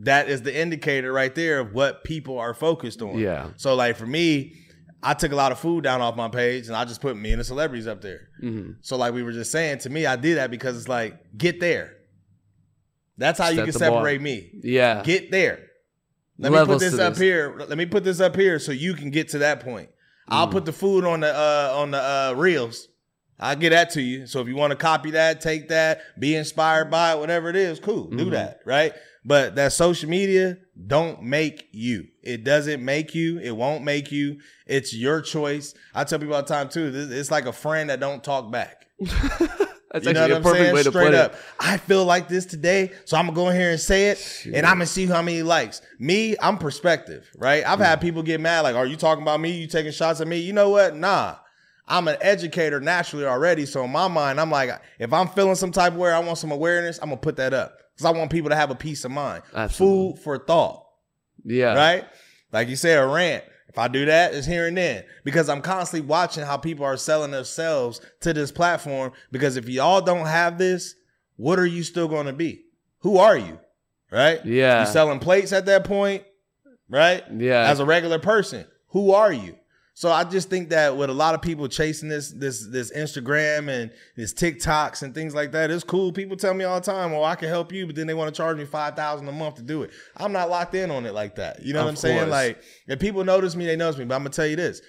that 0.00 0.28
is 0.28 0.42
the 0.42 0.56
indicator 0.56 1.12
right 1.12 1.34
there 1.34 1.58
of 1.60 1.72
what 1.74 2.04
people 2.04 2.38
are 2.38 2.54
focused 2.54 3.02
on. 3.02 3.18
Yeah. 3.18 3.48
So 3.56 3.74
like 3.74 3.96
for 3.96 4.06
me, 4.06 4.54
I 5.02 5.14
took 5.14 5.30
a 5.32 5.36
lot 5.36 5.52
of 5.52 5.58
food 5.60 5.84
down 5.84 6.00
off 6.00 6.16
my 6.16 6.28
page 6.28 6.66
and 6.66 6.74
I 6.76 6.84
just 6.84 7.00
put 7.00 7.16
me 7.16 7.30
and 7.30 7.40
the 7.40 7.44
celebrities 7.44 7.86
up 7.86 8.00
there. 8.02 8.28
Mm-hmm. 8.42 8.72
So 8.80 8.96
like 8.96 9.14
we 9.14 9.22
were 9.22 9.32
just 9.32 9.52
saying, 9.52 9.78
to 9.80 9.90
me, 9.90 10.06
I 10.06 10.16
did 10.16 10.38
that 10.38 10.50
because 10.50 10.76
it's 10.76 10.88
like 10.88 11.16
get 11.36 11.60
there. 11.60 11.94
That's 13.16 13.38
how 13.38 13.48
you 13.48 13.56
can 13.64 13.72
bar. 13.72 13.78
separate 13.78 14.20
me. 14.20 14.50
Yeah. 14.62 15.02
Get 15.04 15.30
there. 15.30 15.66
Let 16.38 16.52
me 16.52 16.64
put 16.64 16.78
this 16.80 16.98
up 16.98 17.14
this. 17.14 17.20
here. 17.22 17.54
Let 17.68 17.76
me 17.78 17.86
put 17.86 18.04
this 18.04 18.20
up 18.20 18.36
here 18.36 18.58
so 18.58 18.70
you 18.72 18.94
can 18.94 19.10
get 19.10 19.28
to 19.30 19.38
that 19.38 19.60
point. 19.60 19.88
I'll 20.28 20.46
Mm. 20.46 20.52
put 20.52 20.64
the 20.66 20.72
food 20.72 21.04
on 21.04 21.20
the 21.20 21.34
uh 21.34 21.72
on 21.74 21.90
the 21.90 21.98
uh 22.02 22.34
reels. 22.36 22.88
I'll 23.40 23.56
get 23.56 23.70
that 23.70 23.90
to 23.90 24.02
you. 24.02 24.26
So 24.26 24.40
if 24.40 24.48
you 24.48 24.56
want 24.56 24.72
to 24.72 24.76
copy 24.76 25.12
that, 25.12 25.40
take 25.40 25.68
that, 25.68 26.00
be 26.18 26.34
inspired 26.34 26.90
by 26.90 27.12
it, 27.14 27.18
whatever 27.18 27.48
it 27.48 27.56
is, 27.56 27.78
cool. 27.80 28.04
Do 28.08 28.26
Mhm. 28.26 28.30
that, 28.32 28.60
right? 28.64 28.92
But 29.28 29.56
that 29.56 29.74
social 29.74 30.08
media 30.08 30.56
don't 30.86 31.22
make 31.22 31.68
you. 31.72 32.06
It 32.22 32.44
doesn't 32.44 32.82
make 32.82 33.14
you. 33.14 33.38
It 33.40 33.54
won't 33.54 33.84
make 33.84 34.10
you. 34.10 34.38
It's 34.66 34.94
your 34.94 35.20
choice. 35.20 35.74
I 35.94 36.04
tell 36.04 36.18
people 36.18 36.34
all 36.34 36.42
the 36.42 36.48
time 36.48 36.70
too. 36.70 36.90
It's 37.12 37.30
like 37.30 37.44
a 37.44 37.52
friend 37.52 37.90
that 37.90 38.00
don't 38.00 38.24
talk 38.24 38.50
back. 38.50 38.86
That's 39.90 40.06
You 40.06 40.12
know 40.12 40.20
actually 40.20 40.20
what 40.20 40.30
a 40.32 40.36
I'm 40.36 40.42
perfect 40.42 40.62
saying? 40.62 40.74
way 40.74 40.82
to 40.82 40.90
Straight 40.90 41.04
put 41.06 41.14
up. 41.14 41.32
it. 41.34 41.38
I 41.60 41.76
feel 41.78 42.04
like 42.04 42.28
this 42.28 42.44
today, 42.46 42.92
so 43.04 43.16
I'm 43.16 43.26
gonna 43.26 43.34
go 43.36 43.48
in 43.50 43.56
here 43.56 43.70
and 43.70 43.80
say 43.80 44.10
it, 44.10 44.46
and 44.54 44.66
I'm 44.66 44.74
gonna 44.76 44.86
see 44.86 45.06
how 45.06 45.22
many 45.22 45.42
likes. 45.42 45.80
Me, 45.98 46.34
I'm 46.42 46.58
perspective, 46.58 47.30
right? 47.36 47.64
I've 47.66 47.78
Mm. 47.78 47.84
had 47.84 48.00
people 48.00 48.22
get 48.22 48.40
mad, 48.40 48.60
like, 48.60 48.76
"Are 48.76 48.86
you 48.86 48.96
talking 48.96 49.22
about 49.22 49.40
me? 49.40 49.50
You 49.50 49.66
taking 49.66 49.92
shots 49.92 50.20
at 50.20 50.26
me?" 50.28 50.38
You 50.38 50.52
know 50.52 50.70
what? 50.70 50.94
Nah. 50.96 51.36
I'm 51.90 52.06
an 52.06 52.18
educator 52.20 52.80
naturally 52.80 53.24
already, 53.24 53.64
so 53.64 53.82
in 53.84 53.90
my 53.90 54.08
mind, 54.08 54.38
I'm 54.38 54.50
like, 54.50 54.70
if 54.98 55.10
I'm 55.10 55.26
feeling 55.28 55.54
some 55.54 55.72
type 55.72 55.94
of 55.94 55.98
way, 55.98 56.12
I 56.12 56.18
want 56.18 56.36
some 56.36 56.52
awareness, 56.52 56.98
I'm 57.00 57.08
gonna 57.08 57.16
put 57.16 57.36
that 57.36 57.54
up 57.54 57.78
because 57.98 58.14
I 58.14 58.16
want 58.16 58.30
people 58.30 58.50
to 58.50 58.56
have 58.56 58.70
a 58.70 58.76
peace 58.76 59.04
of 59.04 59.10
mind. 59.10 59.42
Absolutely. 59.52 60.12
Food 60.12 60.22
for 60.22 60.38
thought 60.38 60.86
Yeah. 61.44 61.74
right? 61.74 62.04
Like 62.52 62.68
you 62.68 62.76
said, 62.76 63.02
a 63.02 63.06
rant. 63.06 63.42
If 63.68 63.76
I 63.76 63.88
do 63.88 64.06
that, 64.06 64.32
it's 64.34 64.46
here 64.46 64.66
and 64.68 64.76
then 64.76 65.04
because 65.24 65.48
I'm 65.48 65.60
constantly 65.60 66.06
watching 66.08 66.44
how 66.44 66.56
people 66.56 66.84
are 66.84 66.96
selling 66.96 67.32
themselves 67.32 68.00
to 68.20 68.32
this 68.32 68.50
platform. 68.52 69.12
Because 69.32 69.56
if 69.56 69.68
y'all 69.68 70.00
don't 70.00 70.26
have 70.26 70.56
this, 70.58 70.94
what 71.36 71.58
are 71.58 71.66
you 71.66 71.82
still 71.82 72.08
going 72.08 72.26
to 72.26 72.32
be? 72.32 72.64
Who 73.00 73.18
are 73.18 73.36
you? 73.36 73.58
Right? 74.10 74.44
Yeah. 74.46 74.80
You 74.80 74.86
selling 74.92 75.18
plates 75.18 75.52
at 75.52 75.66
that 75.66 75.84
point, 75.84 76.22
right? 76.88 77.22
Yeah. 77.36 77.68
As 77.68 77.78
a 77.80 77.84
regular 77.84 78.18
person, 78.18 78.64
who 78.88 79.10
are 79.12 79.32
you? 79.32 79.56
So 79.98 80.12
I 80.12 80.22
just 80.22 80.48
think 80.48 80.68
that 80.68 80.96
with 80.96 81.10
a 81.10 81.12
lot 81.12 81.34
of 81.34 81.42
people 81.42 81.66
chasing 81.66 82.08
this 82.08 82.30
this 82.30 82.64
this 82.64 82.92
Instagram 82.92 83.68
and 83.68 83.90
this 84.16 84.32
TikToks 84.32 85.02
and 85.02 85.12
things 85.12 85.34
like 85.34 85.50
that, 85.50 85.72
it's 85.72 85.82
cool. 85.82 86.12
People 86.12 86.36
tell 86.36 86.54
me 86.54 86.62
all 86.62 86.78
the 86.78 86.86
time, 86.86 87.10
"Well, 87.10 87.24
I 87.24 87.34
can 87.34 87.48
help 87.48 87.72
you," 87.72 87.84
but 87.84 87.96
then 87.96 88.06
they 88.06 88.14
want 88.14 88.32
to 88.32 88.36
charge 88.40 88.56
me 88.58 88.64
five 88.64 88.94
thousand 88.94 89.26
a 89.26 89.32
month 89.32 89.56
to 89.56 89.62
do 89.62 89.82
it. 89.82 89.90
I'm 90.16 90.30
not 90.30 90.50
locked 90.50 90.76
in 90.76 90.92
on 90.92 91.04
it 91.04 91.14
like 91.14 91.34
that. 91.34 91.64
You 91.64 91.72
know 91.72 91.80
Of 91.80 91.86
what 91.86 91.90
I'm 91.90 91.96
saying? 91.96 92.30
Like 92.30 92.62
if 92.86 93.00
people 93.00 93.24
notice 93.24 93.56
me, 93.56 93.66
they 93.66 93.74
notice 93.74 93.98
me. 93.98 94.04
But 94.04 94.14
I'm 94.14 94.20
gonna 94.20 94.30
tell 94.30 94.46
you 94.46 94.54
this: 94.54 94.82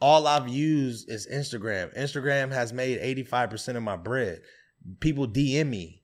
all 0.00 0.26
I've 0.26 0.48
used 0.48 1.10
is 1.10 1.28
Instagram. 1.30 1.94
Instagram 1.94 2.50
has 2.50 2.72
made 2.72 3.00
85 3.02 3.50
percent 3.50 3.76
of 3.76 3.84
my 3.84 3.96
bread. 3.98 4.40
People 5.00 5.28
DM 5.28 5.68
me. 5.68 6.02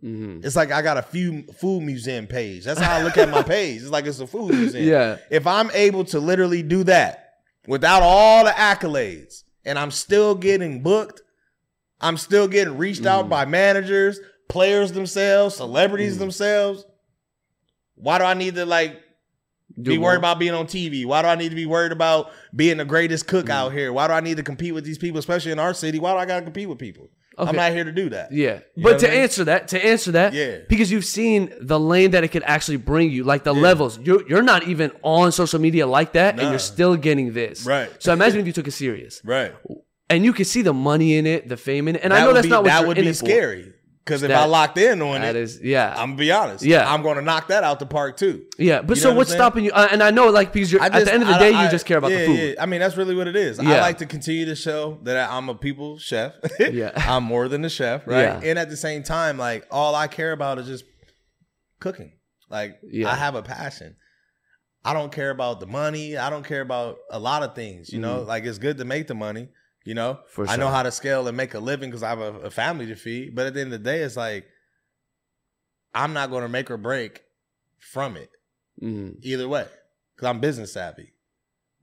hmm 0.00 0.38
It's 0.44 0.54
like 0.54 0.70
I 0.70 0.80
got 0.80 0.96
a 0.96 1.02
few 1.02 1.42
food 1.58 1.82
museum 1.82 2.28
page. 2.28 2.66
That's 2.66 2.78
how 2.80 2.98
I 2.98 3.02
look 3.02 3.18
at 3.18 3.28
my 3.28 3.42
page. 3.56 3.82
It's 3.82 3.90
like 3.90 4.06
it's 4.06 4.20
a 4.20 4.28
food 4.28 4.54
museum 4.54 4.84
Yeah. 4.86 5.16
if 5.28 5.44
I'm 5.48 5.72
able 5.72 6.04
to 6.04 6.20
literally 6.20 6.62
do 6.62 6.84
that 6.84 7.24
without 7.66 8.02
all 8.02 8.44
the 8.44 8.50
accolades 8.50 9.44
and 9.64 9.78
I'm 9.78 9.90
still 9.90 10.34
getting 10.34 10.82
booked, 10.82 11.22
I'm 12.00 12.16
still 12.16 12.46
getting 12.48 12.76
reached 12.76 13.06
out 13.06 13.26
Mm. 13.26 13.30
by 13.30 13.44
managers, 13.46 14.20
players 14.48 14.92
themselves, 14.92 15.56
celebrities 15.56 16.16
Mm. 16.16 16.20
themselves. 16.20 16.84
Why 17.94 18.18
do 18.18 18.24
I 18.24 18.34
need 18.34 18.54
to 18.56 18.66
like 18.66 19.00
Do 19.80 19.90
be 19.90 19.98
worried 19.98 20.18
about 20.18 20.38
being 20.38 20.52
on 20.54 20.66
TV? 20.66 21.04
Why 21.04 21.22
do 21.22 21.28
I 21.28 21.34
need 21.34 21.48
to 21.48 21.54
be 21.56 21.66
worried 21.66 21.92
about 21.92 22.30
being 22.54 22.76
the 22.76 22.84
greatest 22.84 23.26
cook 23.26 23.46
Mm. 23.46 23.50
out 23.50 23.72
here? 23.72 23.92
Why 23.92 24.06
do 24.06 24.12
I 24.12 24.20
need 24.20 24.36
to 24.36 24.42
compete 24.42 24.74
with 24.74 24.84
these 24.84 24.98
people, 24.98 25.18
especially 25.18 25.52
in 25.52 25.58
our 25.58 25.74
city? 25.74 25.98
Why 25.98 26.12
do 26.12 26.18
I 26.18 26.26
got 26.26 26.38
to 26.40 26.44
compete 26.44 26.68
with 26.68 26.78
people? 26.78 27.08
Okay. 27.38 27.50
I'm 27.50 27.56
not 27.56 27.72
here 27.72 27.84
to 27.84 27.92
do 27.92 28.08
that. 28.10 28.32
Yeah, 28.32 28.60
You 28.74 28.82
but 28.82 28.98
to 29.00 29.08
I 29.08 29.10
mean? 29.10 29.20
answer 29.20 29.44
that, 29.44 29.68
to 29.68 29.84
answer 29.84 30.12
that, 30.12 30.32
Yeah. 30.32 30.58
because 30.70 30.90
you've 30.90 31.04
seen 31.04 31.52
the 31.60 31.78
lane 31.78 32.12
that 32.12 32.24
it 32.24 32.28
could 32.28 32.42
actually 32.44 32.78
bring 32.78 33.10
you, 33.10 33.24
like 33.24 33.44
the 33.44 33.52
levels. 33.52 33.98
You're 33.98 34.26
you're 34.26 34.42
not 34.42 34.66
even 34.68 34.90
on 35.02 35.32
social 35.32 35.60
media 35.60 35.86
like 35.86 36.12
that, 36.14 36.38
and 36.40 36.48
you're 36.48 36.58
still 36.58 36.96
getting 36.96 37.34
this. 37.34 37.66
Right. 37.66 37.90
So 37.98 38.12
imagine 38.12 38.40
if 38.40 38.46
you 38.46 38.52
took 38.54 38.66
it 38.68 38.72
serious, 38.72 39.20
Right. 39.24 39.52
and 40.08 40.24
you 40.24 40.32
could 40.32 40.46
see 40.46 40.62
the 40.62 40.72
money 40.72 41.16
in 41.16 41.26
it, 41.26 41.46
the 41.48 41.56
fame 41.58 41.88
in 41.88 41.96
it, 41.96 42.02
and 42.04 42.14
I 42.14 42.20
know 42.24 42.32
that's 42.32 42.46
be, 42.46 42.50
not 42.50 42.62
what 42.62 42.68
that 42.70 42.78
you're 42.80 42.88
would 42.88 42.98
in 42.98 43.04
be 43.04 43.10
it 43.10 43.16
for. 43.16 43.26
Because 44.06 44.22
if 44.22 44.28
That- 44.28 44.38
I 44.44 44.44
locked 44.46 44.78
in 44.78 45.02
on 45.02 45.20
That 45.20 45.34
it, 45.34 45.40
is, 45.42 45.60
yeah, 45.60 45.90
I'm 45.90 46.10
gonna 46.10 46.16
be 46.16 46.30
honest. 46.30 46.64
Yeah. 46.64 46.88
I'm 46.88 47.02
gonna 47.02 47.22
knock 47.22 47.48
that 47.48 47.64
out 47.64 47.80
the 47.80 47.86
park 47.86 48.16
too. 48.16 48.44
yeah. 48.56 48.80
But 48.80 48.96
you 48.96 49.02
so 49.02 49.08
know 49.08 49.14
what 49.14 49.18
what's 49.18 49.32
I'm 49.32 49.36
stopping 49.38 49.64
you? 49.64 49.72
Uh, 49.72 49.88
and 49.90 50.00
I 50.00 50.12
know, 50.12 50.28
like, 50.28 50.52
because 50.52 50.70
you're 50.70 50.80
I 50.80 50.86
at 50.86 50.92
the 51.04 51.12
end 51.12 51.24
of 51.24 51.28
the 51.28 51.34
I- 51.34 51.38
day, 51.40 51.50
you 51.64 51.68
just 51.70 51.86
care 51.86 51.98
about 51.98 52.12
yeah, 52.12 52.18
the 52.18 52.26
food. 52.26 52.54
yeah. 52.54 52.62
I 52.62 52.66
mean, 52.66 52.78
that's 52.78 52.96
really 52.96 53.16
what 53.16 53.26
it 53.26 53.34
is. 53.34 53.58
I 53.58 53.64
like 53.80 53.98
to 53.98 54.06
continue 54.06 54.44
to 54.46 54.54
show 54.54 55.00
that 55.02 55.28
I'm 55.28 55.48
a 55.48 55.56
people 55.56 55.98
chef. 55.98 56.34
Yeah. 56.60 56.92
I'm 56.94 57.24
more 57.24 57.48
than 57.48 57.64
a 57.64 57.68
chef, 57.68 58.06
right? 58.06 58.20
Yeah. 58.22 58.40
And 58.44 58.60
at 58.60 58.70
the 58.70 58.76
same 58.76 59.02
time, 59.02 59.38
like 59.38 59.66
all 59.72 59.96
I 59.96 60.06
care 60.06 60.30
about 60.30 60.60
is 60.60 60.68
just 60.68 60.84
cooking. 61.80 62.12
Like 62.48 62.78
Yeah. 62.88 63.10
I 63.10 63.16
have 63.16 63.34
a 63.34 63.42
passion. 63.42 63.96
I 64.84 64.92
don't 64.92 65.10
care 65.10 65.30
about 65.30 65.58
the 65.58 65.66
money. 65.66 66.16
I 66.16 66.30
don't 66.30 66.44
care 66.46 66.60
about 66.60 66.98
a 67.10 67.18
lot 67.18 67.42
of 67.42 67.56
things. 67.56 67.92
You 67.92 67.98
know, 67.98 68.22
like 68.22 68.44
it's 68.44 68.58
good 68.58 68.78
to 68.78 68.84
make 68.84 69.08
the 69.08 69.16
money. 69.16 69.48
You 69.86 69.94
know, 69.94 70.18
Mm-hmm. 70.34 70.50
I 70.50 70.56
know 70.56 70.68
how 70.68 70.82
to 70.82 70.90
scale 70.90 71.26
and 71.28 71.36
make 71.36 71.54
a 71.54 71.60
living 71.60 71.88
because 71.90 72.02
I 72.02 72.08
have 72.10 72.18
a, 72.18 72.32
a 72.40 72.50
family 72.50 72.86
to 72.86 72.96
feed. 72.96 73.34
But 73.36 73.46
at 73.46 73.54
the 73.54 73.60
end 73.60 73.72
of 73.72 73.82
the 73.82 73.90
day, 73.90 74.00
it's 74.00 74.16
like 74.16 74.44
I'm 75.94 76.12
not 76.12 76.30
going 76.30 76.42
to 76.42 76.48
make 76.48 76.70
or 76.70 76.76
break 76.76 77.22
from 77.78 78.16
it 78.16 78.30
Mhm. 78.82 79.18
either 79.22 79.48
way 79.48 79.66
because 80.14 80.28
I'm 80.28 80.40
business 80.40 80.72
savvy. 80.72 81.12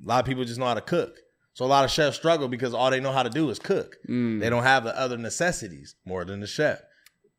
A 0.04 0.08
lot 0.08 0.20
of 0.20 0.26
people 0.28 0.44
just 0.46 0.60
know 0.60 0.66
how 0.68 0.74
to 0.74 0.82
cook. 0.82 1.18
So 1.54 1.66
a 1.66 1.68
lot 1.68 1.86
of 1.86 1.92
chefs 1.92 2.18
struggle 2.18 2.48
because 2.48 2.74
all 2.74 2.92
they 2.92 3.00
know 3.00 3.12
how 3.12 3.24
to 3.24 3.30
do 3.30 3.50
is 3.50 3.58
cook. 3.60 3.96
Mm. 4.10 4.40
They 4.40 4.50
don't 4.50 4.64
have 4.64 4.84
the 4.84 5.00
other 5.00 5.18
necessities 5.18 5.96
more 6.06 6.26
than 6.26 6.40
the 6.42 6.48
chef. 6.48 6.80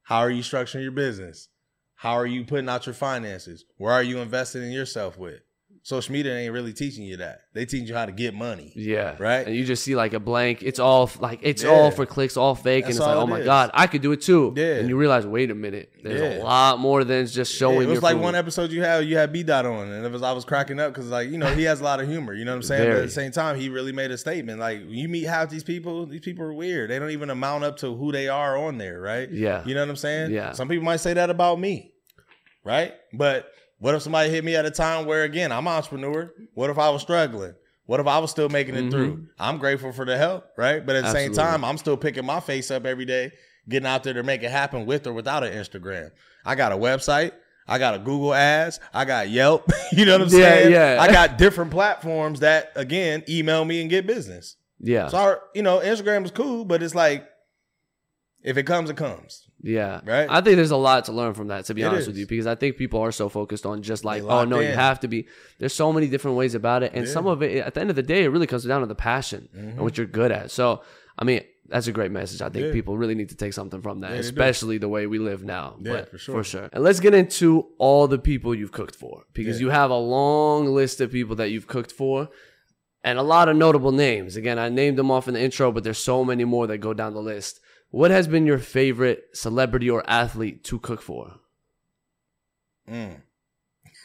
How 0.05 0.18
are 0.18 0.31
you 0.31 0.42
structuring 0.42 0.83
your 0.83 0.92
business? 0.92 1.48
How 1.96 2.12
are 2.12 2.27
you 2.27 2.44
putting 2.44 2.68
out 2.68 2.87
your 2.87 2.94
finances? 2.94 3.64
Where 3.77 3.92
are 3.92 4.03
you 4.03 4.18
investing 4.18 4.62
in 4.62 4.70
yourself 4.72 5.18
with? 5.18 5.40
Social 5.86 6.14
media 6.14 6.34
ain't 6.34 6.50
really 6.50 6.72
teaching 6.72 7.04
you 7.04 7.18
that. 7.18 7.42
They 7.52 7.66
teach 7.66 7.86
you 7.90 7.94
how 7.94 8.06
to 8.06 8.12
get 8.12 8.32
money. 8.32 8.72
Yeah. 8.74 9.16
Right? 9.18 9.46
And 9.46 9.54
you 9.54 9.66
just 9.66 9.84
see 9.84 9.94
like 9.94 10.14
a 10.14 10.18
blank. 10.18 10.62
It's 10.62 10.78
all 10.78 11.10
like 11.20 11.40
it's 11.42 11.62
Yeah. 11.62 11.68
all 11.68 11.90
for 11.90 12.06
clicks, 12.06 12.38
all 12.38 12.54
fake, 12.54 12.86
That's 12.86 12.96
and 12.96 13.02
it's 13.02 13.06
like, 13.06 13.16
oh 13.18 13.24
it 13.24 13.26
my 13.26 13.40
is. 13.40 13.44
god, 13.44 13.70
I 13.74 13.86
could 13.86 14.00
do 14.00 14.12
it 14.12 14.22
too. 14.22 14.54
Yeah. 14.56 14.76
And 14.76 14.88
you 14.88 14.96
realize, 14.96 15.26
wait 15.26 15.50
a 15.50 15.54
minute, 15.54 15.92
there's 16.02 16.40
a 16.40 16.42
lot 16.42 16.78
more 16.78 17.04
than 17.04 17.26
just 17.26 17.54
showing. 17.54 17.82
Yeah, 17.82 17.88
it 17.88 17.90
was 17.90 18.02
like 18.02 18.14
food. 18.16 18.22
one 18.22 18.34
episode 18.34 18.70
you 18.72 18.80
had 18.82 19.04
you 19.04 19.18
had 19.18 19.30
B 19.30 19.42
dot 19.42 19.66
on, 19.66 19.90
and 19.90 20.06
it 20.06 20.10
was 20.10 20.22
I 20.22 20.32
was 20.32 20.46
cracking 20.46 20.80
up 20.80 20.94
because 20.94 21.10
like 21.10 21.28
you 21.28 21.36
know 21.36 21.54
he 21.54 21.64
has 21.64 21.82
a 21.82 21.84
lot 21.84 22.00
of 22.00 22.08
humor. 22.08 22.32
You 22.32 22.46
know 22.46 22.52
what 22.52 22.56
I'm 22.56 22.62
saying? 22.62 22.90
But 22.90 22.96
at 23.00 23.04
the 23.04 23.10
same 23.10 23.30
time, 23.30 23.60
he 23.60 23.68
really 23.68 23.92
made 23.92 24.10
a 24.10 24.16
statement. 24.16 24.60
Like 24.60 24.78
when 24.78 24.94
you 24.94 25.08
meet 25.10 25.24
half 25.24 25.50
these 25.50 25.64
people, 25.64 26.06
these 26.06 26.22
people 26.22 26.46
are 26.46 26.54
weird. 26.54 26.88
They 26.88 26.98
don't 26.98 27.10
even 27.10 27.28
amount 27.28 27.62
up 27.64 27.76
to 27.80 27.94
who 27.94 28.10
they 28.10 28.28
are 28.28 28.56
on 28.56 28.78
there, 28.78 29.02
right? 29.02 29.30
Yeah. 29.30 29.62
You 29.66 29.74
know 29.74 29.82
what 29.82 29.90
I'm 29.90 29.96
saying? 29.96 30.30
Yeah. 30.30 30.52
Some 30.52 30.66
people 30.66 30.86
might 30.86 31.00
say 31.00 31.12
that 31.12 31.28
about 31.28 31.60
me, 31.60 31.92
right? 32.64 32.94
But 33.12 33.50
what 33.78 33.94
if 33.94 34.02
somebody 34.02 34.30
hit 34.30 34.44
me 34.44 34.54
at 34.56 34.64
a 34.66 34.70
time 34.70 35.06
where 35.06 35.24
again 35.24 35.52
I'm 35.52 35.66
an 35.66 35.72
entrepreneur? 35.74 36.32
What 36.54 36.70
if 36.70 36.78
I 36.78 36.90
was 36.90 37.02
struggling? 37.02 37.54
What 37.87 38.00
if 38.00 38.06
I 38.06 38.18
was 38.18 38.30
still 38.30 38.48
making 38.48 38.76
it 38.76 38.90
through? 38.90 39.26
I'm 39.38 39.58
grateful 39.58 39.92
for 39.92 40.06
the 40.06 40.16
help, 40.16 40.46
right? 40.56 40.84
But 40.84 40.96
at 40.96 41.04
the 41.04 41.12
same 41.12 41.32
Mm-hmm. 41.32 41.40
Time, 41.40 41.64
I'm 41.64 41.76
still 41.76 41.98
picking 41.98 42.24
my 42.24 42.40
face 42.40 42.70
up 42.70 42.87
every 42.87 43.04
day, 43.04 43.32
getting 43.68 43.87
out 43.87 44.04
there 44.04 44.14
to 44.14 44.22
make 44.22 44.42
it 44.42 44.50
happen 44.50 44.87
with 44.87 45.06
or 45.06 45.12
without 45.12 45.44
an 45.44 45.52
Instagram. 45.52 46.10
I 46.46 46.54
got 46.54 46.72
a 46.72 46.76
website. 46.76 47.32
I 47.68 47.78
got 47.78 47.94
a 47.94 47.98
Google 47.98 48.32
Ads. 48.34 48.80
I 48.94 49.04
got 49.04 49.28
Yelp. 49.28 49.70
you 49.92 50.04
know 50.06 50.12
what 50.18 50.22
I'm 50.22 50.28
Yeah, 50.28 50.48
saying? 50.48 50.72
yeah. 50.72 50.96
I 51.00 51.12
got 51.12 51.37
different 51.37 51.70
platforms 51.70 52.40
that 52.40 52.72
again 52.74 53.22
email 53.28 53.64
me 53.66 53.80
and 53.82 53.90
get 53.90 54.06
business. 54.06 54.56
Yeah. 54.80 55.08
So 55.08 55.18
our, 55.18 55.42
you 55.54 55.62
know, 55.62 55.78
Instagram 55.80 56.24
is 56.24 56.30
cool, 56.30 56.64
but 56.64 56.82
it's 56.82 56.94
like 56.94 57.26
if 58.42 58.56
it 58.56 58.64
comes, 58.64 58.88
it 58.90 58.96
comes. 58.96 59.48
Yeah. 59.66 60.00
Right? 60.05 60.27
I 60.29 60.42
think 60.42 60.57
there's 60.57 60.70
a 60.72 60.77
lot 60.77 61.07
to 61.07 61.12
learn 61.12 61.33
from 61.33 61.48
that, 61.48 61.64
to 61.64 61.74
be 61.74 61.81
It 61.83 61.87
honest 61.87 62.03
is. 62.03 62.07
with 62.09 62.18
you, 62.18 62.27
because 62.27 62.46
I 62.46 62.55
think 62.55 62.77
people 62.77 63.00
are 63.00 63.11
so 63.12 63.31
focused 63.31 63.64
on 63.64 63.81
just 63.83 64.05
like, 64.05 64.22
oh 64.22 64.44
no, 64.44 64.61
you 64.61 64.72
have 64.72 65.00
to 65.00 65.09
be. 65.09 65.27
There's 65.59 65.72
so 65.74 65.90
many 65.92 66.07
different 66.07 66.37
ways 66.37 66.55
about 66.55 66.83
it, 66.83 66.92
and 66.94 67.07
Yeah. 67.07 67.12
some 67.12 67.27
of 67.27 67.42
it, 67.42 67.64
at 67.64 67.72
the 67.74 67.81
end 67.81 67.88
of 67.88 67.96
the 67.96 68.03
day, 68.03 68.24
it 68.24 68.29
really 68.29 68.46
comes 68.46 68.64
down 68.64 68.83
to 68.83 68.87
the 68.87 68.94
passion 68.94 69.48
Mm-hmm. 69.57 69.68
and 69.70 69.81
what 69.81 69.96
you're 69.96 70.07
good 70.07 70.31
at. 70.33 70.50
So, 70.50 70.83
I 71.18 71.24
mean, 71.24 71.40
that's 71.66 71.87
a 71.87 71.92
great 71.92 72.11
message. 72.11 72.42
I 72.42 72.50
think 72.50 72.66
Yeah. 72.66 72.72
people 72.72 72.98
really 72.98 73.14
need 73.14 73.31
to 73.31 73.37
take 73.37 73.55
something 73.55 73.81
from 73.81 74.00
that, 74.00 74.11
Yeah, 74.11 74.16
do. 74.16 74.29
especially 74.29 74.77
the 74.77 74.88
way 74.90 75.07
we 75.07 75.18
live 75.18 75.42
now. 75.44 75.77
Yeah, 75.81 75.92
but 75.92 76.11
for 76.11 76.18
sure. 76.18 76.35
For 76.37 76.44
sure. 76.44 76.68
And 76.74 76.85
let's 76.85 77.00
get 77.00 77.14
into 77.14 77.66
all 77.79 78.07
the 78.07 78.18
people 78.18 78.55
you've 78.55 78.72
cooked 78.72 78.94
for, 78.94 79.24
because 79.33 79.57
Yeah. 79.61 79.66
you 79.66 79.70
have 79.70 79.90
a 79.90 79.96
long 80.18 80.66
list 80.74 81.00
of 81.00 81.11
people 81.11 81.37
that 81.37 81.50
you've 81.50 81.66
cooked 81.66 81.90
for. 81.92 82.29
And 83.03 83.18
a 83.18 83.22
lot 83.22 83.50
of 83.50 83.57
notable 83.57 83.92
names. 83.92 84.35
Again, 84.35 84.59
I 84.59 84.68
named 84.70 84.96
them 84.98 85.11
off 85.11 85.29
in 85.29 85.35
the 85.35 85.40
intro, 85.40 85.70
but 85.70 85.85
there's 85.85 85.98
so 85.98 86.24
many 86.24 86.44
more 86.44 86.66
that 86.66 86.79
go 86.79 86.94
down 86.94 87.12
the 87.14 87.20
list. 87.20 87.61
What 87.94 88.11
has 88.11 88.26
been 88.26 88.44
your 88.44 88.59
favorite 88.59 89.22
celebrity 89.35 89.88
or 89.88 90.02
athlete 90.11 90.64
to 90.64 90.80
cook 90.80 91.00
for? 91.00 91.37
Mm. 92.90 93.22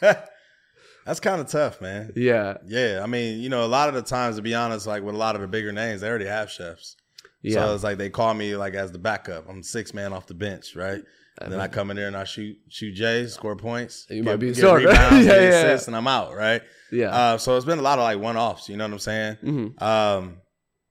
That's 0.00 1.18
kind 1.20 1.40
of 1.40 1.48
tough, 1.48 1.80
man. 1.80 2.12
Yeah, 2.14 2.58
Yeah, 2.66 3.00
I 3.02 3.06
mean, 3.06 3.40
you 3.40 3.48
know, 3.48 3.64
a 3.64 3.66
lot 3.66 3.88
of 3.88 3.96
the 3.96 4.02
times, 4.02 4.36
to 4.36 4.42
be 4.42 4.54
honest, 4.54 4.86
like 4.86 5.02
with 5.02 5.14
a 5.16 5.18
lot 5.18 5.34
of 5.34 5.40
the 5.40 5.48
bigger 5.48 5.72
names, 5.72 6.02
they 6.02 6.08
already 6.08 6.26
have 6.26 6.50
chefs. 6.50 6.94
yeah, 7.42 7.54
So 7.56 7.74
it's 7.74 7.82
like 7.82 7.98
they 7.98 8.10
call 8.10 8.32
me 8.34 8.54
like 8.54 8.74
as 8.74 8.92
the 8.92 8.98
backup. 8.98 9.48
I'm 9.48 9.62
six 9.62 9.92
man 9.92 10.12
off 10.12 10.26
the 10.26 10.34
bench, 10.34 10.76
right? 10.76 11.02
And 11.40 11.50
then 11.52 11.58
I 11.58 11.68
come 11.68 11.90
in 11.90 11.96
there 11.96 12.06
and 12.06 12.16
I 12.16 12.24
shoot 12.24 12.58
shoot 12.68 12.92
J's, 12.92 13.32
score 13.34 13.56
points. 13.56 14.06
You 14.10 14.22
get- 14.22 14.24
might 14.30 14.36
be 14.36 14.50
a 14.50 14.54
star, 14.54 14.76
right? 14.76 14.86
rebounds, 14.86 15.26
Yeah, 15.26 15.32
yeah. 15.40 15.48
assists, 15.48 15.88
and 15.88 15.96
I'm 15.96 16.06
out, 16.06 16.34
right? 16.36 16.62
Yeah. 16.92 17.08
Uh, 17.10 17.38
so 17.38 17.56
it's 17.56 17.64
been 17.66 17.78
a 17.78 17.82
lot 17.82 17.98
of 17.98 18.04
like 18.04 18.20
one 18.20 18.36
offs. 18.36 18.68
You 18.68 18.76
know 18.76 18.84
what 18.84 18.92
I'm 18.92 18.98
saying? 19.00 19.36
Mhm. 19.42 19.82
Um, 19.82 20.36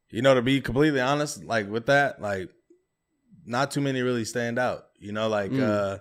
you 0.09 0.21
know, 0.21 0.33
to 0.33 0.41
be 0.41 0.59
completely 0.59 0.99
honest, 1.01 1.43
like 1.43 1.69
with 1.69 1.85
that, 1.85 2.19
like 2.21 2.49
not 3.49 3.71
too 3.71 3.81
many 3.81 4.01
really 4.01 4.23
stand 4.25 4.57
out. 4.59 4.85
You 4.99 5.11
know, 5.11 5.27
like 5.27 5.51
Mm. 5.51 5.61
uh, 5.61 5.97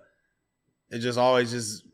it 0.90 0.98
just 1.00 1.18
always 1.18 1.50
just 1.50 1.84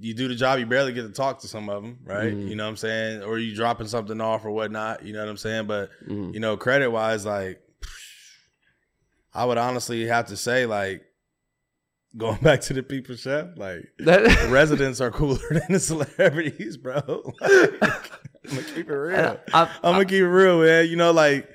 you 0.00 0.14
do 0.14 0.28
the 0.28 0.34
job, 0.36 0.60
you 0.60 0.66
barely 0.66 0.92
get 0.92 1.02
to 1.02 1.12
talk 1.12 1.40
to 1.40 1.48
some 1.48 1.68
of 1.68 1.82
them, 1.82 1.98
right? 2.04 2.32
Mm. 2.32 2.48
You 2.48 2.54
know 2.54 2.62
what 2.64 2.70
I'm 2.70 2.76
saying? 2.76 3.22
Or 3.24 3.36
you 3.38 3.52
dropping 3.56 3.88
something 3.88 4.20
off 4.20 4.44
or 4.44 4.50
whatnot. 4.52 5.04
You 5.04 5.12
know 5.12 5.20
what 5.20 5.28
I'm 5.28 5.36
saying? 5.36 5.66
But 5.66 5.90
Mhm. 6.08 6.34
you 6.34 6.38
know, 6.40 6.56
credit 6.56 6.90
wise, 6.90 7.26
like 7.26 7.60
I 9.34 9.44
would 9.44 9.58
honestly 9.58 10.06
have 10.06 10.26
to 10.26 10.36
say, 10.36 10.66
like 10.66 11.02
going 12.16 12.38
back 12.42 12.60
to 12.62 12.74
the 12.74 12.82
people 12.82 13.16
chef, 13.16 13.48
like 13.56 13.80
That- 14.00 14.50
residents 14.50 15.00
are 15.00 15.10
cooler 15.10 15.38
than 15.50 15.62
the 15.70 15.80
celebrities, 15.80 16.76
bro. 16.76 17.32
Like, 18.50 18.54
I'm 18.56 18.56
gonna 18.56 18.62
keep 18.74 18.88
it 18.88 18.94
real. 18.94 19.40
I- 19.52 19.70
I'm 19.82 19.92
gonna 19.92 20.04
keep 20.06 20.22
it 20.22 20.28
real, 20.28 20.60
man. 20.62 20.88
You 20.88 20.96
know, 20.96 21.12
like 21.12 21.48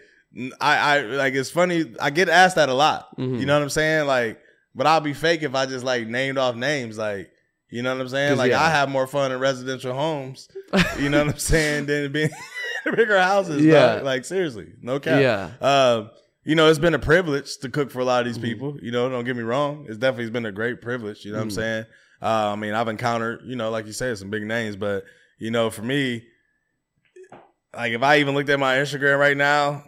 I, 0.59 0.77
I 0.97 1.01
like 1.01 1.33
it's 1.33 1.51
funny. 1.51 1.93
I 2.01 2.09
get 2.09 2.27
asked 2.29 2.55
that 2.55 2.69
a 2.69 2.73
lot. 2.73 3.15
Mhm. 3.17 3.39
You 3.39 3.45
know 3.45 3.53
what 3.53 3.61
I'm 3.63 3.69
saying? 3.69 4.07
Like, 4.07 4.39
but 4.75 4.87
I'll 4.87 5.01
be 5.01 5.13
fake 5.13 5.43
if 5.43 5.53
I 5.53 5.65
just 5.67 5.85
like 5.85 6.07
named 6.07 6.37
off 6.39 6.55
names. 6.55 6.97
Like, 6.97 7.29
you 7.69 7.81
know 7.83 7.93
what 7.93 8.01
I'm 8.01 8.09
saying? 8.09 8.37
Like, 8.37 8.51
yeah. 8.51 8.61
I 8.63 8.69
have 8.69 8.89
more 8.89 9.05
fun 9.07 9.31
in 9.31 9.39
residential 9.39 9.93
homes. 9.93 10.47
You 10.99 11.09
know 11.09 11.19
what 11.25 11.33
I'm 11.33 11.39
saying? 11.39 11.85
Than 11.85 12.11
being 12.11 12.29
bigger 12.95 13.19
houses. 13.19 13.63
Yeah. 13.63 13.97
Yeah. 13.97 14.01
Like 14.01 14.25
seriously, 14.25 14.73
no 14.81 14.99
cap. 14.99 15.21
Yeah. 15.21 15.51
Um, 15.61 16.09
you 16.43 16.55
know, 16.55 16.67
it's 16.67 16.79
been 16.79 16.93
a 16.95 16.99
privilege 16.99 17.57
to 17.59 17.69
cook 17.69 17.89
for 17.91 17.99
a 17.99 18.03
lot 18.05 18.21
of 18.21 18.25
these 18.25 18.37
Mhm. 18.39 18.41
people. 18.49 18.77
You 18.81 18.91
know, 18.91 19.07
don't 19.09 19.23
get 19.25 19.35
me 19.35 19.43
wrong. 19.43 19.85
It's 19.87 19.97
definitely 19.97 20.31
been 20.31 20.45
a 20.47 20.51
great 20.51 20.81
privilege. 20.81 21.23
You 21.25 21.31
know 21.31 21.37
what 21.37 21.43
I'm 21.43 21.49
Mhm. 21.49 21.55
saying? 21.55 21.85
Uh, 22.23 22.53
I 22.53 22.55
mean, 22.55 22.73
I've 22.73 22.87
encountered, 22.87 23.41
you 23.45 23.55
know, 23.55 23.69
like 23.69 23.85
you 23.85 23.93
said, 23.93 24.17
some 24.17 24.29
big 24.31 24.43
names, 24.43 24.75
but 24.75 25.03
you 25.37 25.51
know, 25.51 25.69
for 25.69 25.83
me, 25.83 26.23
like 27.75 27.91
if 27.93 28.03
I 28.03 28.17
even 28.17 28.33
looked 28.35 28.49
at 28.49 28.59
my 28.59 28.77
Instagram 28.77 29.19
right 29.19 29.37
now, 29.37 29.83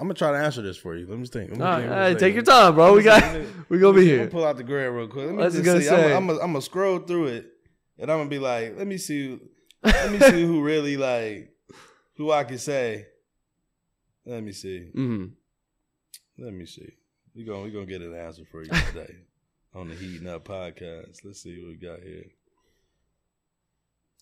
I'm 0.00 0.04
gonna 0.04 0.14
try 0.14 0.30
to 0.30 0.38
answer 0.38 0.62
this 0.62 0.76
for 0.76 0.96
you. 0.96 1.06
Let 1.08 1.18
me 1.18 1.26
think. 1.26 1.50
Let 1.50 1.58
me 1.58 1.64
All 1.64 1.78
think. 1.78 1.90
right, 1.90 2.18
take 2.18 2.34
your 2.34 2.44
time, 2.44 2.76
bro. 2.76 2.94
We 2.94 3.02
got 3.02 3.40
we 3.68 3.78
gonna 3.80 3.98
be 3.98 4.04
here. 4.04 4.18
gonna 4.18 4.30
pull 4.30 4.44
out 4.44 4.56
the 4.56 4.62
grid 4.62 4.92
real 4.92 5.08
quick. 5.08 5.26
Let 5.26 5.34
me 5.34 5.42
was 5.42 5.54
just 5.54 5.78
see. 5.78 5.84
say. 5.84 6.14
I'm 6.14 6.28
gonna 6.28 6.38
I'm 6.38 6.52
gonna 6.52 6.62
scroll 6.62 7.00
through 7.00 7.26
it, 7.26 7.46
and 7.98 8.10
I'm 8.10 8.18
gonna 8.18 8.30
be 8.30 8.38
like, 8.38 8.76
let 8.78 8.86
me 8.86 8.96
see, 8.96 9.40
let 9.82 10.12
me 10.12 10.20
see 10.20 10.42
who 10.44 10.62
really 10.62 10.96
like, 10.96 11.52
who 12.16 12.30
I 12.30 12.44
can 12.44 12.58
say. 12.58 13.06
Let 14.24 14.44
me 14.44 14.52
see. 14.52 14.90
Mm-hmm. 14.94 16.44
Let 16.44 16.52
me 16.54 16.64
see. 16.66 16.92
We 17.34 17.44
gonna 17.44 17.62
we 17.62 17.72
gonna 17.72 17.86
get 17.86 18.00
an 18.00 18.14
answer 18.14 18.44
for 18.52 18.62
you 18.62 18.70
today 18.70 19.16
on 19.74 19.88
the 19.88 19.96
Heating 19.96 20.28
Up 20.28 20.44
podcast. 20.44 21.24
Let's 21.24 21.42
see 21.42 21.60
what 21.60 21.70
we 21.70 21.76
got 21.76 22.00
here. 22.02 22.26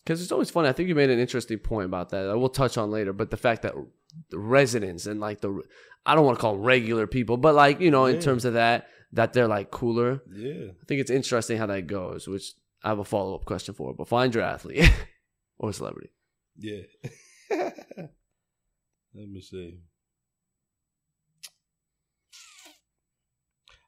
Because 0.07 0.21
it's 0.21 0.31
always 0.31 0.49
funny. 0.49 0.69
I 0.69 0.71
think 0.71 0.87
you 0.87 0.95
made 0.95 1.09
an 1.09 1.19
interesting 1.19 1.59
point 1.59 1.83
about 1.85 2.11
that. 2.11 2.29
I 2.29 2.33
will 2.35 2.47
touch 2.47 2.77
on 2.77 2.91
later. 2.91 3.11
But 3.11 3.29
the 3.29 3.35
fact 3.35 3.63
that 3.63 3.73
the 4.29 4.39
residents 4.39 5.05
and 5.05 5.19
like 5.19 5.41
the, 5.41 5.61
I 6.05 6.15
don't 6.15 6.23
want 6.25 6.37
to 6.37 6.41
call 6.41 6.53
them 6.53 6.63
regular 6.63 7.07
people, 7.07 7.35
but 7.35 7.53
like 7.55 7.81
you 7.81 7.91
know, 7.91 8.05
in 8.05 8.15
Yeah. 8.15 8.21
terms 8.21 8.45
of 8.45 8.53
that, 8.53 8.87
that 9.11 9.33
they're 9.33 9.49
like 9.49 9.69
cooler. 9.69 10.21
Yeah. 10.33 10.67
I 10.81 10.85
think 10.87 11.01
it's 11.01 11.11
interesting 11.11 11.57
how 11.57 11.65
that 11.65 11.87
goes. 11.87 12.25
Which 12.25 12.53
I 12.85 12.87
have 12.87 12.99
a 12.99 13.03
follow 13.03 13.35
up 13.35 13.43
question 13.43 13.73
for. 13.75 13.93
But 13.93 14.07
find 14.07 14.33
your 14.33 14.45
athlete 14.45 14.89
or 15.59 15.73
celebrity. 15.73 16.11
Yeah. 16.57 16.83
Let 17.51 18.09
me 19.13 19.41
see. 19.41 19.79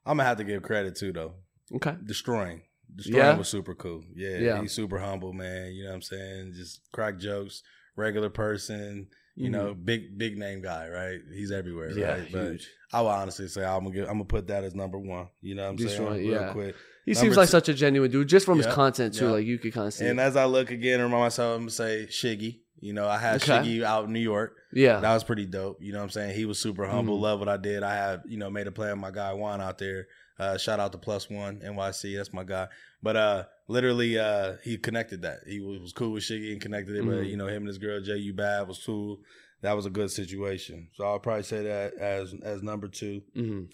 I'm 0.04 0.18
gonna 0.18 0.24
have 0.28 0.36
to 0.36 0.44
give 0.44 0.62
credit 0.62 0.96
too, 0.96 1.12
though. 1.12 1.34
Okay. 1.76 1.92
DeStorm. 2.04 2.60
DeStorm 2.96 3.14
Yeah? 3.14 3.36
was 3.36 3.48
super 3.48 3.74
cool. 3.74 4.02
Yeah, 4.14 4.38
Yeah. 4.38 4.60
He's 4.62 4.72
super 4.72 4.98
humble, 4.98 5.32
man. 5.32 5.72
You 5.72 5.84
know 5.84 5.90
what 5.90 5.96
I'm 5.96 6.02
saying? 6.02 6.52
Just 6.56 6.80
crack 6.92 7.18
jokes, 7.18 7.62
regular 7.96 8.30
person. 8.30 9.08
You 9.36 9.48
Mhm. 9.48 9.52
know, 9.52 9.74
big 9.74 10.18
big 10.18 10.36
name 10.36 10.60
guy, 10.60 10.88
right? 10.88 11.20
He's 11.32 11.50
everywhere, 11.52 11.90
Yeah, 11.96 12.08
right? 12.18 12.28
But 12.32 12.42
huge. 12.50 12.68
I 12.92 13.00
would 13.00 13.08
honestly 13.08 13.48
say 13.48 13.64
I'm 13.64 13.84
gonna 13.84 13.94
give, 13.94 14.04
I'm 14.06 14.14
gonna 14.14 14.24
put 14.24 14.48
that 14.48 14.64
as 14.64 14.74
number 14.74 14.98
one. 14.98 15.28
You 15.40 15.54
know 15.54 15.62
what 15.64 15.70
I'm 15.70 15.76
DeStorm, 15.78 15.96
saying? 16.14 16.28
Real 16.28 16.40
yeah. 16.40 16.52
quick. 16.52 16.74
He 17.06 17.12
Number 17.12 17.24
seems 17.24 17.36
like 17.36 17.46
two- 17.48 17.52
such 17.52 17.68
a 17.68 17.74
genuine 17.74 18.10
dude, 18.10 18.28
just 18.28 18.44
from 18.44 18.58
his 18.58 18.66
content 18.66 19.14
too. 19.14 19.26
yeah. 19.26 19.30
Like 19.30 19.46
you 19.46 19.58
could 19.58 19.72
kind 19.72 19.86
of 19.86 19.94
see. 19.94 20.06
And 20.06 20.20
as 20.20 20.36
I 20.36 20.44
look 20.44 20.70
again 20.70 20.94
and 21.00 21.04
remind 21.04 21.22
myself, 21.26 21.54
I'm 21.56 21.62
gonna 21.62 21.70
say 21.70 22.06
Shiggy. 22.10 22.60
You 22.80 22.92
know, 22.92 23.06
I 23.08 23.18
had 23.18 23.36
Okay. 23.42 23.52
Shiggy 23.52 23.82
out 23.82 24.06
in 24.06 24.12
New 24.12 24.20
York. 24.20 24.56
yeah. 24.72 25.00
That 25.00 25.14
was 25.14 25.22
pretty 25.24 25.46
dope. 25.46 25.78
You 25.80 25.92
know 25.92 25.98
what 25.98 26.04
I'm 26.04 26.10
saying? 26.10 26.34
He 26.36 26.44
was 26.44 26.58
super 26.58 26.86
humble, 26.86 27.18
Mhm. 27.18 27.22
love 27.22 27.38
what 27.38 27.48
I 27.48 27.56
did. 27.56 27.82
I 27.82 27.94
had, 27.94 28.22
you 28.26 28.36
know, 28.38 28.50
made 28.50 28.66
a 28.66 28.72
play 28.72 28.90
on 28.90 28.98
my 28.98 29.10
guy 29.10 29.32
Juan 29.32 29.60
out 29.60 29.78
there. 29.78 30.06
Uh, 30.40 30.56
shout 30.58 30.80
out 30.80 30.90
to 30.92 30.98
Plus 30.98 31.28
One 31.28 31.60
NYC. 31.60 32.16
That's 32.16 32.32
my 32.32 32.44
guy. 32.44 32.68
But 33.02 33.16
uh 33.16 33.44
literally 33.68 34.18
uh 34.18 34.56
he 34.64 34.76
connected 34.78 35.22
that. 35.22 35.40
He 35.46 35.60
was, 35.60 35.78
was 35.80 35.92
cool 35.92 36.12
with 36.12 36.22
Shiggy 36.24 36.52
and 36.52 36.60
connected 36.60 36.96
it. 36.96 37.04
But 37.04 37.12
Mhm. 37.12 37.28
you 37.30 37.36
know, 37.36 37.46
him 37.46 37.58
and 37.58 37.68
his 37.68 37.78
girl 37.78 38.00
J 38.00 38.16
U 38.16 38.32
Bad 38.34 38.66
was 38.66 38.82
cool. 38.84 39.20
That 39.62 39.74
was 39.74 39.84
a 39.86 39.90
good 39.90 40.10
situation. 40.10 40.88
So 40.94 41.04
I'll 41.04 41.18
probably 41.18 41.42
say 41.42 41.62
that 41.64 41.94
as 41.94 42.34
as 42.42 42.62
number 42.62 42.88
two. 42.88 43.22
hmm 43.34 43.64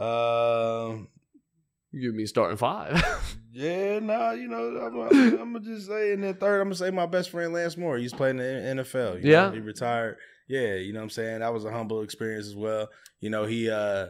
Um 0.00 1.08
You 1.92 2.00
give 2.02 2.14
me 2.14 2.26
starting 2.26 2.56
five. 2.56 3.02
yeah, 3.52 3.98
nah, 3.98 4.30
you 4.32 4.46
know, 4.48 4.78
I'm, 4.80 5.52
gonna 5.52 5.60
just 5.60 5.86
say 5.88 6.12
in 6.12 6.20
the 6.20 6.34
third, 6.34 6.60
I'm 6.60 6.66
gonna 6.68 6.76
say 6.76 6.90
my 6.90 7.06
best 7.06 7.30
friend 7.30 7.52
Lance 7.52 7.76
Moore. 7.76 7.98
He's 7.98 8.12
playing 8.12 8.38
in 8.38 8.76
the 8.76 8.82
NFL. 8.84 9.22
you 9.22 9.30
Yeah. 9.30 9.46
know, 9.48 9.52
he 9.52 9.60
retired. 9.60 10.16
Yeah, 10.48 10.74
you 10.74 10.92
know 10.92 10.98
what 11.00 11.04
I'm 11.04 11.10
saying. 11.10 11.40
That 11.40 11.52
was 11.52 11.64
a 11.64 11.70
humble 11.70 12.02
experience 12.02 12.46
as 12.46 12.56
well. 12.56 12.88
You 13.20 13.30
know, 13.30 13.44
he, 13.44 13.70
uh, 13.70 14.08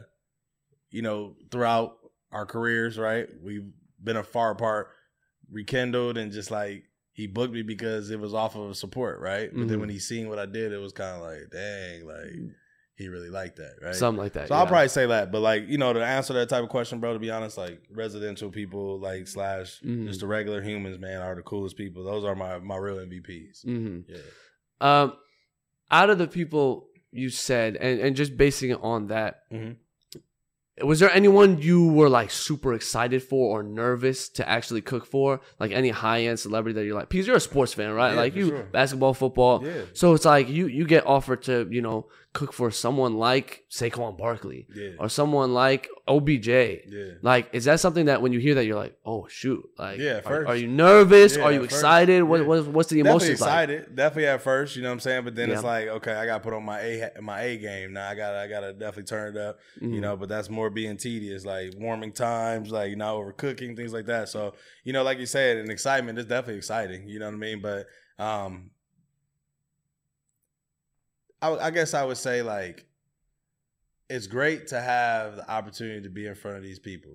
you 0.91 1.03
know, 1.03 1.37
throughout 1.51 1.97
our 2.33 2.47
careers, 2.47 2.99
right, 2.99 3.29
we've 3.43 3.71
been 4.03 4.17
a 4.17 4.23
far 4.25 4.51
apart, 4.53 4.89
rekindled, 5.51 6.17
and 6.19 6.33
just 6.33 6.51
like 6.51 6.85
he 7.13 7.27
booked 7.27 7.53
me 7.53 7.63
because 7.63 8.11
it 8.11 8.19
was 8.21 8.35
off 8.35 8.57
of 8.57 8.77
support, 8.77 9.21
right. 9.21 9.51
But 9.53 9.69
then 9.69 9.79
Mhm. 9.79 9.81
when 9.81 9.89
he 9.91 9.99
seen 9.99 10.29
what 10.29 10.39
I 10.39 10.47
did, 10.47 10.73
it 10.73 10.79
was 10.79 10.93
kind 10.93 11.17
of 11.17 11.23
like, 11.23 11.51
dang, 11.51 12.07
like 12.07 12.55
he 12.95 13.09
really 13.09 13.31
liked 13.31 13.57
that, 13.57 13.75
right. 13.83 13.95
Something 13.95 14.23
like 14.23 14.35
that. 14.35 14.49
So 14.49 14.55
yeah. 14.55 14.61
I'll 14.61 14.67
probably 14.67 14.89
say 14.89 15.07
that, 15.07 15.33
but 15.33 15.41
like 15.41 15.67
you 15.69 15.79
know, 15.79 15.93
to 15.93 16.05
answer 16.05 16.33
that 16.35 16.49
type 16.49 16.63
of 16.63 16.69
question, 16.69 17.01
bro. 17.01 17.13
To 17.15 17.19
be 17.19 17.31
honest, 17.31 17.59
like 17.59 17.83
residential 17.91 18.51
people, 18.51 18.99
like 19.01 19.27
slash 19.27 19.81
Mhm. 19.81 20.07
just 20.07 20.21
the 20.21 20.27
regular 20.27 20.63
humans, 20.63 20.99
man, 20.99 21.21
are 21.21 21.35
the 21.35 21.43
coolest 21.43 21.77
people. 21.77 22.05
Those 22.05 22.25
are 22.25 22.35
my 22.35 22.59
my 22.59 22.77
real 22.77 22.99
MVPs. 22.99 23.65
Mhm. 23.65 24.05
Yeah. 24.09 24.19
Um, 24.81 25.17
out 25.91 26.11
of 26.11 26.19
the 26.19 26.29
people 26.29 26.89
you 27.11 27.29
said, 27.29 27.77
and, 27.77 28.01
and 28.01 28.15
just 28.17 28.37
basing 28.37 28.71
it 28.71 28.79
on 28.83 29.09
that, 29.09 29.51
Mhm. 29.51 29.77
Was 30.83 31.01
there 31.01 31.11
anyone 31.11 31.59
you 31.61 31.89
were 31.89 32.09
like 32.09 32.31
super 32.31 32.75
excited 32.75 33.23
for 33.23 33.59
or 33.59 33.63
nervous 33.63 34.29
to 34.31 34.49
actually 34.49 34.81
cook 34.83 35.07
for? 35.07 35.41
Like 35.59 35.73
any 35.73 35.91
high 35.91 36.23
end 36.25 36.39
celebrity 36.41 36.75
that 36.79 36.85
you're 36.87 36.95
like, 36.95 37.09
because 37.09 37.27
you're 37.27 37.37
a 37.37 37.41
sports 37.41 37.75
fan, 37.75 37.91
right? 37.93 38.11
Yeah, 38.13 38.17
like 38.21 38.35
you, 38.37 38.49
sure. 38.49 38.63
basketball, 38.65 39.15
football. 39.15 39.65
Yeah. 39.65 39.83
So 39.93 40.15
it's 40.15 40.25
like 40.25 40.49
you 40.49 40.67
you 40.67 40.85
get 40.87 41.07
offered 41.07 41.43
to 41.45 41.67
you 41.71 41.83
know 41.83 42.07
cook 42.33 42.53
for 42.53 42.71
someone 42.71 43.15
like 43.19 43.65
Saquon 43.71 44.17
Barkley 44.17 44.67
Yeah. 44.75 44.91
or 45.01 45.09
someone 45.09 45.53
like 45.53 45.89
OBJ. 46.11 46.49
Yeah. 46.49 46.79
Like, 47.23 47.49
is 47.53 47.65
that 47.67 47.79
something 47.81 48.07
that 48.07 48.21
when 48.21 48.33
you 48.33 48.41
hear 48.41 48.57
that 48.57 48.65
you're 48.67 48.77
like, 48.77 48.99
oh 49.07 49.29
shoot, 49.29 49.65
like, 49.79 49.99
Yeah, 49.99 50.21
are-. 50.25 50.47
Are, 50.49 50.57
you 50.57 50.67
nervous? 50.67 51.37
Yeah, 51.37 51.45
are 51.45 51.53
you 51.53 51.59
at 51.63 51.71
first. 51.71 51.75
excited? 51.77 52.23
What, 52.25 52.41
Yeah. 52.41 52.47
what 52.47 52.67
what's 52.67 52.89
the 52.91 52.97
Definitely 53.03 53.27
emotions 53.29 53.41
like? 53.41 53.49
excited. 53.49 53.97
Definitely 53.97 54.27
at 54.27 54.43
first, 54.43 54.75
you 54.77 54.83
know 54.83 54.89
what 54.89 54.95
I'm 54.95 55.01
saying. 55.01 55.25
But 55.25 55.35
then 55.37 55.51
it's 55.51 55.63
like, 55.63 55.87
okay, 55.89 56.13
I 56.13 56.27
got 56.27 56.39
to 56.39 56.43
put 56.43 56.53
on 56.53 56.65
my 56.65 56.81
a 56.81 57.11
my 57.23 57.41
A 57.43 57.57
game 57.59 57.93
now. 57.93 58.09
I 58.09 58.15
got 58.17 58.35
I 58.35 58.49
got 58.49 58.61
to 58.61 58.73
definitely 58.73 59.05
turn 59.05 59.37
it 59.37 59.41
up. 59.41 59.59
you 59.81 59.89
Mhm. 59.89 60.01
know 60.01 60.17
but 60.17 60.29
that's 60.29 60.51
more 60.51 60.69
being 60.71 60.97
tedious 60.97 61.45
like 61.45 61.73
warming 61.79 62.13
times 62.13 62.71
like 62.73 62.97
not 62.97 63.15
overcooking 63.15 63.77
things 63.77 63.93
like 63.93 64.07
that 64.07 64.29
so 64.29 64.55
you 64.85 64.93
know 64.93 65.03
like 65.03 65.19
you 65.19 65.27
said 65.27 65.57
an 65.59 65.71
excitement 65.71 66.19
is 66.19 66.25
definitely 66.27 66.57
exciting 66.57 67.07
you 67.09 67.19
know 67.19 67.27
what 67.27 67.35
i 67.35 67.39
mean 67.39 67.61
but 67.63 67.87
um 68.19 68.71
I, 71.43 71.49
I 71.57 71.71
guess 71.71 71.95
i 71.95 72.05
would 72.05 72.17
say 72.17 72.43
like 72.43 72.87
it's 74.11 74.27
great 74.27 74.67
to 74.69 74.81
have 74.81 75.37
the 75.37 75.51
opportunity 75.51 76.03
to 76.03 76.11
be 76.11 76.27
in 76.27 76.35
front 76.35 76.57
of 76.59 76.63
these 76.63 76.79
people 76.79 77.13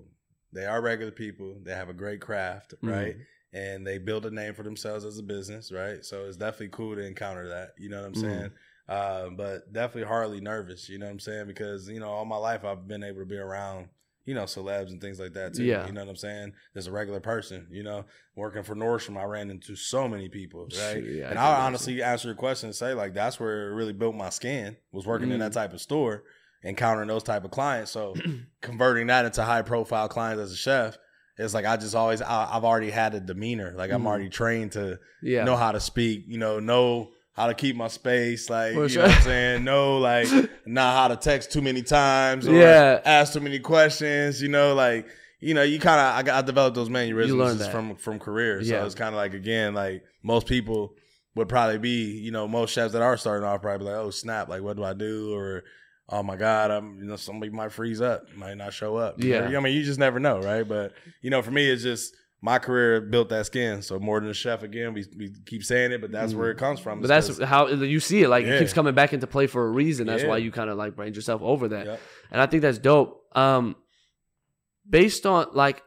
they 0.52 0.64
are 0.64 0.80
regular 0.80 1.12
people 1.12 1.56
they 1.62 1.72
have 1.74 1.88
a 1.88 1.94
great 1.94 2.20
craft 2.20 2.74
Mhm. 2.82 2.90
right 2.90 3.16
and 3.52 3.86
they 3.86 3.98
build 3.98 4.26
a 4.26 4.30
name 4.30 4.54
for 4.54 4.62
themselves 4.64 5.04
as 5.04 5.18
a 5.18 5.22
business 5.22 5.70
right 5.70 6.04
so 6.04 6.24
it's 6.24 6.36
definitely 6.36 6.68
cool 6.68 6.94
to 6.96 7.02
encounter 7.06 7.48
that 7.48 7.70
you 7.78 7.88
know 7.88 7.98
what 8.00 8.06
i'm 8.06 8.14
Mhm. 8.14 8.20
saying 8.20 8.50
uh, 8.88 9.28
but 9.30 9.72
definitely 9.72 10.06
hardly 10.06 10.40
nervous. 10.40 10.88
You 10.88 10.98
know 11.00 11.06
what 11.06 11.10
I'm 11.12 11.18
saying? 11.18 11.48
Because 11.48 11.88
you 11.88 11.98
know, 11.98 12.08
all 12.08 12.24
my 12.24 12.36
life 12.36 12.64
I've 12.64 12.86
been 12.86 13.02
able 13.02 13.18
to 13.18 13.24
be 13.26 13.36
around, 13.36 13.88
you 14.26 14.32
know, 14.32 14.44
celebs 14.44 14.90
and 14.90 15.00
things 15.00 15.18
like 15.18 15.32
that 15.32 15.54
too. 15.54 15.64
Yeah. 15.64 15.84
You 15.88 15.92
know 15.92 16.02
what 16.02 16.10
I'm 16.10 16.14
saying? 16.14 16.52
As 16.76 16.86
a 16.86 16.92
regular 16.92 17.18
person, 17.18 17.66
you 17.68 17.82
know, 17.82 18.04
working 18.36 18.62
for 18.62 18.76
Nordstrom, 18.76 19.16
I 19.20 19.24
ran 19.24 19.50
into 19.50 19.74
so 19.74 20.06
many 20.06 20.28
people, 20.28 20.68
right? 20.78 21.02
Yeah, 21.02 21.24
and 21.24 21.28
can 21.30 21.38
I'll 21.38 21.62
honestly 21.66 22.00
answer 22.00 22.28
your 22.28 22.36
question 22.36 22.68
and 22.68 22.76
say 22.76 22.94
like 22.94 23.12
that's 23.12 23.40
where 23.40 23.72
it 23.72 23.74
really 23.74 23.92
built 23.92 24.14
my 24.14 24.30
skin 24.30 24.76
was 24.92 25.04
working 25.04 25.32
in 25.32 25.38
Mm. 25.38 25.40
that 25.40 25.52
type 25.52 25.72
of 25.72 25.80
store, 25.80 26.22
encountering 26.66 27.08
those 27.08 27.22
type 27.22 27.44
of 27.44 27.50
clients. 27.50 27.90
So 27.90 28.14
converting 28.60 29.06
that 29.08 29.24
into 29.24 29.42
high 29.42 29.62
profile 29.62 30.08
clients 30.08 30.40
as 30.42 30.52
a 30.52 30.56
chef. 30.56 30.98
It's 31.38 31.52
like 31.54 31.66
I 31.66 31.76
just 31.76 31.94
always 31.94 32.22
I, 32.22 32.48
I've 32.56 32.64
already 32.64 32.90
had 32.90 33.14
a 33.14 33.20
demeanor 33.20 33.74
like 33.76 33.90
I'm 33.92 34.02
Mhm. 34.02 34.06
already 34.06 34.28
trained 34.30 34.72
to 34.72 34.98
Yeah. 35.22 35.44
know 35.44 35.56
how 35.56 35.72
to 35.72 35.80
speak, 35.80 36.24
you 36.28 36.38
know, 36.38 36.60
know 36.60 37.10
how 37.34 37.48
to 37.48 37.54
keep 37.54 37.76
my 37.76 37.88
space, 37.88 38.48
like 38.48 38.72
For 38.72 38.84
you 38.84 38.88
sure. 38.88 39.02
know 39.02 39.08
what 39.08 39.16
I'm 39.18 39.22
saying. 39.22 39.64
No, 39.64 39.98
like 39.98 40.28
not 40.66 40.94
how 40.96 41.08
to 41.08 41.16
text 41.16 41.52
too 41.52 41.60
many 41.60 41.82
times 41.82 42.48
or 42.48 42.54
Yeah. 42.54 43.00
ask 43.04 43.34
too 43.34 43.40
many 43.40 43.58
questions. 43.58 44.40
You 44.40 44.48
know, 44.48 44.74
like 44.74 45.06
you 45.38 45.52
know, 45.52 45.62
you 45.62 45.78
kind 45.78 46.00
of 46.00 46.14
I, 46.16 46.22
got- 46.22 46.42
I 46.42 46.46
developed 46.46 46.74
those 46.76 46.88
mannerisms 46.88 47.38
learned 47.38 47.58
just 47.58 47.70
that. 47.70 47.76
from 47.76 47.96
from 47.96 48.18
career. 48.18 48.62
So 48.64 48.70
Yeah. 48.74 48.86
it's 48.86 48.94
kind 48.94 49.10
of 49.14 49.16
like 49.16 49.34
again, 49.34 49.74
like 49.74 50.02
most 50.22 50.46
people 50.46 50.94
would 51.34 51.50
probably 51.50 51.76
be, 51.78 52.12
you 52.18 52.30
know, 52.30 52.48
most 52.48 52.72
chefs 52.72 52.94
that 52.94 53.02
are 53.02 53.18
starting 53.18 53.46
off 53.46 53.60
probably 53.60 53.84
be 53.86 53.90
like, 53.92 54.00
oh 54.00 54.10
snap, 54.10 54.48
like 54.48 54.62
what 54.62 54.78
do 54.78 54.84
I 54.84 54.94
do 54.94 55.34
or 55.34 55.64
oh 56.08 56.22
my 56.22 56.36
god, 56.36 56.70
I'm 56.70 56.98
you 56.98 57.06
know 57.06 57.16
somebody 57.16 57.50
might 57.50 57.72
freeze 57.72 58.00
up, 58.00 58.24
might 58.36 58.56
not 58.56 58.72
show 58.72 58.96
up. 58.96 59.22
You 59.22 59.30
Yeah. 59.30 59.56
I 59.56 59.60
mean 59.60 59.74
you 59.76 59.82
just 59.82 59.98
never 59.98 60.18
know, 60.20 60.40
right? 60.40 60.66
But 60.66 60.92
you 61.22 61.30
know, 61.30 61.42
for 61.42 61.50
me, 61.50 61.68
it's 61.68 61.82
just 61.82 62.14
my 62.42 62.58
career 62.58 63.00
built 63.00 63.30
that 63.30 63.46
skin. 63.46 63.82
So 63.82 63.98
more 63.98 64.20
than 64.20 64.28
a 64.28 64.34
chef, 64.34 64.62
again, 64.62 64.92
we, 64.92 65.04
we 65.16 65.32
keep 65.46 65.64
saying 65.64 65.90
it, 65.92 66.00
but 66.00 66.12
that's 66.12 66.34
where 66.34 66.50
it 66.50 66.58
comes 66.58 66.78
from. 66.78 66.98
Mm. 66.98 67.02
But 67.02 67.08
that's 67.08 67.42
how 67.42 67.66
you 67.68 67.98
see 67.98 68.22
it. 68.22 68.28
Like 68.28 68.44
it 68.44 68.58
keeps 68.60 68.72
coming 68.72 68.94
back 68.94 69.12
into 69.12 69.26
play 69.26 69.46
for 69.46 69.66
a 69.66 69.70
reason. 69.70 70.06
That's 70.06 70.22
Yeah. 70.22 70.28
why 70.28 70.36
you 70.38 70.52
kind 70.52 70.70
of 70.70 70.76
like 70.76 70.94
brand 70.94 71.16
yourself 71.16 71.42
over 71.42 71.68
that. 71.68 71.86
Yep. 71.86 72.00
And 72.30 72.40
I 72.40 72.46
think 72.46 72.62
that's 72.62 72.78
dope. 72.78 73.22
Um, 73.34 73.74
based 74.88 75.26
on 75.26 75.48
like 75.54 75.82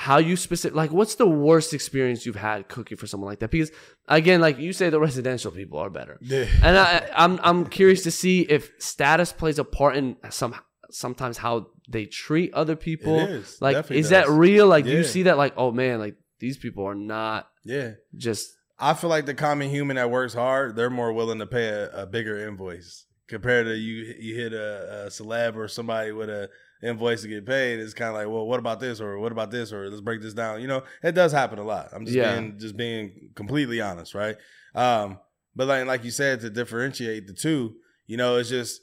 how 0.00 0.18
you 0.18 0.36
specific, 0.36 0.76
like 0.76 0.92
what's 0.92 1.16
the 1.16 1.26
worst 1.26 1.74
experience 1.74 2.24
you've 2.24 2.36
had 2.36 2.68
cooking 2.68 2.96
for 2.96 3.08
someone 3.08 3.28
like 3.28 3.40
that? 3.40 3.50
Because 3.50 3.72
again, 4.06 4.40
like 4.40 4.56
you 4.56 4.72
say, 4.72 4.90
the 4.90 5.00
residential 5.00 5.50
people 5.50 5.80
are 5.80 5.90
better. 5.90 6.18
Yeah. 6.20 6.46
And 6.62 6.78
I, 6.78 7.08
I'm 7.16 7.40
I'm 7.42 7.66
curious 7.66 8.04
to 8.04 8.12
see 8.12 8.42
if 8.42 8.70
status 8.78 9.32
plays 9.32 9.58
a 9.58 9.64
part 9.64 9.96
in 9.96 10.16
some 10.30 10.54
sometimes 10.90 11.36
how 11.36 11.66
they 11.88 12.06
treat 12.06 12.54
other 12.54 12.76
people. 12.76 13.18
It 13.18 13.30
is. 13.30 13.58
Like, 13.60 13.90
is 13.90 14.10
that 14.10 14.28
real? 14.28 14.68
Like, 14.68 14.84
do 14.84 14.92
you 14.92 15.02
see 15.02 15.24
that? 15.24 15.36
Like, 15.36 15.54
oh 15.56 15.72
man, 15.72 15.98
like 15.98 16.14
these 16.38 16.56
people 16.56 16.84
are 16.84 16.94
not 16.94 17.48
Yeah. 17.64 17.94
just 18.16 18.54
I 18.78 18.94
feel 18.94 19.10
like 19.10 19.26
the 19.26 19.34
common 19.34 19.68
human 19.68 19.96
that 19.96 20.12
works 20.12 20.34
hard, 20.34 20.76
they're 20.76 20.90
more 20.90 21.12
willing 21.12 21.40
to 21.40 21.46
pay 21.46 21.66
a, 21.66 21.90
a 22.02 22.06
bigger 22.06 22.38
invoice 22.46 23.06
compared 23.26 23.66
to 23.66 23.74
you. 23.76 24.14
You 24.16 24.36
hit 24.36 24.52
a, 24.52 25.06
a 25.06 25.08
celeb 25.08 25.56
or 25.56 25.66
somebody 25.66 26.12
with 26.12 26.30
a 26.30 26.50
invoice 26.82 27.22
to 27.22 27.28
get 27.28 27.44
paid. 27.46 27.80
It's 27.80 27.94
kind 27.94 28.08
of 28.10 28.14
like, 28.14 28.28
well, 28.28 28.46
what 28.46 28.58
about 28.58 28.80
this 28.80 29.00
or 29.00 29.18
what 29.18 29.32
about 29.32 29.50
this 29.50 29.72
or 29.72 29.88
let's 29.88 30.00
break 30.00 30.20
this 30.20 30.34
down. 30.34 30.60
You 30.60 30.68
know, 30.68 30.82
it 31.02 31.12
does 31.12 31.32
happen 31.32 31.58
a 31.58 31.64
lot. 31.64 31.88
I'm 31.92 32.04
just 32.04 32.16
Yeah. 32.16 32.34
being 32.34 32.58
just 32.58 32.76
being 32.76 33.30
completely 33.34 33.80
honest, 33.80 34.14
right? 34.14 34.36
Um, 34.74 35.18
but 35.56 35.66
like 35.66 35.86
like 35.86 36.04
you 36.04 36.10
said, 36.10 36.40
to 36.40 36.50
differentiate 36.50 37.26
the 37.26 37.32
two, 37.32 37.74
you 38.06 38.16
know, 38.16 38.36
it's 38.36 38.48
just 38.48 38.80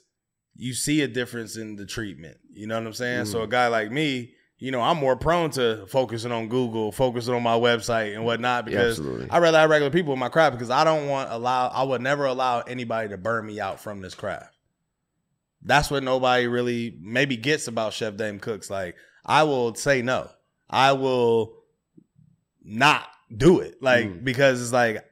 you 0.54 0.72
see 0.74 1.02
a 1.02 1.08
difference 1.08 1.56
in 1.56 1.76
the 1.76 1.86
treatment. 1.86 2.36
You 2.52 2.66
know 2.66 2.78
what 2.78 2.86
I'm 2.86 2.92
saying? 2.94 3.26
So 3.26 3.42
a 3.42 3.46
guy 3.48 3.68
like 3.68 3.90
me. 3.90 4.32
You 4.58 4.70
know, 4.70 4.80
I'm 4.80 4.96
more 4.96 5.16
prone 5.16 5.50
to 5.50 5.84
focusing 5.86 6.32
on 6.32 6.48
Google, 6.48 6.90
focusing 6.90 7.34
on 7.34 7.42
my 7.42 7.58
website 7.58 8.14
and 8.14 8.24
whatnot 8.24 8.64
because 8.64 8.98
absolutely. 8.98 9.28
I 9.28 9.36
rather 9.38 9.58
have 9.58 9.68
regular 9.68 9.90
people 9.90 10.14
in 10.14 10.18
my 10.18 10.30
craft 10.30 10.54
because 10.56 10.70
I 10.70 10.82
don't 10.82 11.08
want 11.08 11.30
allow 11.30 11.68
I 11.68 11.82
would 11.82 12.00
never 12.00 12.24
allow 12.24 12.60
anybody 12.60 13.10
to 13.10 13.18
burn 13.18 13.44
me 13.46 13.60
out 13.60 13.80
from 13.80 14.00
this 14.00 14.14
craft. 14.14 14.54
That's 15.66 15.90
what 15.90 16.02
nobody 16.02 16.46
really 16.46 16.96
maybe 17.00 17.36
gets 17.36 17.66
about 17.68 17.92
Chef 17.92 18.16
Dame 18.16 18.38
Cooks. 18.38 18.70
Like 18.70 18.94
I 19.24 19.42
will 19.42 19.74
say 19.74 20.00
no. 20.00 20.30
I 20.70 20.92
will 20.92 21.54
not 22.64 23.06
do 23.34 23.60
it. 23.60 23.82
Like 23.82 24.06
Mm. 24.06 24.24
because 24.24 24.62
it's 24.62 24.72
like 24.72 25.04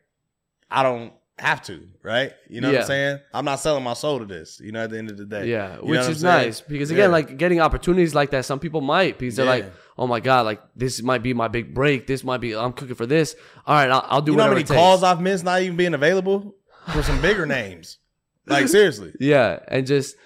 I 0.70 0.82
don't 0.82 1.12
have 1.38 1.62
to, 1.64 1.86
right? 2.02 2.32
You 2.48 2.60
know 2.60 2.70
what 2.70 2.80
I'm 2.82 2.86
saying? 2.86 3.18
I'm 3.32 3.44
not 3.44 3.56
selling 3.60 3.82
my 3.84 3.94
soul 3.94 4.20
to 4.20 4.24
this, 4.24 4.60
you 4.60 4.70
know, 4.72 4.84
at 4.84 4.90
the 4.90 4.98
end 4.98 5.10
of 5.10 5.16
the 5.18 5.24
day. 5.24 5.48
Yeah, 5.48 5.76
You 5.80 5.88
which 5.88 6.00
is 6.02 6.22
nice 6.22 6.60
because 6.60 6.90
again, 6.90 7.08
Yeah. 7.10 7.12
like 7.12 7.36
getting 7.36 7.60
opportunities 7.60 8.14
like 8.14 8.30
that, 8.30 8.44
some 8.44 8.58
people 8.60 8.80
might 8.80 9.18
because 9.18 9.36
they're 9.36 9.44
Yeah. 9.44 9.50
like, 9.50 9.72
"Oh 9.98 10.06
my 10.06 10.20
god, 10.20 10.46
like 10.46 10.60
this 10.76 11.02
might 11.02 11.22
be 11.24 11.34
my 11.34 11.48
big 11.48 11.74
break. 11.74 12.06
This 12.06 12.22
might 12.24 12.38
be 12.40 12.54
I'm 12.56 12.72
cooking 12.72 12.94
for 12.94 13.06
this. 13.06 13.34
All 13.66 13.74
right, 13.74 13.90
I'll, 13.90 14.06
I'll 14.08 14.22
do 14.22 14.32
You 14.32 14.38
know 14.38 14.44
how 14.44 14.50
many 14.50 14.62
calls 14.64 15.02
I've 15.02 15.20
missed 15.20 15.44
not 15.44 15.60
even 15.62 15.76
being 15.76 15.94
available 15.94 16.54
for 16.92 17.02
some 17.02 17.20
bigger 17.20 17.46
names? 17.58 17.98
Like 18.46 18.68
seriously. 18.68 19.12
yeah, 19.20 19.58
and 19.68 19.86
just 19.86 20.16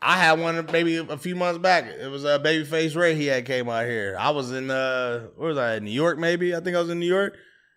I 0.00 0.16
had 0.16 0.38
one 0.38 0.64
maybe 0.70 0.96
a 0.96 1.18
few 1.18 1.34
months 1.34 1.58
back. 1.58 1.86
It 1.86 2.08
was 2.08 2.24
uh, 2.24 2.38
Babyface 2.38 2.94
Ray. 2.94 3.14
He 3.16 3.26
had 3.26 3.44
came 3.44 3.68
out 3.68 3.86
here. 3.86 4.16
I 4.18 4.30
was 4.30 4.52
in 4.52 4.70
uh, 4.70 5.26
where 5.36 5.48
was 5.48 5.58
I? 5.58 5.76
In 5.76 5.84
New 5.84 5.90
York, 5.90 6.18
maybe. 6.18 6.54
I 6.54 6.60
think 6.60 6.76
I 6.76 6.80
was 6.80 6.90
in 6.90 7.00
New 7.00 7.06
York, 7.06 7.36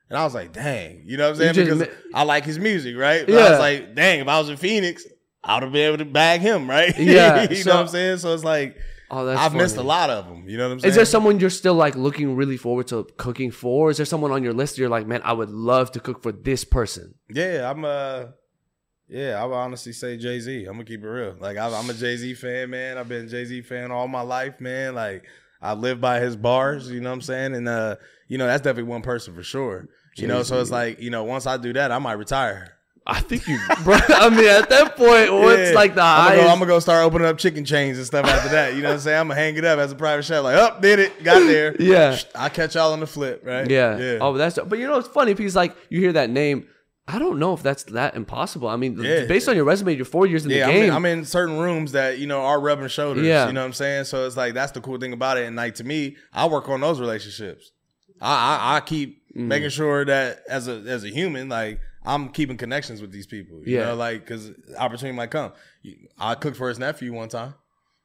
and 0.10 0.18
I 0.18 0.24
was 0.24 0.36
like, 0.36 0.54
dang, 0.54 1.04
you 1.06 1.18
know 1.18 1.26
what 1.32 1.42
I'm 1.42 1.54
saying? 1.54 1.54
Just 1.56 1.80
Because 1.80 1.96
I 2.14 2.24
like 2.24 2.46
his 2.46 2.60
music, 2.60 2.96
right? 2.96 3.26
But 3.26 3.36
I 3.36 3.50
was 3.50 3.60
like, 3.60 3.96
dang, 3.96 4.20
if 4.20 4.28
I 4.28 4.40
was 4.40 4.50
in 4.50 4.58
Phoenix, 4.58 5.04
I 5.44 5.56
would 5.56 5.64
have 5.64 5.72
been 5.72 5.88
able 5.88 5.98
to 5.98 6.06
bag 6.06 6.42
him, 6.42 6.70
right? 6.70 6.96
Yeah, 7.00 7.50
you 7.50 7.56
so- 7.56 7.72
know 7.72 7.76
what 7.78 7.82
I'm 7.84 7.88
saying? 7.88 8.18
So 8.20 8.34
it's 8.36 8.44
like 8.44 8.78
oh, 9.10 9.26
that's 9.26 9.40
I've 9.42 9.56
missed 9.56 9.78
a 9.78 9.84
lot 9.84 10.12
of 10.12 10.28
them. 10.28 10.48
You 10.48 10.58
know 10.58 10.68
what 10.68 10.74
I'm 10.74 10.80
saying? 10.82 10.90
Is 10.90 10.96
there 10.96 11.06
someone 11.06 11.40
you're 11.40 11.50
still 11.50 11.74
like 11.74 11.96
looking 11.96 12.36
really 12.36 12.58
forward 12.58 12.88
to 12.88 13.08
cooking 13.18 13.50
for? 13.50 13.90
Is 13.90 13.98
there 13.98 14.06
someone 14.06 14.32
on 14.32 14.44
your 14.44 14.54
list 14.54 14.78
you're 14.78 14.90
like, 14.90 15.08
man, 15.08 15.22
I 15.24 15.34
would 15.34 15.50
love 15.50 15.92
to 15.94 16.00
cook 16.00 16.22
for 16.22 16.32
this 16.32 16.64
person? 16.64 17.16
Yeah, 17.30 17.70
I'm 17.70 17.84
uh 17.84 18.26
yeah, 19.12 19.42
I 19.42 19.46
would 19.46 19.54
honestly 19.56 19.92
say 19.94 20.18
Jay 20.18 20.40
Z. 20.40 20.66
I'm 20.66 20.74
gonna 20.74 20.86
keep 20.86 21.04
it 21.04 21.08
real. 21.08 21.36
Like 21.40 21.58
I, 21.58 21.68
I'm 21.78 21.90
a 21.90 21.94
Jay 21.94 22.16
Z 22.18 22.34
fan, 22.36 22.70
man. 22.70 22.98
I've 22.98 23.10
been 23.10 23.26
a 23.26 23.28
Jay 23.30 23.46
Z 23.46 23.62
fan 23.64 23.92
all 23.92 24.08
my 24.08 24.22
life, 24.22 24.60
man. 24.62 24.96
Like 24.96 25.26
I 25.62 25.74
live 25.74 26.00
by 26.02 26.20
his 26.20 26.36
bars. 26.36 26.90
You 26.90 27.02
know 27.02 27.10
what 27.10 27.16
I'm 27.16 27.22
saying? 27.22 27.56
And 27.56 27.68
uh, 27.68 27.98
you 28.28 28.38
know 28.38 28.48
that's 28.48 28.62
definitely 28.62 28.90
one 28.90 29.02
person 29.02 29.36
for 29.36 29.44
sure. 29.44 29.88
You 30.18 30.28
know, 30.28 30.44
so 30.44 30.60
it's 30.60 30.72
like 30.72 31.00
you 31.02 31.10
know 31.10 31.24
once 31.24 31.46
I 31.46 31.58
do 31.58 31.74
that, 31.74 31.92
I 31.92 32.00
might 32.00 32.14
retire. 32.14 32.78
I 33.08 33.20
think 33.20 33.48
you, 33.48 33.58
bro. 33.84 33.98
I 34.10 34.30
mean, 34.30 34.46
at 34.48 34.70
that 34.70 34.96
point, 34.96 35.34
what's 35.34 35.70
Yeah. 35.70 35.76
like 35.76 35.96
the 35.96 36.02
I'm 36.04 36.18
gonna, 36.18 36.30
highest? 36.30 36.44
go, 36.44 36.50
I'm 36.52 36.60
gonna 36.60 36.66
go 36.68 36.80
start 36.80 37.04
opening 37.04 37.28
up 37.28 37.38
chicken 37.40 37.66
chains 37.66 37.98
and 37.98 38.06
stuff 38.06 38.28
after 38.28 38.50
that. 38.50 38.76
You 38.76 38.82
know 38.84 38.90
what 38.90 38.94
I'm 38.96 39.00
saying? 39.00 39.20
I'm 39.22 39.28
gonna 39.28 39.40
hang 39.40 39.56
it 39.58 39.66
up 39.66 39.80
as 39.80 39.92
a 39.92 39.96
private 39.96 40.24
chef. 40.24 40.44
Like, 40.44 40.56
up, 40.56 40.82
did 40.84 41.00
it, 41.00 41.24
got 41.24 41.40
there. 41.40 41.76
Yeah. 41.80 42.18
I'll 42.36 42.52
catch 42.52 42.76
y'all 42.76 42.94
on 42.94 43.00
the 43.00 43.08
flip, 43.08 43.42
right? 43.44 43.68
Yeah. 43.68 43.98
yeah. 43.98 44.18
Oh, 44.22 44.38
that's 44.38 44.60
but 44.68 44.78
you 44.78 44.86
know 44.88 45.00
it's 45.00 45.08
funny 45.08 45.34
because 45.34 45.56
like 45.56 45.76
you 45.90 46.00
hear 46.00 46.14
that 46.14 46.30
name. 46.30 46.68
I 47.08 47.20
don't 47.20 47.40
know 47.40 47.54
if 47.54 47.64
that's 47.64 47.84
that 47.86 48.16
impossible. 48.16 48.68
I 48.68 48.76
mean, 48.76 48.98
Yeah. 49.02 49.26
based 49.26 49.50
on 49.50 49.56
your 49.56 49.66
resume, 49.66 49.96
you're 49.96 50.06
four 50.06 50.28
years 50.28 50.46
in 50.46 50.52
Yeah, 50.52 50.58
the 50.68 50.72
I'm 50.72 50.76
in, 50.78 50.82
game. 50.84 50.94
I'm 50.94 51.06
in 51.06 51.26
certain 51.26 51.58
rooms 51.58 51.92
that 51.94 52.20
you 52.20 52.28
know 52.28 52.42
are 52.42 52.60
rubbing 52.60 52.88
shoulders. 52.88 53.26
Yeah. 53.26 53.48
you 53.48 53.54
know 53.54 53.62
what 53.62 53.66
I'm 53.68 53.74
saying. 53.74 54.06
So 54.06 54.26
it's 54.26 54.38
like 54.38 54.54
that's 54.54 54.72
the 54.72 54.82
cool 54.82 54.98
thing 55.00 55.12
about 55.14 55.38
it. 55.38 55.46
And 55.48 55.56
like 55.56 55.76
to 55.76 55.84
me, 55.84 56.16
I 56.32 56.46
work 56.48 56.70
on 56.70 56.80
those 56.82 57.00
relationships. 57.00 57.72
I 58.22 58.58
I, 58.74 58.78
I 58.78 58.80
keep 58.82 59.20
Mm. 59.36 59.48
making 59.48 59.70
sure 59.70 60.04
that 60.06 60.44
as 60.50 60.68
a 60.68 60.74
as 60.88 61.04
a 61.06 61.10
human, 61.10 61.48
like 61.50 61.80
I'm 62.06 62.30
keeping 62.30 62.58
connections 62.58 63.02
with 63.02 63.12
these 63.12 63.26
people. 63.28 63.62
You 63.66 63.78
Yeah. 63.78 63.86
know, 63.86 63.96
like 63.96 64.22
because 64.22 64.52
opportunity 64.78 65.16
might 65.16 65.32
come. 65.32 65.54
I 66.20 66.36
cooked 66.36 66.58
for 66.58 66.68
his 66.70 66.78
nephew 66.80 67.14
one 67.14 67.30
time. 67.30 67.54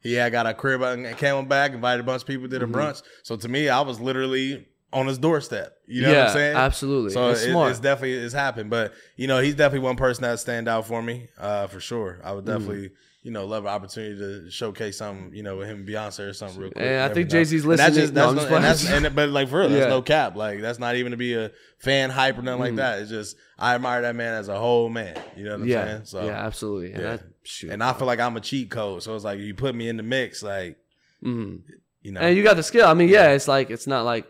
He 0.01 0.13
had 0.15 0.31
got 0.31 0.47
a 0.47 0.55
crib 0.55 0.83
and 0.83 1.05
came 1.19 1.35
on 1.35 1.47
Camelback, 1.49 1.75
invited 1.75 2.01
a 2.01 2.05
bunch 2.05 2.23
of 2.23 2.29
people, 2.29 2.47
did 2.47 2.63
Mm-hmm. 2.63 2.75
a 2.75 2.79
brunch. 2.79 3.03
So 3.25 3.35
to 3.37 3.49
me, 3.49 3.69
I 3.69 3.81
was 3.81 3.99
literally 4.01 4.67
on 4.97 5.07
his 5.07 5.19
doorstep. 5.19 5.77
You 5.87 6.03
know 6.03 6.11
yeah, 6.13 6.19
what 6.21 6.29
I'm 6.29 6.33
saying? 6.35 6.57
absolutely. 6.57 7.11
So 7.11 7.29
it's 7.31 7.43
it- 7.45 7.55
it's 7.55 7.79
definitely 7.81 8.15
it's 8.15 8.35
happened, 8.35 8.71
but 8.71 8.93
you 9.17 9.27
know 9.27 9.41
he's 9.41 9.55
definitely 9.55 9.85
one 9.87 9.97
person 9.97 10.23
that 10.23 10.39
stand 10.41 10.69
out 10.69 10.87
for 10.87 11.03
me, 11.03 11.29
uh, 11.39 11.67
for 11.67 11.81
sure. 11.81 12.19
I 12.25 12.33
would 12.33 12.45
Mm. 12.45 12.59
definitely 12.59 12.91
you 13.23 13.33
know 13.33 13.45
love 13.45 13.65
an 13.65 13.71
opportunity 13.71 14.17
to 14.19 14.51
showcase 14.51 14.99
something 14.99 15.35
you 15.35 15.43
know 15.43 15.57
with 15.57 15.69
him 15.69 15.79
and 15.81 15.89
Beyonce 15.89 16.29
or 16.29 16.33
something 16.33 16.61
real 16.61 16.71
quick. 16.71 16.85
And 16.85 17.03
I 17.11 17.13
think. 17.13 17.29
Jay-Z's 17.29 17.65
And 17.65 17.73
that's 17.73 17.97
listening. 17.97 18.03
just- 18.03 18.15
that's 18.15 18.33
no- 18.35 18.41
just 18.41 18.53
and 18.53 18.65
that's 18.65 18.91
and- 19.07 19.15
but 19.17 19.29
like 19.31 19.49
for 19.49 19.61
real, 19.61 19.71
Yeah. 19.71 19.79
that's 19.81 19.91
no 19.91 20.03
cap. 20.03 20.35
Like 20.37 20.61
that's 20.61 20.79
not 20.79 20.97
even 20.97 21.11
to 21.11 21.17
be 21.19 21.35
a 21.35 21.51
fan 21.79 22.11
hype 22.11 22.39
or 22.39 22.43
nothing 22.43 22.61
like 22.61 22.73
Mm. 22.73 22.77
that. 22.77 22.99
It's 23.01 23.11
just 23.11 23.37
I 23.59 23.75
admire 23.75 24.03
that 24.03 24.17
man 24.17 24.35
as 24.35 24.49
a 24.49 24.59
whole 24.59 24.89
man. 24.89 25.17
You 25.37 25.45
know 25.45 25.53
what 25.53 25.61
I'm 25.63 25.69
yeah, 25.69 25.85
saying? 25.85 26.01
So 26.05 26.25
yeah, 26.25 26.47
absolutely. 26.47 26.93
And 26.93 27.21
yeah. 27.63 27.73
and 27.73 27.83
I 27.85 27.93
feel 27.93 28.07
like 28.07 28.21
I'm 28.21 28.37
a 28.37 28.41
cheat 28.41 28.71
code. 28.71 29.03
So 29.03 29.15
it's 29.15 29.25
like 29.25 29.39
you 29.41 29.55
put 29.55 29.75
me 29.75 29.89
in 29.89 29.97
the 29.99 30.03
mix, 30.03 30.43
like 30.43 30.79
Mhm. 31.25 31.61
you 32.03 32.13
know. 32.13 32.21
and 32.21 32.37
you 32.37 32.43
got 32.43 32.57
the 32.57 32.63
skill. 32.63 32.87
I 32.87 32.95
mean, 32.95 33.09
yeah, 33.09 33.31
it's 33.31 33.47
like 33.49 33.71
it's 33.71 33.87
not 33.87 34.05
like. 34.05 34.27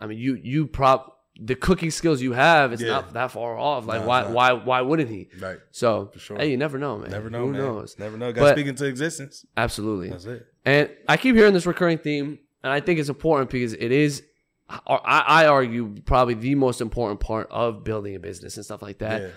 I 0.00 0.06
mean, 0.06 0.18
you 0.18 0.34
you 0.42 0.66
prop 0.66 1.18
the 1.42 1.54
cooking 1.54 1.90
skills 1.90 2.20
you 2.20 2.32
have. 2.32 2.72
It's 2.72 2.82
Yeah. 2.82 2.88
not 2.88 3.12
that 3.14 3.30
far 3.30 3.56
off. 3.56 3.86
Like 3.86 4.00
No, 4.02 4.06
why 4.08 4.24
why 4.30 4.52
why 4.52 4.80
wouldn't 4.80 5.08
he? 5.10 5.28
right. 5.40 5.58
So 5.70 6.10
sure. 6.16 6.36
hey, 6.38 6.50
you 6.50 6.56
never 6.56 6.78
know, 6.78 6.98
man. 6.98 7.10
Never 7.10 7.30
know, 7.30 7.46
Who 7.46 7.52
man. 7.52 7.60
knows? 7.60 7.96
Never 7.98 8.16
know. 8.16 8.32
Got 8.32 8.54
speaking 8.56 8.74
to 8.76 8.84
existence. 8.86 9.44
Absolutely. 9.56 10.10
That's 10.10 10.24
it. 10.26 10.46
And 10.64 10.90
I 11.08 11.16
keep 11.16 11.36
hearing 11.36 11.54
this 11.54 11.66
recurring 11.66 11.98
theme, 11.98 12.38
and 12.62 12.72
I 12.72 12.80
think 12.80 12.98
it's 12.98 13.08
important 13.08 13.48
because 13.50 13.72
it 13.72 13.90
is, 13.92 14.22
I, 14.68 14.80
I 15.44 15.46
argue, 15.46 15.94
probably 16.04 16.34
the 16.34 16.54
most 16.56 16.80
important 16.82 17.20
part 17.20 17.48
of 17.50 17.84
building 17.84 18.14
a 18.14 18.18
business 18.20 18.56
and 18.56 18.64
stuff 18.64 18.82
like 18.82 18.98
that. 18.98 19.22
Yeah. 19.22 19.28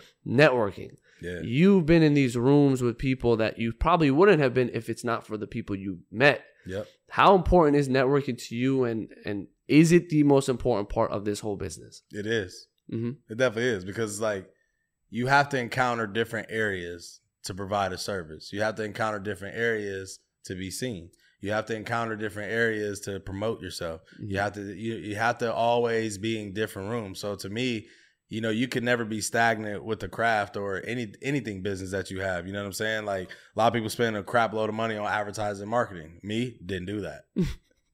Networking. 0.48 0.98
Yeah. 1.22 1.40
You've 1.42 1.86
been 1.86 2.04
in 2.04 2.14
these 2.14 2.36
rooms 2.36 2.82
with 2.82 2.98
people 2.98 3.38
that 3.38 3.58
you 3.58 3.72
probably 3.72 4.12
wouldn't 4.12 4.42
have 4.42 4.54
been 4.54 4.70
if 4.74 4.90
it's 4.90 5.06
not 5.06 5.26
for 5.26 5.38
the 5.38 5.48
people 5.48 5.76
you 5.78 6.00
met. 6.12 6.44
Yep. 6.66 6.88
How 7.10 7.36
important 7.36 7.78
is 7.78 7.88
networking 7.88 8.38
to 8.50 8.56
you, 8.56 8.84
and 8.84 9.08
and 9.26 9.48
is 9.68 9.92
it 9.92 10.10
the 10.10 10.24
most 10.24 10.50
important 10.50 10.90
part 10.90 11.12
of 11.12 11.26
this 11.26 11.40
whole 11.40 11.56
business? 11.58 12.04
It 12.12 12.26
is. 12.26 12.68
hmm 12.90 13.12
It 13.30 13.38
definitely 13.38 13.72
is 13.72 13.86
because 13.86 14.20
like 14.20 14.50
you 15.10 15.28
have 15.28 15.50
to 15.50 15.60
encounter 15.60 16.08
different 16.08 16.48
areas 16.50 17.20
to 17.44 17.54
provide 17.54 17.94
a 17.94 17.98
service. 17.98 18.52
You 18.52 18.62
have 18.62 18.76
to 18.76 18.84
encounter 18.84 19.20
different 19.20 19.56
areas 19.58 20.20
to 20.46 20.56
be 20.56 20.72
seen. 20.72 21.10
You 21.42 21.52
have 21.52 21.66
to 21.68 21.76
encounter 21.76 22.16
different 22.16 22.52
areas 22.52 23.02
to 23.02 23.20
promote 23.20 23.62
yourself. 23.62 24.02
You 24.20 24.40
have 24.40 24.54
to 24.54 24.62
you, 24.62 24.96
you 24.96 25.16
have 25.16 25.38
to 25.40 25.54
always 25.54 26.18
be 26.18 26.42
in 26.42 26.54
different 26.54 26.90
rooms. 26.90 27.20
So 27.20 27.36
to 27.36 27.50
me, 27.50 27.88
you 28.30 28.40
know, 28.42 28.50
you 28.50 28.68
can 28.68 28.86
never 28.86 29.04
be 29.06 29.20
stagnant 29.22 29.84
with 29.84 30.00
the 30.00 30.08
craft 30.08 30.56
or 30.58 30.82
any 30.86 31.14
anything 31.22 31.62
business 31.62 31.92
that 31.92 32.10
you 32.10 32.22
have. 32.22 32.48
You 32.48 32.54
know 32.54 32.60
what 32.62 32.68
I'm 32.68 32.74
saying? 32.74 33.06
Like 33.06 33.30
a 33.30 33.60
lot 33.60 33.68
of 33.68 33.74
people 33.74 33.90
spend 33.90 34.16
a 34.16 34.24
crap 34.24 34.54
load 34.54 34.70
of 34.70 34.76
money 34.76 34.96
on 34.96 35.06
advertising 35.06 35.68
marketing. 35.68 36.20
Me, 36.24 36.58
didn't 36.66 36.88
do 36.88 37.02
that. 37.02 37.26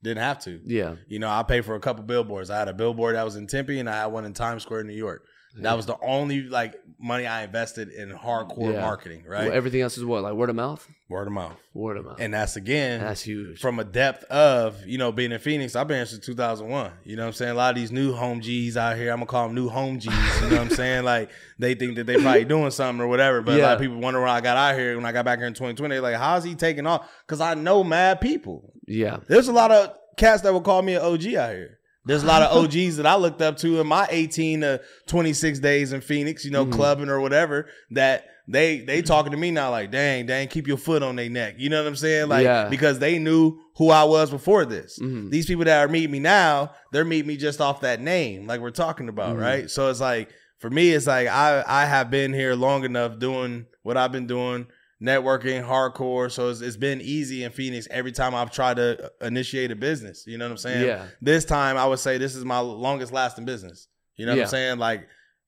didn't 0.03 0.23
have 0.23 0.39
to. 0.39 0.59
Yeah. 0.65 0.95
You 1.07 1.19
know, 1.19 1.29
I 1.29 1.43
paid 1.43 1.65
for 1.65 1.75
a 1.75 1.79
couple 1.79 2.03
billboards. 2.03 2.49
I 2.49 2.57
had 2.59 2.67
a 2.67 2.73
billboard 2.73 3.15
that 3.15 3.23
was 3.23 3.35
in 3.35 3.47
Tempe 3.47 3.79
and 3.79 3.89
I 3.89 3.97
had 3.97 4.07
one 4.07 4.25
in 4.25 4.33
Times 4.33 4.63
Square, 4.63 4.83
New 4.85 4.93
York. 4.93 5.23
That 5.61 5.75
was 5.75 5.85
the 5.87 5.97
only 6.01 6.43
like 6.43 6.75
money 6.99 7.25
I 7.27 7.43
invested 7.43 7.89
in 7.89 8.11
hardcore 8.11 8.73
Yeah. 8.73 8.81
marketing, 8.81 9.23
Well, 9.27 9.39
right? 9.41 9.51
everything 9.51 9.81
else 9.81 9.97
is 9.97 10.05
what 10.05 10.21
like 10.23 10.33
word 10.35 10.49
of 10.49 10.55
mouth. 10.55 10.87
Word 11.09 11.25
of 11.27 11.33
mouth. 11.33 11.57
Word 11.73 11.97
of 11.97 12.05
mouth. 12.05 12.17
And 12.19 12.31
that's 12.33 12.55
again 12.55 12.99
That's 13.01 13.23
huge. 13.23 13.59
from 13.59 13.79
a 13.79 13.83
depth 13.83 14.25
of, 14.25 14.85
you 14.85 14.99
know, 14.99 15.11
being 15.11 15.31
in 15.31 15.39
Phoenix, 15.39 15.75
I've 15.75 15.87
been 15.87 15.97
here 15.97 16.05
since 16.05 16.23
2001. 16.25 16.91
You 17.03 17.15
know 17.15 17.23
what 17.23 17.27
I'm 17.29 17.33
saying? 17.33 17.51
A 17.51 17.55
lot 17.55 17.71
of 17.71 17.75
these 17.77 17.91
new 17.91 18.13
home 18.13 18.41
G's 18.41 18.77
out 18.77 18.95
here, 18.95 19.09
I'm 19.11 19.17
going 19.17 19.25
to 19.25 19.31
call 19.31 19.47
them 19.47 19.55
new 19.55 19.69
home 19.69 19.99
G's. 19.99 20.13
You 20.13 20.49
know 20.49 20.57
what 20.57 20.61
I'm 20.61 20.69
saying? 20.69 21.05
Like, 21.05 21.31
they 21.57 21.73
think 21.73 21.95
that 21.95 22.05
they 22.05 22.17
probably 22.21 22.45
doing 22.45 22.69
something 22.69 23.01
or 23.01 23.07
whatever. 23.07 23.41
But 23.41 23.59
a 23.59 23.61
lot 23.63 23.73
of 23.73 23.81
people 23.81 23.97
wonder 23.97 24.19
when 24.21 24.29
I 24.29 24.39
got 24.39 24.55
out 24.55 24.77
here, 24.77 24.95
when 24.95 25.05
I 25.05 25.11
got 25.11 25.25
back 25.25 25.39
here 25.39 25.47
in 25.47 25.53
2020, 25.55 25.95
they're 25.95 26.01
like, 26.01 26.15
how's 26.15 26.43
he 26.43 26.53
taking 26.53 26.85
off? 26.85 27.09
Because 27.25 27.41
I 27.41 27.55
know 27.55 27.83
mad 27.83 28.21
people. 28.21 28.71
yeah. 28.87 29.17
There's 29.27 29.47
a 29.47 29.53
lot 29.53 29.71
of 29.71 29.95
cats 30.15 30.43
that 30.43 30.53
would 30.53 30.63
call 30.63 30.81
me 30.83 30.93
an 30.93 31.01
OG 31.01 31.33
out 31.33 31.53
here. 31.55 31.79
There's 32.05 32.23
a 32.23 32.27
lot 32.27 32.41
of 32.43 32.55
OGs 32.55 32.97
that 32.97 33.05
I 33.05 33.15
looked 33.15 33.41
up 33.41 33.57
to 33.57 33.79
in 33.81 33.87
my 33.87 34.07
18 34.09 34.61
to 34.61 34.81
26 35.07 35.59
days 35.59 35.91
in 35.91 36.01
Phoenix, 36.01 36.45
you 36.45 36.51
know, 36.51 36.65
Mhm. 36.65 36.71
clubbing 36.71 37.09
or 37.09 37.19
whatever, 37.19 37.67
that 37.91 38.25
they 38.51 38.79
they 38.79 39.01
talking 39.01 39.31
to 39.31 39.37
me 39.37 39.51
now 39.51 39.69
like, 39.71 39.91
dang, 39.91 40.25
dang, 40.25 40.47
keep 40.47 40.67
your 40.67 40.77
foot 40.77 41.03
on 41.03 41.15
their 41.15 41.29
neck. 41.29 41.55
You 41.57 41.69
know 41.69 41.81
what 41.81 41.87
I'm 41.87 41.95
saying? 41.95 42.29
Like 42.29 42.43
Yeah. 42.43 42.67
because 42.69 42.97
they 42.99 43.19
knew 43.19 43.59
who 43.77 43.89
I 43.91 44.03
was 44.03 44.29
before 44.31 44.65
this. 44.65 44.97
Mhm. 44.99 45.29
These 45.29 45.45
people 45.45 45.65
that 45.65 45.79
are 45.85 45.87
meeting 45.87 46.11
me 46.11 46.19
now, 46.19 46.71
they're 46.91 47.05
meeting 47.05 47.27
me 47.27 47.37
just 47.37 47.61
off 47.61 47.81
that 47.81 48.01
name, 48.01 48.47
like 48.47 48.59
we're 48.61 48.71
talking 48.71 49.07
about, 49.09 49.37
Mhm. 49.37 49.41
right? 49.41 49.69
So 49.69 49.89
it's 49.89 49.99
like 50.01 50.29
for 50.57 50.69
me, 50.69 50.91
it's 50.91 51.07
like 51.07 51.27
I 51.27 51.63
I 51.67 51.85
have 51.85 52.09
been 52.09 52.33
here 52.33 52.55
long 52.55 52.83
enough 52.83 53.19
doing 53.19 53.65
what 53.83 53.95
I've 53.97 54.11
been 54.11 54.27
doing, 54.27 54.67
networking, 55.01 55.65
hardcore. 55.65 56.31
So 56.31 56.49
it's, 56.49 56.61
it's 56.61 56.75
been 56.77 57.01
easy 57.01 57.43
in 57.43 57.51
Phoenix 57.51 57.87
every 57.91 58.11
time 58.11 58.35
I've 58.35 58.51
tried 58.51 58.77
to 58.77 59.11
initiate 59.21 59.71
a 59.71 59.75
business. 59.75 60.25
You 60.27 60.37
know 60.37 60.45
what 60.45 60.51
I'm 60.51 60.57
saying? 60.57 60.85
Yeah. 60.85 61.05
This 61.21 61.45
time 61.45 61.77
I 61.77 61.85
would 61.85 61.99
say 61.99 62.17
this 62.17 62.35
is 62.35 62.43
my 62.45 62.59
longest 62.59 63.13
lasting 63.13 63.45
business. 63.45 63.87
You 64.17 64.25
know 64.25 64.33
what 64.33 64.37
Yeah. 64.37 64.43
I'm 64.43 64.49
saying? 64.49 64.79
Like 64.79 65.07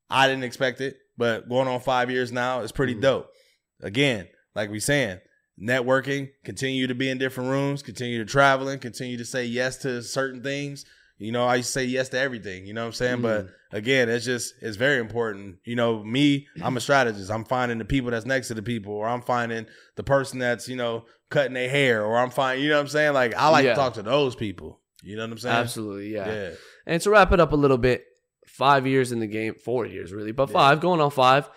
I 0.10 0.28
didn't 0.28 0.43
expect 0.43 0.82
it, 0.82 0.97
but 1.22 1.47
going 1.47 1.67
on 1.67 1.80
five 1.80 2.09
years 2.09 2.32
now, 2.32 2.61
it's 2.61 2.72
pretty 2.72 2.95
Mhm. 2.95 3.01
dope. 3.01 3.28
Again, 3.82 4.28
like 4.55 4.69
we 4.72 4.80
saying, 4.80 5.19
networking, 5.61 6.30
continue 6.43 6.88
to 6.88 6.95
be 6.95 7.09
in 7.09 7.17
different 7.17 7.49
rooms, 7.49 7.84
continue 7.84 8.17
to 8.17 8.26
traveling, 8.26 8.80
continue 8.80 9.17
to 9.17 9.26
say 9.26 9.45
yes 9.45 9.78
to 9.78 10.01
certain 10.01 10.41
things. 10.41 10.86
You 11.17 11.32
know, 11.32 11.45
I 11.45 11.55
used 11.57 11.67
to 11.69 11.74
say 11.74 11.86
yes 11.86 12.09
to 12.09 12.17
everything, 12.19 12.65
you 12.65 12.74
know 12.74 12.82
what 12.82 12.88
I'm 12.88 12.93
saying? 12.93 13.22
But 13.22 13.47
again, 13.72 14.09
it's 14.09 14.26
just 14.26 14.55
it's 14.61 14.78
very 14.78 14.99
important. 14.99 15.57
You 15.65 15.76
know, 15.76 16.03
me, 16.03 16.47
I'm 16.63 16.78
a 16.78 16.82
strategist. 16.82 17.30
I'm 17.30 17.45
finding 17.45 17.78
the 17.78 17.86
people 17.86 18.09
that's 18.09 18.26
next 18.26 18.47
to 18.47 18.55
the 18.55 18.63
people, 18.63 18.93
or 18.93 19.07
I'm 19.07 19.22
finding 19.22 19.67
the 19.97 20.03
person 20.03 20.39
that's, 20.39 20.67
you 20.67 20.76
know, 20.76 21.05
cutting 21.30 21.53
their 21.53 21.69
hair, 21.69 22.03
or 22.03 22.17
I'm 22.17 22.32
finding, 22.32 22.63
you 22.63 22.72
know 22.72 22.78
what 22.78 22.82
I'm 22.82 22.88
saying? 22.88 23.13
Like 23.13 23.36
I 23.36 23.49
like 23.49 23.65
Yeah. 23.65 23.72
to 23.72 23.76
talk 23.76 23.93
to 23.95 24.01
those 24.03 24.36
people. 24.36 24.80
You 25.03 25.15
know 25.15 25.24
what 25.24 25.32
I'm 25.34 25.38
saying? 25.38 25.55
Absolutely. 25.55 26.13
Yeah. 26.13 26.28
Yeah. 26.34 26.49
And 26.88 27.01
to 27.03 27.09
wrap 27.11 27.32
it 27.32 27.39
up 27.39 27.53
a 27.53 27.55
little 27.55 27.78
bit, 27.78 28.03
five 28.58 28.86
years 28.88 29.12
in 29.12 29.20
the 29.20 29.28
game, 29.28 29.56
four 29.56 29.86
years 29.86 30.12
really, 30.14 30.32
but 30.32 30.49
Yeah. 30.49 30.54
five, 30.54 30.80
going 30.82 31.02
on 31.02 31.12
five. 31.12 31.49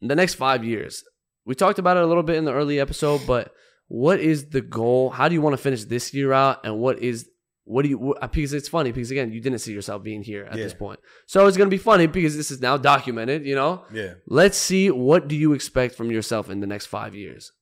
The 0.00 0.14
next 0.14 0.34
five 0.34 0.64
years, 0.64 1.02
we 1.44 1.54
talked 1.54 1.78
about 1.78 1.96
it 1.96 2.02
a 2.02 2.06
little 2.06 2.22
bit 2.22 2.36
in 2.36 2.44
the 2.44 2.52
early 2.52 2.78
episode, 2.80 3.22
but 3.26 3.52
what 3.88 4.20
is 4.20 4.50
the 4.50 4.60
goal? 4.60 5.10
How 5.10 5.28
do 5.28 5.34
you 5.34 5.40
want 5.40 5.54
to 5.54 5.62
finish 5.62 5.84
this 5.84 6.12
year 6.14 6.32
out? 6.32 6.64
And 6.64 6.78
what 6.78 6.98
is 6.98 7.28
what 7.66 7.82
do 7.82 7.88
you? 7.88 7.96
What, 7.98 8.20
because 8.32 8.52
it's 8.52 8.68
funny 8.68 8.92
because 8.92 9.10
again, 9.10 9.32
you 9.32 9.40
didn't 9.40 9.60
see 9.60 9.72
yourself 9.72 10.02
being 10.02 10.22
here 10.22 10.44
at 10.44 10.54
this 10.56 10.74
point, 10.74 11.00
so 11.26 11.46
it's 11.46 11.56
gonna 11.56 11.70
be 11.70 11.78
funny 11.78 12.06
because 12.06 12.36
this 12.36 12.50
is 12.50 12.60
now 12.60 12.76
documented. 12.76 13.46
You 13.46 13.54
know, 13.54 13.86
Yeah. 13.92 14.14
let's 14.26 14.58
see 14.58 14.90
what 14.90 15.28
do 15.28 15.34
you 15.34 15.54
expect 15.54 15.94
from 15.94 16.10
yourself 16.10 16.50
in 16.50 16.60
the 16.60 16.66
next 16.66 16.86
five 16.86 17.14
years. 17.14 17.52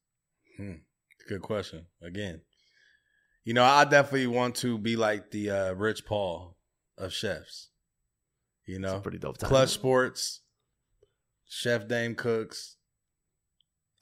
Good 1.29 1.43
question. 1.43 1.87
Again, 2.03 2.43
you 3.45 3.55
know, 3.55 3.63
I 3.65 3.85
definitely 3.85 4.27
want 4.27 4.57
to 4.57 4.77
be 4.77 4.97
like 4.97 5.31
the 5.31 5.51
uh, 5.51 5.73
Rich 5.75 6.05
Paul 6.05 6.57
of 6.99 7.13
chefs. 7.13 7.69
You 8.67 8.79
know, 8.79 9.01
pretty 9.01 9.19
dope 9.19 9.39
time. 9.39 9.49
Clutch 9.49 9.71
Sports, 9.71 10.41
Chef 11.49 11.89
Dame 11.89 12.15
Cooks. 12.15 12.77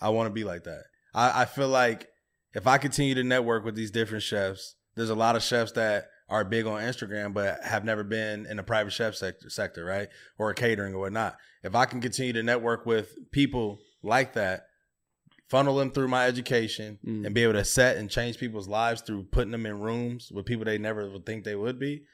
I 0.01 0.11
want 0.11 0.29
to 0.29 0.33
be 0.33 0.45
like 0.45 0.65
that. 0.65 0.85
I, 1.15 1.43
I 1.43 1.45
feel 1.45 1.69
like 1.69 2.09
if 2.55 2.67
I 2.67 2.79
continue 2.79 3.15
to 3.15 3.25
network 3.25 3.65
with 3.65 3.75
these 3.75 3.91
different 3.91 4.23
chefs, 4.23 4.77
there's 4.97 5.11
a 5.11 5.15
lot 5.15 5.37
of 5.37 5.43
chefs 5.43 5.73
that 5.73 6.07
are 6.29 6.45
big 6.45 6.67
on 6.67 6.81
Instagram 6.81 7.35
but 7.35 7.63
have 7.65 7.85
never 7.85 8.05
been 8.05 8.47
in 8.47 8.57
the 8.57 8.63
private 8.63 8.93
chef 8.93 9.15
sector, 9.15 9.51
sector, 9.51 9.85
right? 9.85 10.09
Or 10.39 10.53
catering 10.55 10.95
or 10.95 11.01
whatnot. 11.01 11.37
If 11.63 11.75
I 11.75 11.87
can 11.87 12.01
continue 12.01 12.33
to 12.35 12.43
network 12.43 12.87
with 12.87 13.15
people 13.33 13.79
like 14.03 14.35
that, 14.35 14.67
funnel 15.49 15.77
them 15.77 15.91
through 15.91 16.09
my 16.09 16.27
education 16.27 16.99
Mm. 17.05 17.27
and 17.27 17.35
be 17.35 17.43
able 17.43 17.55
to 17.55 17.65
set 17.65 17.97
and 17.97 18.09
change 18.09 18.39
people's 18.39 18.69
lives 18.69 19.01
through 19.03 19.25
putting 19.25 19.51
them 19.51 19.67
in 19.67 19.81
rooms 19.81 20.31
with 20.33 20.47
people 20.47 20.65
they 20.65 20.79
never 20.79 21.11
would 21.11 21.27
think 21.27 21.45
they 21.45 21.57
would 21.57 21.79
be. 21.79 22.05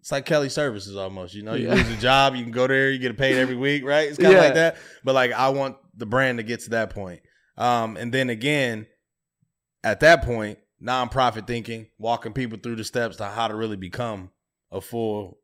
It's 0.00 0.10
like 0.10 0.24
Kelly 0.26 0.48
Services 0.48 0.96
almost, 0.96 1.34
you 1.34 1.42
know. 1.42 1.54
You 1.54 1.68
Yeah. 1.68 1.74
lose 1.74 1.90
a 1.90 1.96
job, 1.96 2.34
you 2.34 2.42
can 2.42 2.52
go 2.52 2.66
there, 2.66 2.90
you 2.90 2.98
get 2.98 3.16
paid 3.16 3.36
every 3.36 3.54
week, 3.68 3.84
right? 3.84 4.08
It's 4.08 4.18
kind 4.18 4.32
of 4.32 4.38
Yeah. 4.38 4.44
like 4.44 4.54
that. 4.54 4.76
But 5.04 5.14
like, 5.14 5.32
I 5.32 5.50
want 5.50 5.76
the 5.96 6.06
brand 6.06 6.38
to 6.38 6.42
get 6.42 6.60
to 6.60 6.70
that 6.70 6.90
point. 6.90 7.20
Um, 7.58 7.96
and 7.96 8.12
then 8.12 8.30
again, 8.30 8.86
at 9.84 10.00
that 10.00 10.24
point, 10.24 10.58
nonprofit 10.82 11.46
thinking, 11.46 11.88
walking 11.98 12.32
people 12.32 12.58
through 12.62 12.76
the 12.76 12.84
steps 12.84 13.16
to 13.18 13.26
how 13.26 13.48
to 13.48 13.54
really 13.54 13.76
become 13.76 14.30
a 14.72 14.80
full 14.80 15.38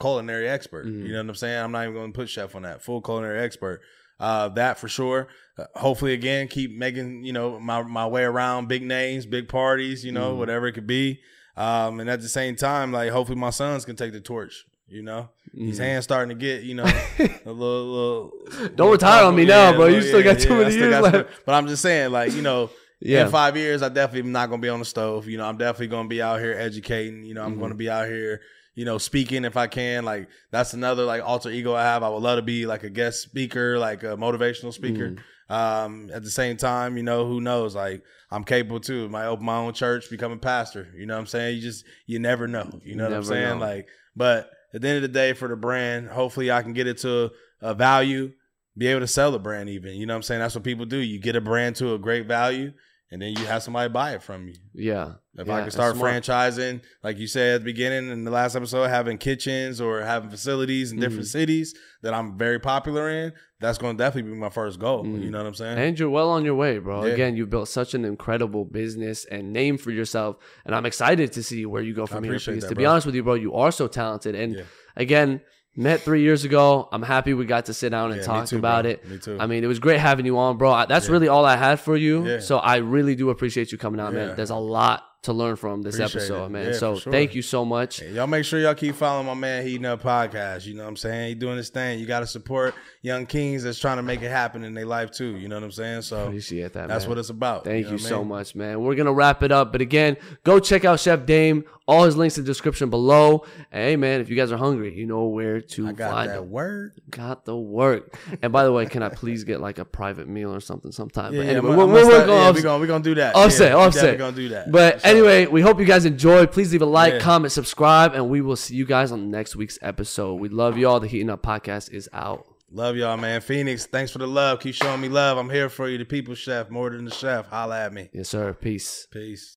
culinary 0.00 0.48
expert. 0.48 0.86
Mhm. 0.86 1.06
You 1.06 1.12
know 1.12 1.18
what 1.22 1.28
I'm 1.30 1.34
saying? 1.34 1.58
I'm 1.64 1.72
not 1.72 1.82
even 1.84 1.94
going 1.94 2.12
to 2.12 2.16
put 2.18 2.28
chef 2.28 2.54
on 2.54 2.62
that. 2.62 2.82
Full 2.82 3.00
culinary 3.00 3.40
expert. 3.40 3.80
Uh, 4.20 4.48
that 4.50 4.78
for 4.78 4.88
sure. 4.88 5.28
Uh, 5.58 5.64
hopefully, 5.74 6.12
again, 6.12 6.46
keep 6.48 6.76
making 6.76 7.24
you 7.24 7.32
know 7.32 7.58
my 7.58 7.82
my 7.82 8.06
way 8.06 8.22
around 8.24 8.68
big 8.68 8.82
names, 8.82 9.24
big 9.26 9.48
parties, 9.48 10.04
you 10.04 10.12
know, 10.12 10.34
Mhm. 10.34 10.38
whatever 10.38 10.66
it 10.68 10.72
could 10.72 10.86
be. 10.86 11.20
Um, 11.56 12.00
and 12.00 12.08
at 12.08 12.20
the 12.22 12.28
same 12.28 12.56
time, 12.56 12.92
like 12.92 13.10
hopefully 13.10 13.38
my 13.38 13.50
sons 13.50 13.84
can 13.84 13.96
take 13.96 14.12
the 14.12 14.20
torch. 14.20 14.64
You 14.88 15.02
know, 15.02 15.30
his 15.56 15.78
Mhm. 15.78 15.82
hands 15.84 16.04
starting 16.04 16.28
to 16.36 16.40
get 16.40 16.64
you 16.64 16.74
know 16.74 16.84
a 17.46 17.50
little 17.50 17.86
little. 17.86 18.68
Don't 18.74 18.90
retire 18.90 19.24
on 19.24 19.34
me 19.34 19.44
now, 19.46 19.72
bro. 19.74 19.86
You 19.86 20.02
still 20.02 20.22
got 20.22 20.38
too 20.38 20.56
many 20.56 20.74
years 20.74 20.90
got 20.90 21.04
some- 21.04 21.12
left. 21.12 21.30
But 21.46 21.54
I'm 21.54 21.66
just 21.66 21.82
saying, 21.82 22.10
like 22.12 22.32
you 22.34 22.42
know, 22.42 22.70
yeah. 23.00 23.24
in 23.24 23.30
five 23.30 23.56
years, 23.56 23.82
I 23.82 23.88
definitely 23.88 24.28
am 24.28 24.32
not 24.32 24.50
gonna 24.50 24.60
be 24.60 24.68
on 24.68 24.78
the 24.80 24.84
stove. 24.84 25.28
You 25.28 25.38
know, 25.38 25.46
I'm 25.46 25.56
definitely 25.56 25.88
gonna 25.88 26.08
be 26.08 26.20
out 26.20 26.40
here 26.40 26.52
educating. 26.58 27.24
You 27.24 27.34
know, 27.34 27.42
I'm 27.44 27.56
Mhm. 27.56 27.60
gonna 27.60 27.74
be 27.74 27.88
out 27.88 28.06
here, 28.06 28.40
you 28.74 28.84
know, 28.84 28.98
speaking 28.98 29.44
if 29.46 29.56
I 29.56 29.66
can. 29.66 30.04
Like 30.04 30.28
that's 30.50 30.74
another 30.74 31.04
like 31.04 31.22
alter 31.24 31.48
ego 31.50 31.74
I 31.74 31.82
have. 31.84 32.02
I 32.02 32.08
would 32.10 32.22
love 32.22 32.36
to 32.38 32.42
be 32.42 32.66
like 32.66 32.82
a 32.84 32.90
guest 32.90 33.22
speaker, 33.22 33.78
like 33.78 34.02
a 34.02 34.16
motivational 34.16 34.72
speaker. 34.74 35.10
Mhm. 35.10 35.18
Um, 35.52 36.10
at 36.14 36.22
the 36.22 36.30
same 36.30 36.56
time, 36.56 36.96
you 36.96 37.02
know, 37.02 37.26
who 37.26 37.38
knows? 37.42 37.74
Like 37.74 38.02
I'm 38.30 38.42
capable 38.42 38.80
too. 38.80 39.10
Might 39.10 39.26
open 39.26 39.44
my 39.44 39.56
own 39.56 39.74
church, 39.74 40.08
become 40.08 40.32
a 40.32 40.38
pastor. 40.38 40.88
You 40.96 41.04
know 41.04 41.12
what 41.12 41.20
I'm 41.20 41.26
saying? 41.26 41.56
You 41.56 41.60
just 41.60 41.84
you 42.06 42.18
never 42.18 42.48
know. 42.48 42.80
You 42.82 42.96
know 42.96 43.04
what 43.04 43.12
I'm 43.12 43.24
saying? 43.24 43.58
know. 43.58 43.66
Like, 43.66 43.86
but 44.16 44.50
at 44.72 44.80
the 44.80 44.88
end 44.88 44.96
of 44.96 45.02
the 45.02 45.08
day, 45.08 45.34
for 45.34 45.48
the 45.48 45.56
brand, 45.56 46.08
hopefully 46.08 46.50
I 46.50 46.62
can 46.62 46.72
get 46.72 46.86
it 46.86 46.96
to 46.98 47.32
a 47.60 47.74
value, 47.74 48.32
be 48.78 48.86
able 48.86 49.00
to 49.00 49.06
sell 49.06 49.30
the 49.30 49.38
brand 49.38 49.68
even. 49.68 49.94
You 49.94 50.06
know 50.06 50.14
what 50.14 50.20
I'm 50.20 50.22
saying? 50.22 50.40
That's 50.40 50.54
what 50.54 50.64
people 50.64 50.86
do. 50.86 50.96
You 50.96 51.20
get 51.20 51.36
a 51.36 51.40
brand 51.42 51.76
to 51.76 51.92
a 51.92 51.98
great 51.98 52.26
value, 52.26 52.72
and 53.12 53.22
then 53.22 53.36
you 53.36 53.44
have 53.46 53.62
somebody 53.62 53.88
buy 53.92 54.14
it 54.14 54.22
from 54.22 54.48
you. 54.48 54.54
Yeah. 54.74 55.12
If 55.38 55.46
Yeah, 55.46 55.54
I 55.54 55.58
can 55.60 55.66
it's 55.68 55.76
start 55.76 55.94
franchising, 55.96 56.80
like 57.04 57.18
you 57.18 57.26
said 57.26 57.54
at 57.56 57.58
the 57.60 57.64
beginning 57.66 58.10
in 58.10 58.24
the 58.24 58.30
last 58.30 58.56
episode, 58.56 58.88
having 58.88 59.18
kitchens 59.18 59.80
or 59.80 60.00
having 60.02 60.30
facilities 60.30 60.92
in 60.92 60.98
different 60.98 61.24
Mhm. 61.26 61.32
cities 61.32 61.74
that 62.02 62.12
I'm 62.14 62.36
very 62.36 62.58
popular 62.58 63.08
in, 63.08 63.32
that's 63.60 63.78
going 63.78 63.96
to 63.96 64.02
definitely 64.02 64.32
be 64.32 64.36
my 64.36 64.50
first 64.50 64.78
goal. 64.80 65.04
Mhm. 65.04 65.22
You 65.22 65.30
know 65.30 65.38
what 65.38 65.46
I'm 65.46 65.54
saying? 65.54 65.78
And 65.78 65.98
you're 65.98 66.10
well 66.10 66.30
on 66.30 66.44
your 66.44 66.54
way, 66.54 66.78
bro. 66.78 67.04
Yeah. 67.06 67.12
Again, 67.12 67.36
you 67.36 67.46
built 67.46 67.68
such 67.68 67.94
an 67.94 68.04
incredible 68.04 68.64
business 68.64 69.24
and 69.26 69.52
name 69.52 69.78
for 69.78 69.90
yourself, 69.90 70.36
and 70.66 70.74
I'm 70.74 70.84
excited 70.86 71.32
to 71.32 71.42
see 71.42 71.64
where 71.66 71.82
you 71.82 71.94
go 71.94 72.06
from 72.06 72.24
here. 72.24 72.32
Because 72.34 72.62
that, 72.62 72.68
to 72.70 72.74
be 72.74 72.84
honest 72.86 73.06
with 73.06 73.14
you, 73.14 73.22
bro, 73.22 73.34
you 73.34 73.54
are 73.54 73.70
so 73.72 73.86
talented. 73.88 74.34
And 74.34 74.56
Yeah. 74.56 74.62
again, 74.96 75.40
met 75.76 76.00
three 76.00 76.22
years 76.22 76.44
ago. 76.44 76.88
I'm 76.92 77.02
happy 77.02 77.32
we 77.34 77.44
got 77.46 77.66
to 77.66 77.74
sit 77.74 77.90
down 77.90 78.12
and 78.12 78.20
Yeah, 78.20 78.26
talk 78.26 78.46
too, 78.46 78.58
about 78.58 78.82
bro. 78.84 78.92
it. 78.92 79.08
Me 79.08 79.18
too. 79.18 79.36
I 79.40 79.46
mean, 79.46 79.64
it 79.64 79.66
was 79.66 79.78
great 79.78 80.00
having 80.00 80.26
you 80.26 80.38
on, 80.38 80.58
bro. 80.58 80.84
That's 80.86 81.06
Yeah. 81.06 81.12
really 81.12 81.28
all 81.28 81.44
I 81.44 81.56
had 81.56 81.80
for 81.80 81.96
you. 81.96 82.40
So 82.40 82.58
I 82.58 82.76
really 82.76 83.14
do 83.14 83.30
appreciate 83.30 83.72
you 83.72 83.78
coming 83.78 84.00
out, 84.00 84.12
man. 84.12 84.36
There's 84.36 84.50
a 84.50 84.56
lot 84.56 85.04
to 85.22 85.32
learn 85.32 85.54
from 85.54 85.82
this 85.82 85.94
Appreciate 86.00 86.20
episode, 86.22 86.46
it. 86.46 86.48
man. 86.50 86.66
Yeah, 86.66 86.72
so 86.72 86.98
sure. 86.98 87.12
thank 87.12 87.34
you 87.34 87.42
so 87.42 87.64
much. 87.64 88.00
Hey, 88.00 88.10
y'all 88.12 88.26
make 88.26 88.44
sure 88.44 88.58
y'all 88.58 88.74
keep 88.74 88.96
following 88.96 89.26
my 89.26 89.34
man 89.34 89.64
Heating 89.64 89.86
Up 89.86 90.02
Podcast. 90.02 90.66
You 90.66 90.74
know 90.74 90.82
what 90.82 90.88
I'm 90.88 90.96
saying? 90.96 91.28
He 91.28 91.34
doing 91.36 91.56
his 91.56 91.68
thing. 91.68 92.00
You 92.00 92.06
got 92.06 92.20
to 92.20 92.26
support 92.26 92.74
young 93.02 93.26
kings 93.26 93.62
that's 93.62 93.78
trying 93.78 93.98
to 93.98 94.02
make 94.02 94.20
it 94.22 94.30
happen 94.30 94.64
in 94.64 94.74
their 94.74 94.86
life 94.86 95.12
too. 95.12 95.36
You 95.36 95.46
know 95.48 95.54
what 95.56 95.62
I'm 95.64 95.70
saying? 95.70 96.02
So 96.02 96.26
Appreciate 96.26 96.72
that, 96.72 96.88
that's 96.88 97.04
man. 97.04 97.08
what 97.10 97.18
it's 97.18 97.30
about. 97.30 97.64
Thank 97.64 97.86
you, 97.86 97.92
know 97.92 97.96
I 98.04 98.08
so 98.08 98.18
mean? 98.18 98.28
much, 98.28 98.54
man. 98.56 98.80
We're 98.80 98.96
gonna 98.96 99.12
wrap 99.12 99.44
it 99.44 99.52
up, 99.52 99.70
but 99.70 99.80
again, 99.80 100.16
go 100.42 100.58
check 100.58 100.84
out 100.84 100.98
Chef 100.98 101.24
Dame. 101.24 101.64
All 101.88 102.04
his 102.04 102.16
links 102.16 102.38
in 102.38 102.44
the 102.44 102.46
description 102.46 102.90
below. 102.90 103.44
Hey, 103.72 103.96
man, 103.96 104.20
if 104.20 104.30
you 104.30 104.36
guys 104.36 104.52
are 104.52 104.56
hungry, 104.56 104.94
you 104.96 105.04
know 105.04 105.24
where 105.24 105.60
to 105.60 105.88
I 105.88 105.92
got 105.92 106.12
find 106.12 106.30
that 106.30 106.46
word. 106.46 107.00
Got 107.10 107.44
the 107.44 107.56
work. 107.56 108.16
and 108.40 108.52
by 108.52 108.62
the 108.62 108.72
way, 108.72 108.86
can 108.86 109.02
I 109.02 109.08
please 109.08 109.42
get 109.42 109.60
like 109.60 109.78
a 109.78 109.84
private 109.84 110.28
meal 110.28 110.54
or 110.54 110.60
something 110.60 110.92
sometime? 110.92 111.32
Yeah, 111.34 111.40
but 111.40 111.48
anyway, 111.48 111.68
I'm- 111.70 111.76
we're, 111.76 111.84
I'm 111.84 111.90
we're 111.90 112.02
gonna 112.02 112.06
working 112.06 112.14
start- 112.14 112.30
on 112.30 112.36
yeah, 112.36 112.48
offs- 112.48 112.56
we 112.56 112.62
gonna 112.62 112.80
we 112.82 112.86
gonna 112.86 113.04
do 113.04 113.14
that. 113.16 113.34
offset, 113.34 113.70
yeah, 113.72 113.76
offset. 113.76 113.94
definitely 114.02 114.18
gonna 114.18 114.36
do 114.36 114.48
that. 114.50 114.70
But. 114.72 115.00
Anyway, 115.12 115.46
we 115.46 115.60
hope 115.60 115.78
you 115.78 115.84
guys 115.84 116.04
enjoyed. 116.04 116.50
Please 116.52 116.72
leave 116.72 116.82
a 116.82 116.86
like, 116.86 117.14
Yeah. 117.14 117.18
comment, 117.20 117.52
subscribe, 117.52 118.14
and 118.14 118.28
we 118.28 118.40
will 118.40 118.56
see 118.56 118.74
you 118.74 118.84
guys 118.86 119.12
on 119.12 119.30
next 119.30 119.54
week's 119.56 119.78
episode. 119.82 120.34
We 120.40 120.48
love 120.48 120.76
y'all. 120.78 121.00
The 121.00 121.06
Heating 121.08 121.30
Up 121.30 121.42
Podcast 121.42 121.90
is 121.92 122.08
out. 122.12 122.46
love 122.74 122.96
y'all, 122.96 123.18
man. 123.18 123.40
Phoenix, 123.42 123.84
thanks 123.84 124.10
for 124.10 124.18
the 124.18 124.26
love. 124.26 124.60
Keep 124.60 124.74
showing 124.74 125.00
me 125.00 125.08
love. 125.10 125.36
I'm 125.36 125.50
here 125.50 125.68
for 125.68 125.88
you, 125.90 125.98
the 125.98 126.06
people 126.06 126.34
chef, 126.34 126.70
more 126.70 126.88
than 126.90 127.04
the 127.04 127.10
chef. 127.10 127.46
Holla 127.46 127.84
at 127.84 127.92
me. 127.92 128.08
Yes, 128.14 128.30
sir. 128.30 128.54
Peace. 128.54 129.06
Peace. 129.10 129.50